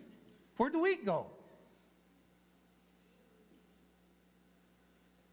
Where'd 0.58 0.74
the 0.74 0.80
week 0.80 1.06
go? 1.06 1.28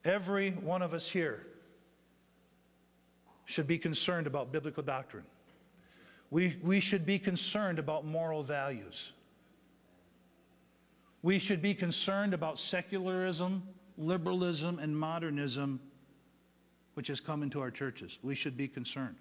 Every 0.05 0.51
one 0.51 0.83
of 0.83 0.93
us 0.93 1.09
here 1.09 1.47
should 3.47 3.66
be 3.66 3.78
concerned 3.78 4.26
about 4.26 4.53
biblical 4.53 4.83
doctrine. 4.83 5.24
We, 6.33 6.57
we 6.62 6.80
should 6.80 7.05
be 7.05 7.18
concerned 7.18 7.78
about 7.78 8.07
moral 8.07 8.43
values. 8.43 9.12
We 11.20 11.39
should 11.39 11.61
be 11.61 11.74
concerned 11.74 12.33
about 12.33 12.59
secularism, 12.59 13.64
liberalism, 13.99 14.78
and 14.78 14.97
modernism, 14.97 15.78
which 16.95 17.09
has 17.09 17.20
come 17.20 17.43
into 17.43 17.61
our 17.61 17.70
churches. 17.70 18.18
We 18.22 18.35
should 18.35 18.57
be 18.57 18.66
concerned. 18.66 19.16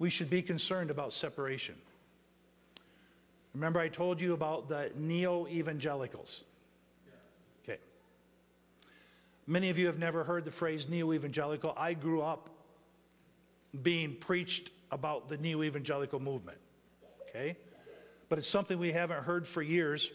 We 0.00 0.10
should 0.10 0.28
be 0.28 0.42
concerned 0.42 0.90
about 0.90 1.12
separation. 1.12 1.76
Remember, 3.54 3.78
I 3.78 3.86
told 3.86 4.20
you 4.20 4.32
about 4.32 4.68
the 4.68 4.90
neo 4.96 5.46
evangelicals. 5.46 6.42
Okay. 7.62 7.78
Many 9.46 9.70
of 9.70 9.78
you 9.78 9.86
have 9.86 9.98
never 10.00 10.24
heard 10.24 10.44
the 10.44 10.50
phrase 10.50 10.88
neo 10.88 11.12
evangelical. 11.12 11.72
I 11.76 11.94
grew 11.94 12.20
up 12.20 12.50
being 13.80 14.16
preached 14.16 14.70
about 14.90 15.28
the 15.28 15.36
neo 15.36 15.62
evangelical 15.62 16.20
movement. 16.20 16.58
Okay? 17.28 17.56
But 18.28 18.38
it's 18.38 18.48
something 18.48 18.78
we 18.78 18.92
haven't 18.92 19.24
heard 19.24 19.46
for 19.46 19.62
years. 19.62 20.10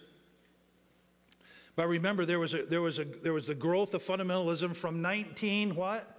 But 1.75 1.87
remember, 1.87 2.25
there 2.25 2.39
was, 2.39 2.53
a, 2.53 2.63
there, 2.63 2.81
was 2.81 2.99
a, 2.99 3.05
there 3.05 3.33
was 3.33 3.47
the 3.47 3.55
growth 3.55 3.93
of 3.93 4.03
fundamentalism 4.03 4.75
from 4.75 5.01
19 5.01 5.75
what? 5.75 6.17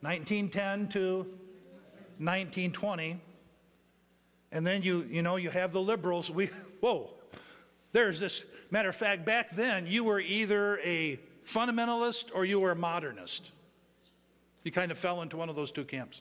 1910 0.00 0.88
to 0.88 1.16
1920. 2.18 3.20
And 4.52 4.66
then 4.66 4.82
you, 4.82 5.06
you 5.10 5.22
know, 5.22 5.36
you 5.36 5.50
have 5.50 5.72
the 5.72 5.80
liberals. 5.80 6.30
We, 6.30 6.46
whoa, 6.80 7.10
there's 7.92 8.20
this. 8.20 8.44
Matter 8.70 8.90
of 8.90 8.96
fact, 8.96 9.24
back 9.24 9.50
then, 9.50 9.86
you 9.86 10.04
were 10.04 10.20
either 10.20 10.78
a 10.80 11.18
fundamentalist 11.44 12.26
or 12.34 12.44
you 12.44 12.60
were 12.60 12.70
a 12.70 12.76
modernist. 12.76 13.50
You 14.62 14.70
kind 14.70 14.92
of 14.92 14.98
fell 14.98 15.22
into 15.22 15.36
one 15.36 15.48
of 15.48 15.56
those 15.56 15.72
two 15.72 15.84
camps. 15.84 16.20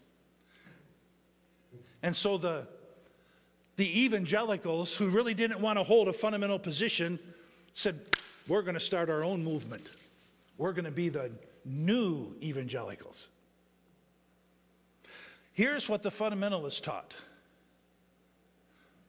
And 2.08 2.16
so 2.16 2.38
the, 2.38 2.66
the 3.76 4.06
evangelicals 4.06 4.96
who 4.96 5.10
really 5.10 5.34
didn't 5.34 5.60
want 5.60 5.78
to 5.78 5.84
hold 5.84 6.08
a 6.08 6.14
fundamental 6.14 6.58
position 6.58 7.20
said, 7.74 8.00
We're 8.48 8.62
going 8.62 8.76
to 8.76 8.80
start 8.80 9.10
our 9.10 9.26
own 9.26 9.44
movement. 9.44 9.86
We're 10.58 10.72
going 10.72 10.86
to 10.86 10.92
be 10.92 11.10
the 11.10 11.32
new 11.66 12.34
evangelicals. 12.42 13.28
Here's 15.52 15.90
what 15.90 16.02
the 16.02 16.10
fundamentalists 16.10 16.82
taught 16.82 17.14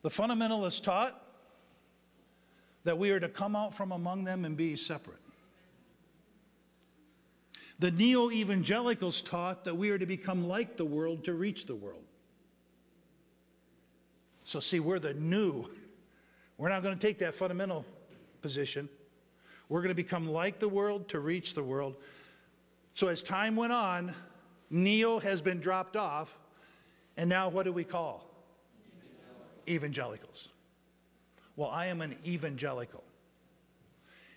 the 0.02 0.10
fundamentalists 0.10 0.82
taught 0.82 1.22
that 2.82 2.98
we 2.98 3.12
are 3.12 3.20
to 3.20 3.28
come 3.28 3.54
out 3.54 3.74
from 3.74 3.92
among 3.92 4.24
them 4.24 4.44
and 4.44 4.56
be 4.56 4.74
separate. 4.74 5.20
The 7.78 7.92
neo 7.92 8.28
evangelicals 8.32 9.22
taught 9.22 9.62
that 9.66 9.76
we 9.76 9.90
are 9.90 9.98
to 9.98 10.06
become 10.06 10.48
like 10.48 10.76
the 10.76 10.84
world 10.84 11.22
to 11.26 11.34
reach 11.34 11.66
the 11.66 11.76
world. 11.76 12.02
So, 14.48 14.60
see, 14.60 14.80
we're 14.80 14.98
the 14.98 15.12
new. 15.12 15.66
We're 16.56 16.70
not 16.70 16.82
going 16.82 16.98
to 16.98 17.06
take 17.06 17.18
that 17.18 17.34
fundamental 17.34 17.84
position. 18.40 18.88
We're 19.68 19.80
going 19.80 19.90
to 19.90 19.94
become 19.94 20.26
like 20.26 20.58
the 20.58 20.70
world 20.70 21.10
to 21.10 21.20
reach 21.20 21.52
the 21.52 21.62
world. 21.62 21.96
So, 22.94 23.08
as 23.08 23.22
time 23.22 23.56
went 23.56 23.74
on, 23.74 24.14
neo 24.70 25.18
has 25.18 25.42
been 25.42 25.60
dropped 25.60 25.98
off, 25.98 26.34
and 27.18 27.28
now 27.28 27.50
what 27.50 27.64
do 27.64 27.74
we 27.74 27.84
call? 27.84 28.24
Evangelicals. 29.68 30.48
Well, 31.54 31.68
I 31.68 31.88
am 31.88 32.00
an 32.00 32.16
evangelical. 32.26 33.04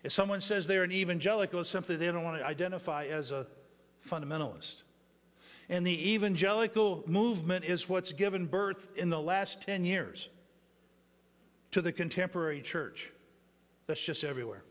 If 0.03 0.11
someone 0.11 0.41
says 0.41 0.67
they're 0.67 0.83
an 0.83 0.91
evangelical, 0.91 1.61
it's 1.61 1.69
simply 1.69 1.95
they 1.95 2.07
don't 2.07 2.25
want 2.25 2.37
to 2.37 2.45
identify 2.45 3.05
as 3.05 3.31
a 3.31 3.47
fundamentalist. 4.05 4.81
And 5.71 5.87
the 5.87 6.13
evangelical 6.13 7.01
movement 7.07 7.63
is 7.63 7.87
what's 7.87 8.11
given 8.11 8.45
birth 8.45 8.89
in 8.97 9.09
the 9.09 9.21
last 9.21 9.61
10 9.61 9.85
years 9.85 10.27
to 11.71 11.81
the 11.81 11.93
contemporary 11.93 12.61
church. 12.61 13.13
That's 13.87 14.03
just 14.03 14.25
everywhere. 14.25 14.63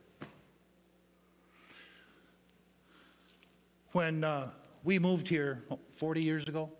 When 3.92 4.22
uh, 4.22 4.50
we 4.84 4.98
moved 4.98 5.26
here 5.26 5.64
40 5.94 6.22
years 6.22 6.44
ago, 6.44 6.70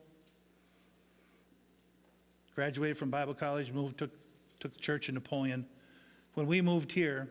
graduated 2.54 2.98
from 2.98 3.08
Bible 3.08 3.32
college, 3.32 3.72
moved, 3.72 3.96
took, 3.96 4.10
took 4.60 4.74
the 4.74 4.80
church 4.80 5.08
in 5.08 5.14
Napoleon. 5.14 5.64
When 6.34 6.46
we 6.46 6.60
moved 6.60 6.92
here, 6.92 7.30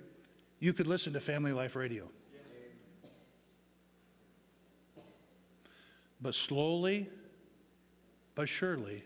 you 0.60 0.74
could 0.74 0.88
listen 0.88 1.14
to 1.14 1.20
Family 1.20 1.54
Life 1.54 1.76
Radio. 1.76 2.10
But 6.22 6.36
slowly, 6.36 7.10
but 8.36 8.50
surely, 8.50 9.04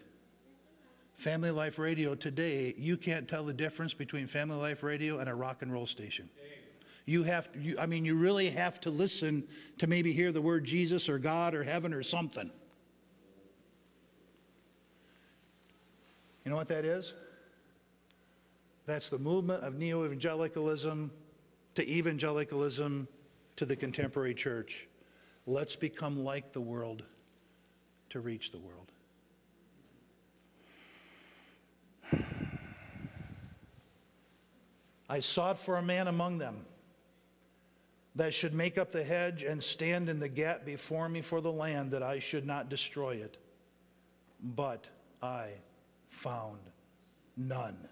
Family 1.14 1.51
Life 1.51 1.80
Radio 1.80 2.16
today, 2.16 2.74
you 2.78 2.97
can't 2.97 3.28
tell 3.28 3.43
the 3.43 3.53
difference 3.53 3.93
between 3.93 4.28
Family 4.28 4.57
Life 4.57 4.84
Radio 4.84 5.20
and 5.20 5.30
a 5.30 5.36
rock 5.36 5.61
and 5.61 5.72
roll 5.72 5.86
station. 5.86 6.30
You 7.05 7.24
have, 7.24 7.49
you, 7.55 7.78
I 7.78 7.86
mean, 7.86 8.05
you 8.05 8.16
really 8.16 8.49
have 8.49 8.80
to 8.82 8.89
listen 8.89 9.43
to 9.80 9.88
maybe 9.88 10.14
hear 10.14 10.32
the 10.32 10.41
word 10.41 10.64
Jesus 10.64 11.09
or 11.09 11.20
God 11.20 11.53
or 11.53 11.64
heaven 11.64 11.93
or 11.93 12.01
something. 12.01 12.49
You 16.43 16.51
know 16.51 16.57
what 16.57 16.70
that 16.70 16.86
is? 16.86 17.14
That's 18.86 19.09
the 19.09 19.20
movement 19.20 19.64
of 19.64 19.76
neo 19.76 20.05
evangelicalism 20.05 21.11
to 21.76 21.89
evangelicalism 21.89 23.07
to 23.55 23.66
the 23.66 23.76
contemporary 23.76 24.34
church. 24.34 24.88
Let's 25.46 25.76
become 25.76 26.24
like 26.24 26.54
the 26.54 26.62
world 26.62 27.04
to 28.12 28.20
reach 28.20 28.52
the 28.52 28.60
world. 28.60 28.91
I 35.10 35.20
sought 35.20 35.60
for 35.60 35.78
a 35.78 35.82
man 35.82 36.08
among 36.08 36.38
them 36.38 36.66
that 38.16 38.34
should 38.34 38.54
make 38.54 38.78
up 38.78 38.91
the 38.91 39.04
hedge 39.04 39.44
and 39.44 39.64
stand 39.64 40.08
in 40.08 40.20
the 40.20 40.30
gap 40.30 40.66
before 40.66 41.10
me 41.10 41.22
for 41.22 41.41
the 41.41 41.52
land 41.52 41.91
that 41.91 42.04
I 42.04 42.20
should 42.20 42.46
not 42.46 42.70
destroy 42.70 43.16
it. 43.16 43.38
But 44.41 44.88
I 45.22 45.50
found 46.10 46.60
none, 47.36 47.89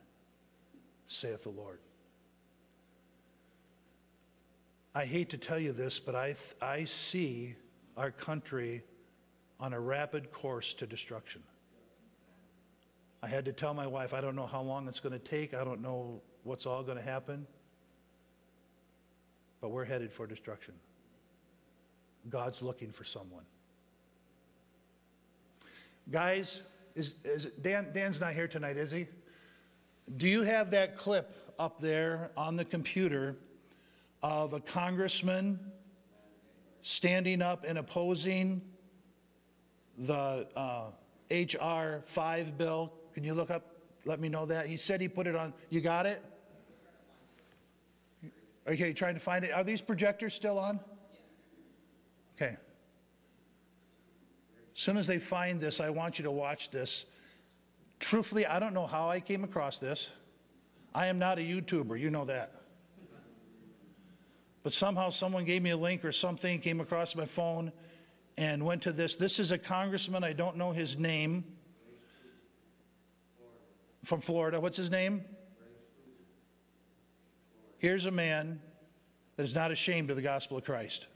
saith 1.07 1.43
the 1.43 1.49
Lord. 1.49 1.79
I 4.93 5.05
hate 5.05 5.29
to 5.29 5.37
tell 5.37 5.59
you 5.59 5.71
this, 5.71 5.99
but 5.99 6.15
I, 6.15 6.35
I 6.61 6.85
see 6.85 7.55
our 7.95 8.11
country 8.11 8.83
on 9.59 9.73
a 9.73 9.79
rapid 9.79 10.31
course 10.31 10.73
to 10.75 10.85
destruction. 10.85 11.41
I 13.23 13.27
had 13.27 13.45
to 13.45 13.53
tell 13.53 13.73
my 13.73 13.87
wife, 13.87 14.13
I 14.13 14.19
don't 14.19 14.35
know 14.35 14.47
how 14.47 14.61
long 14.61 14.87
it's 14.87 14.99
going 14.99 15.13
to 15.13 15.19
take. 15.19 15.53
I 15.53 15.63
don't 15.63 15.81
know 15.81 16.21
what's 16.43 16.65
all 16.65 16.83
going 16.83 16.97
to 16.97 17.03
happen. 17.03 17.45
But 19.61 19.69
we're 19.69 19.85
headed 19.85 20.11
for 20.11 20.25
destruction. 20.27 20.73
God's 22.29 22.61
looking 22.61 22.91
for 22.91 23.03
someone. 23.03 23.43
Guys, 26.09 26.61
is, 26.95 27.13
is 27.23 27.47
Dan, 27.61 27.87
Dan's 27.93 28.19
not 28.19 28.33
here 28.33 28.47
tonight, 28.47 28.75
is 28.75 28.91
he? 28.91 29.07
Do 30.17 30.27
you 30.27 30.41
have 30.41 30.71
that 30.71 30.97
clip 30.97 31.53
up 31.59 31.79
there 31.79 32.31
on 32.35 32.57
the 32.57 32.65
computer 32.65 33.35
of 34.23 34.53
a 34.53 34.59
congressman 34.59 35.59
standing 36.81 37.41
up 37.41 37.65
and 37.67 37.77
opposing 37.77 38.61
the 39.97 40.47
uh, 40.55 40.91
H.R. 41.29 42.01
5 42.05 42.57
bill? 42.57 42.93
Can 43.13 43.23
you 43.23 43.33
look 43.33 43.51
up, 43.51 43.75
let 44.05 44.19
me 44.19 44.29
know 44.29 44.45
that? 44.45 44.67
He 44.67 44.77
said 44.77 45.01
he 45.01 45.07
put 45.07 45.27
it 45.27 45.35
on, 45.35 45.53
you 45.69 45.81
got 45.81 46.05
it? 46.05 46.23
Okay, 48.67 48.93
trying 48.93 49.15
to 49.15 49.19
find 49.19 49.43
it. 49.43 49.51
Are 49.51 49.63
these 49.63 49.81
projectors 49.81 50.33
still 50.33 50.59
on? 50.59 50.79
Okay. 52.35 52.57
As 54.75 54.81
soon 54.81 54.97
as 54.97 55.07
they 55.07 55.19
find 55.19 55.59
this, 55.59 55.79
I 55.79 55.89
want 55.89 56.19
you 56.19 56.23
to 56.23 56.31
watch 56.31 56.69
this. 56.69 57.05
Truthfully, 57.99 58.45
I 58.45 58.59
don't 58.59 58.73
know 58.73 58.87
how 58.87 59.09
I 59.09 59.19
came 59.19 59.43
across 59.43 59.79
this. 59.79 60.09
I 60.93 61.07
am 61.07 61.19
not 61.19 61.37
a 61.37 61.41
YouTuber, 61.41 61.99
you 61.99 62.09
know 62.09 62.25
that. 62.25 62.60
But 64.63 64.73
somehow 64.73 65.09
someone 65.09 65.45
gave 65.45 65.61
me 65.61 65.71
a 65.71 65.77
link 65.77 66.05
or 66.05 66.11
something, 66.11 66.59
came 66.59 66.79
across 66.79 67.15
my 67.15 67.25
phone, 67.25 67.71
and 68.37 68.65
went 68.65 68.83
to 68.83 68.91
this. 68.91 69.15
This 69.15 69.39
is 69.39 69.51
a 69.51 69.57
congressman, 69.57 70.23
I 70.23 70.33
don't 70.33 70.57
know 70.57 70.71
his 70.71 70.97
name, 70.97 71.43
from 74.03 74.21
Florida. 74.21 74.59
What's 74.59 74.77
his 74.77 74.91
name? 74.91 75.23
Here's 77.77 78.05
a 78.05 78.11
man 78.11 78.61
that 79.35 79.43
is 79.43 79.55
not 79.55 79.71
ashamed 79.71 80.09
of 80.11 80.15
the 80.15 80.21
gospel 80.21 80.57
of 80.57 80.63
Christ. 80.63 81.07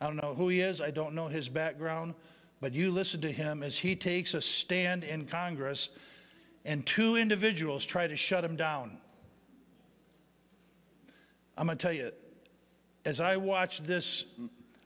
I 0.00 0.06
don't 0.06 0.16
know 0.16 0.34
who 0.34 0.48
he 0.48 0.60
is, 0.60 0.80
I 0.80 0.90
don't 0.90 1.14
know 1.14 1.28
his 1.28 1.48
background, 1.48 2.14
but 2.60 2.72
you 2.72 2.90
listen 2.90 3.20
to 3.22 3.32
him 3.32 3.62
as 3.62 3.78
he 3.78 3.94
takes 3.94 4.34
a 4.34 4.40
stand 4.40 5.04
in 5.04 5.26
Congress 5.26 5.90
and 6.64 6.84
two 6.86 7.16
individuals 7.16 7.84
try 7.84 8.06
to 8.06 8.16
shut 8.16 8.44
him 8.44 8.56
down. 8.56 8.98
I'm 11.56 11.66
going 11.66 11.78
to 11.78 11.82
tell 11.82 11.92
you, 11.92 12.12
as 13.04 13.20
I 13.20 13.36
watch 13.36 13.82
this, 13.82 14.24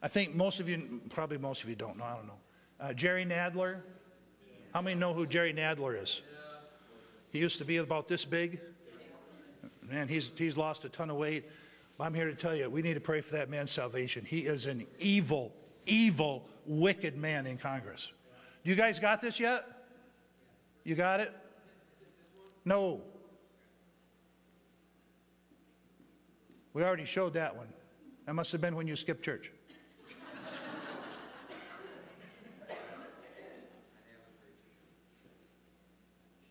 I 0.02 0.08
think 0.08 0.34
most 0.34 0.60
of 0.60 0.68
you, 0.68 1.00
probably 1.10 1.38
most 1.38 1.62
of 1.62 1.68
you 1.68 1.74
don't 1.74 1.96
know, 1.96 2.04
I 2.04 2.14
don't 2.14 2.26
know. 2.26 2.38
Uh, 2.80 2.92
Jerry 2.92 3.24
Nadler. 3.24 3.80
How 4.72 4.82
many 4.82 4.98
know 4.98 5.14
who 5.14 5.26
Jerry 5.26 5.52
Nadler 5.52 6.00
is? 6.02 6.20
He 7.30 7.38
used 7.38 7.58
to 7.58 7.64
be 7.64 7.78
about 7.78 8.06
this 8.06 8.24
big. 8.24 8.60
Man, 9.88 10.08
he's, 10.08 10.30
he's 10.36 10.56
lost 10.56 10.84
a 10.84 10.88
ton 10.88 11.10
of 11.10 11.16
weight. 11.16 11.46
I'm 12.00 12.14
here 12.14 12.26
to 12.26 12.34
tell 12.34 12.54
you, 12.54 12.70
we 12.70 12.82
need 12.82 12.94
to 12.94 13.00
pray 13.00 13.20
for 13.20 13.36
that 13.36 13.50
man's 13.50 13.72
salvation. 13.72 14.24
He 14.24 14.40
is 14.40 14.66
an 14.66 14.86
evil, 14.98 15.52
evil, 15.86 16.46
wicked 16.64 17.16
man 17.16 17.46
in 17.46 17.58
Congress. 17.58 18.12
You 18.62 18.76
guys 18.76 19.00
got 19.00 19.20
this 19.20 19.40
yet? 19.40 19.64
You 20.84 20.94
got 20.94 21.20
it? 21.20 21.32
No. 22.64 23.00
We 26.78 26.84
already 26.84 27.06
showed 27.06 27.34
that 27.34 27.56
one. 27.56 27.66
That 28.26 28.34
must 28.34 28.52
have 28.52 28.60
been 28.60 28.76
when 28.76 28.86
you 28.86 28.94
skipped 28.94 29.24
church. 29.24 29.50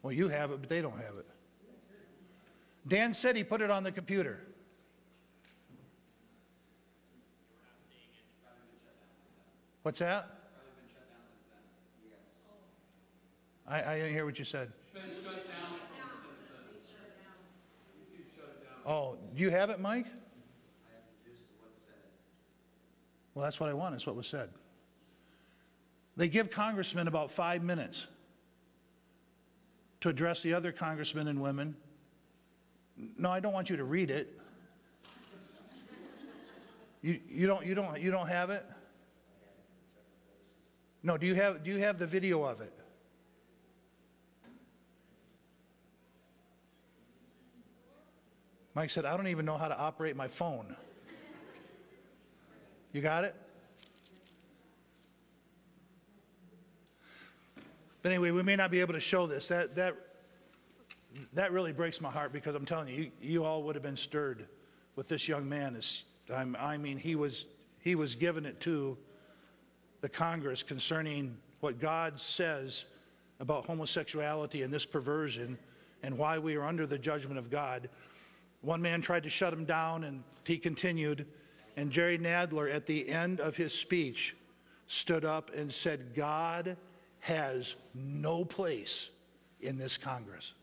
Well, 0.01 0.11
you 0.11 0.27
have 0.27 0.51
it, 0.51 0.59
but 0.59 0.67
they 0.67 0.81
don't 0.81 0.97
have 0.97 1.15
it. 1.17 1.25
Dan 2.89 3.13
said 3.13 3.37
he 3.37 3.43
put 3.45 3.61
it 3.61 3.71
on 3.71 3.83
the 3.83 3.91
computer. 3.93 4.41
What's 9.83 9.99
that? 9.99 10.27
I, 13.65 13.81
I 13.81 13.95
didn't 13.95 14.11
hear 14.11 14.25
what 14.25 14.37
you 14.37 14.43
said. 14.43 14.73
Oh, 18.85 19.17
do 19.33 19.43
you 19.43 19.49
have 19.49 19.69
it, 19.69 19.79
Mike? 19.79 20.07
Well, 23.37 23.43
that's 23.43 23.59
what 23.59 23.69
I 23.69 23.73
want, 23.75 23.91
that's 23.91 24.07
what 24.07 24.15
was 24.15 24.25
said. 24.25 24.49
They 26.15 26.27
give 26.27 26.49
congressmen 26.49 27.07
about 27.07 27.29
five 27.29 27.61
minutes 27.61 28.07
to 30.01 30.09
address 30.09 30.41
the 30.41 30.55
other 30.55 30.71
congressmen 30.71 31.27
and 31.27 31.39
women. 31.39 31.75
No, 33.15 33.29
I 33.29 33.39
don't 33.39 33.53
want 33.53 33.69
you 33.69 33.77
to 33.77 33.83
read 33.83 34.09
it. 34.09 34.39
You, 37.03 37.19
you, 37.29 37.45
don't, 37.45 37.63
you, 37.63 37.75
don't, 37.75 38.01
you 38.01 38.09
don't 38.09 38.27
have 38.27 38.49
it? 38.49 38.65
No, 41.03 41.15
do 41.15 41.27
you, 41.27 41.35
have, 41.35 41.63
do 41.63 41.69
you 41.69 41.77
have 41.77 41.99
the 41.99 42.07
video 42.07 42.43
of 42.43 42.59
it? 42.59 42.73
Mike 48.73 48.89
said, 48.89 49.05
I 49.05 49.15
don't 49.15 49.27
even 49.27 49.45
know 49.45 49.59
how 49.59 49.67
to 49.67 49.77
operate 49.77 50.15
my 50.15 50.27
phone. 50.27 50.75
You 52.97 53.03
got 53.03 53.25
it? 53.25 53.35
But 58.01 58.11
anyway, 58.11 58.31
we 58.31 58.41
may 58.41 58.55
not 58.55 58.71
be 58.71 58.79
able 58.79 58.95
to 58.95 58.99
show 58.99 59.27
this. 59.27 59.49
That, 59.49 59.75
that, 59.75 59.95
that 61.33 61.51
really 61.51 61.73
breaks 61.73 62.01
my 62.01 62.09
heart 62.09 62.33
because 62.33 62.55
I'm 62.55 62.65
telling 62.65 62.87
you, 62.87 62.95
you, 62.95 63.11
you 63.21 63.43
all 63.43 63.61
would 63.61 63.75
have 63.75 63.83
been 63.83 63.97
stirred 63.97 64.47
with 64.95 65.09
this 65.09 65.27
young 65.27 65.47
man. 65.47 65.75
Is, 65.75 66.05
i 66.33 66.75
mean, 66.77 66.97
he 66.97 67.13
was, 67.13 67.45
he 67.81 67.93
was 67.93 68.15
given 68.15 68.47
it 68.47 68.59
to 68.61 68.97
the 70.01 70.09
Congress 70.09 70.63
concerning 70.63 71.37
what 71.59 71.79
God 71.79 72.19
says 72.19 72.85
about 73.39 73.67
homosexuality 73.67 74.63
and 74.63 74.73
this 74.73 74.87
perversion 74.87 75.55
and 76.01 76.17
why 76.17 76.39
we 76.39 76.55
are 76.55 76.63
under 76.63 76.87
the 76.87 76.97
judgment 76.97 77.37
of 77.37 77.51
God. 77.51 77.89
One 78.61 78.81
man 78.81 79.01
tried 79.01 79.21
to 79.21 79.29
shut 79.29 79.53
him 79.53 79.65
down, 79.65 80.03
and 80.03 80.23
he 80.47 80.57
continued. 80.57 81.27
And 81.77 81.91
Jerry 81.91 82.17
Nadler, 82.17 82.73
at 82.73 82.87
the 82.87 83.07
end 83.07 83.39
of 83.39 83.55
his 83.55 83.71
speech, 83.71 84.35
stood 84.87 85.23
up 85.23 85.51
and 85.55 85.71
said, 85.71 86.15
God 86.15 86.75
has 87.19 87.75
no 87.93 88.43
place 88.43 89.11
in 89.61 89.77
this 89.77 89.95
Congress. 89.95 90.53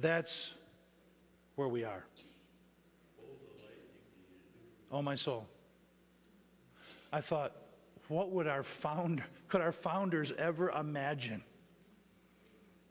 That's 0.00 0.52
where 1.54 1.68
we 1.68 1.84
are. 1.84 2.04
Oh, 4.90 5.00
my 5.00 5.14
soul. 5.14 5.46
I 7.12 7.20
thought, 7.20 7.52
what 8.08 8.30
would 8.30 8.48
our 8.48 8.64
founder, 8.64 9.24
could 9.48 9.60
our 9.60 9.72
founders 9.72 10.32
ever 10.32 10.70
imagine 10.70 11.44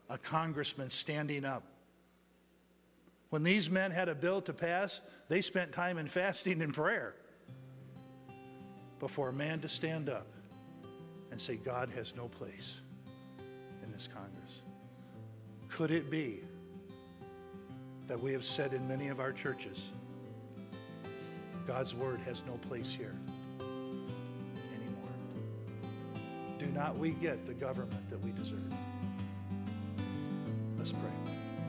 a 0.10 0.18
congressman 0.18 0.90
standing 0.90 1.44
up? 1.44 1.64
When 3.32 3.44
these 3.44 3.70
men 3.70 3.92
had 3.92 4.10
a 4.10 4.14
bill 4.14 4.42
to 4.42 4.54
pass, 4.54 5.00
they 5.30 5.42
spent 5.42 5.72
time 5.72 5.98
in 5.98 6.10
fasting 6.10 6.62
and 6.62 6.74
prayer 6.74 7.16
before 9.00 9.30
a 9.30 9.34
man 9.34 9.62
to 9.62 9.70
stand 9.70 10.10
up 10.10 10.28
and 11.32 11.42
say, 11.42 11.56
God 11.56 11.90
has 11.96 12.14
no 12.14 12.28
place 12.28 12.74
in 13.84 13.92
this 13.94 14.10
Congress. 14.14 14.62
Could 15.70 15.92
it 15.92 16.12
be 16.12 16.42
that 18.08 18.22
we 18.22 18.34
have 18.34 18.44
said 18.44 18.74
in 18.74 18.86
many 18.86 19.08
of 19.08 19.22
our 19.22 19.32
churches, 19.32 19.92
God's 21.66 21.96
word 21.96 22.20
has 22.26 22.42
no 22.46 22.58
place 22.68 22.92
here 22.92 23.16
anymore? 23.62 25.16
Do 26.60 26.66
not 26.66 26.98
we 26.98 27.12
get 27.12 27.48
the 27.48 27.54
government 27.54 28.10
that 28.10 28.20
we 28.20 28.32
deserve? 28.34 28.74
Let's 30.78 30.92
pray. 30.92 31.41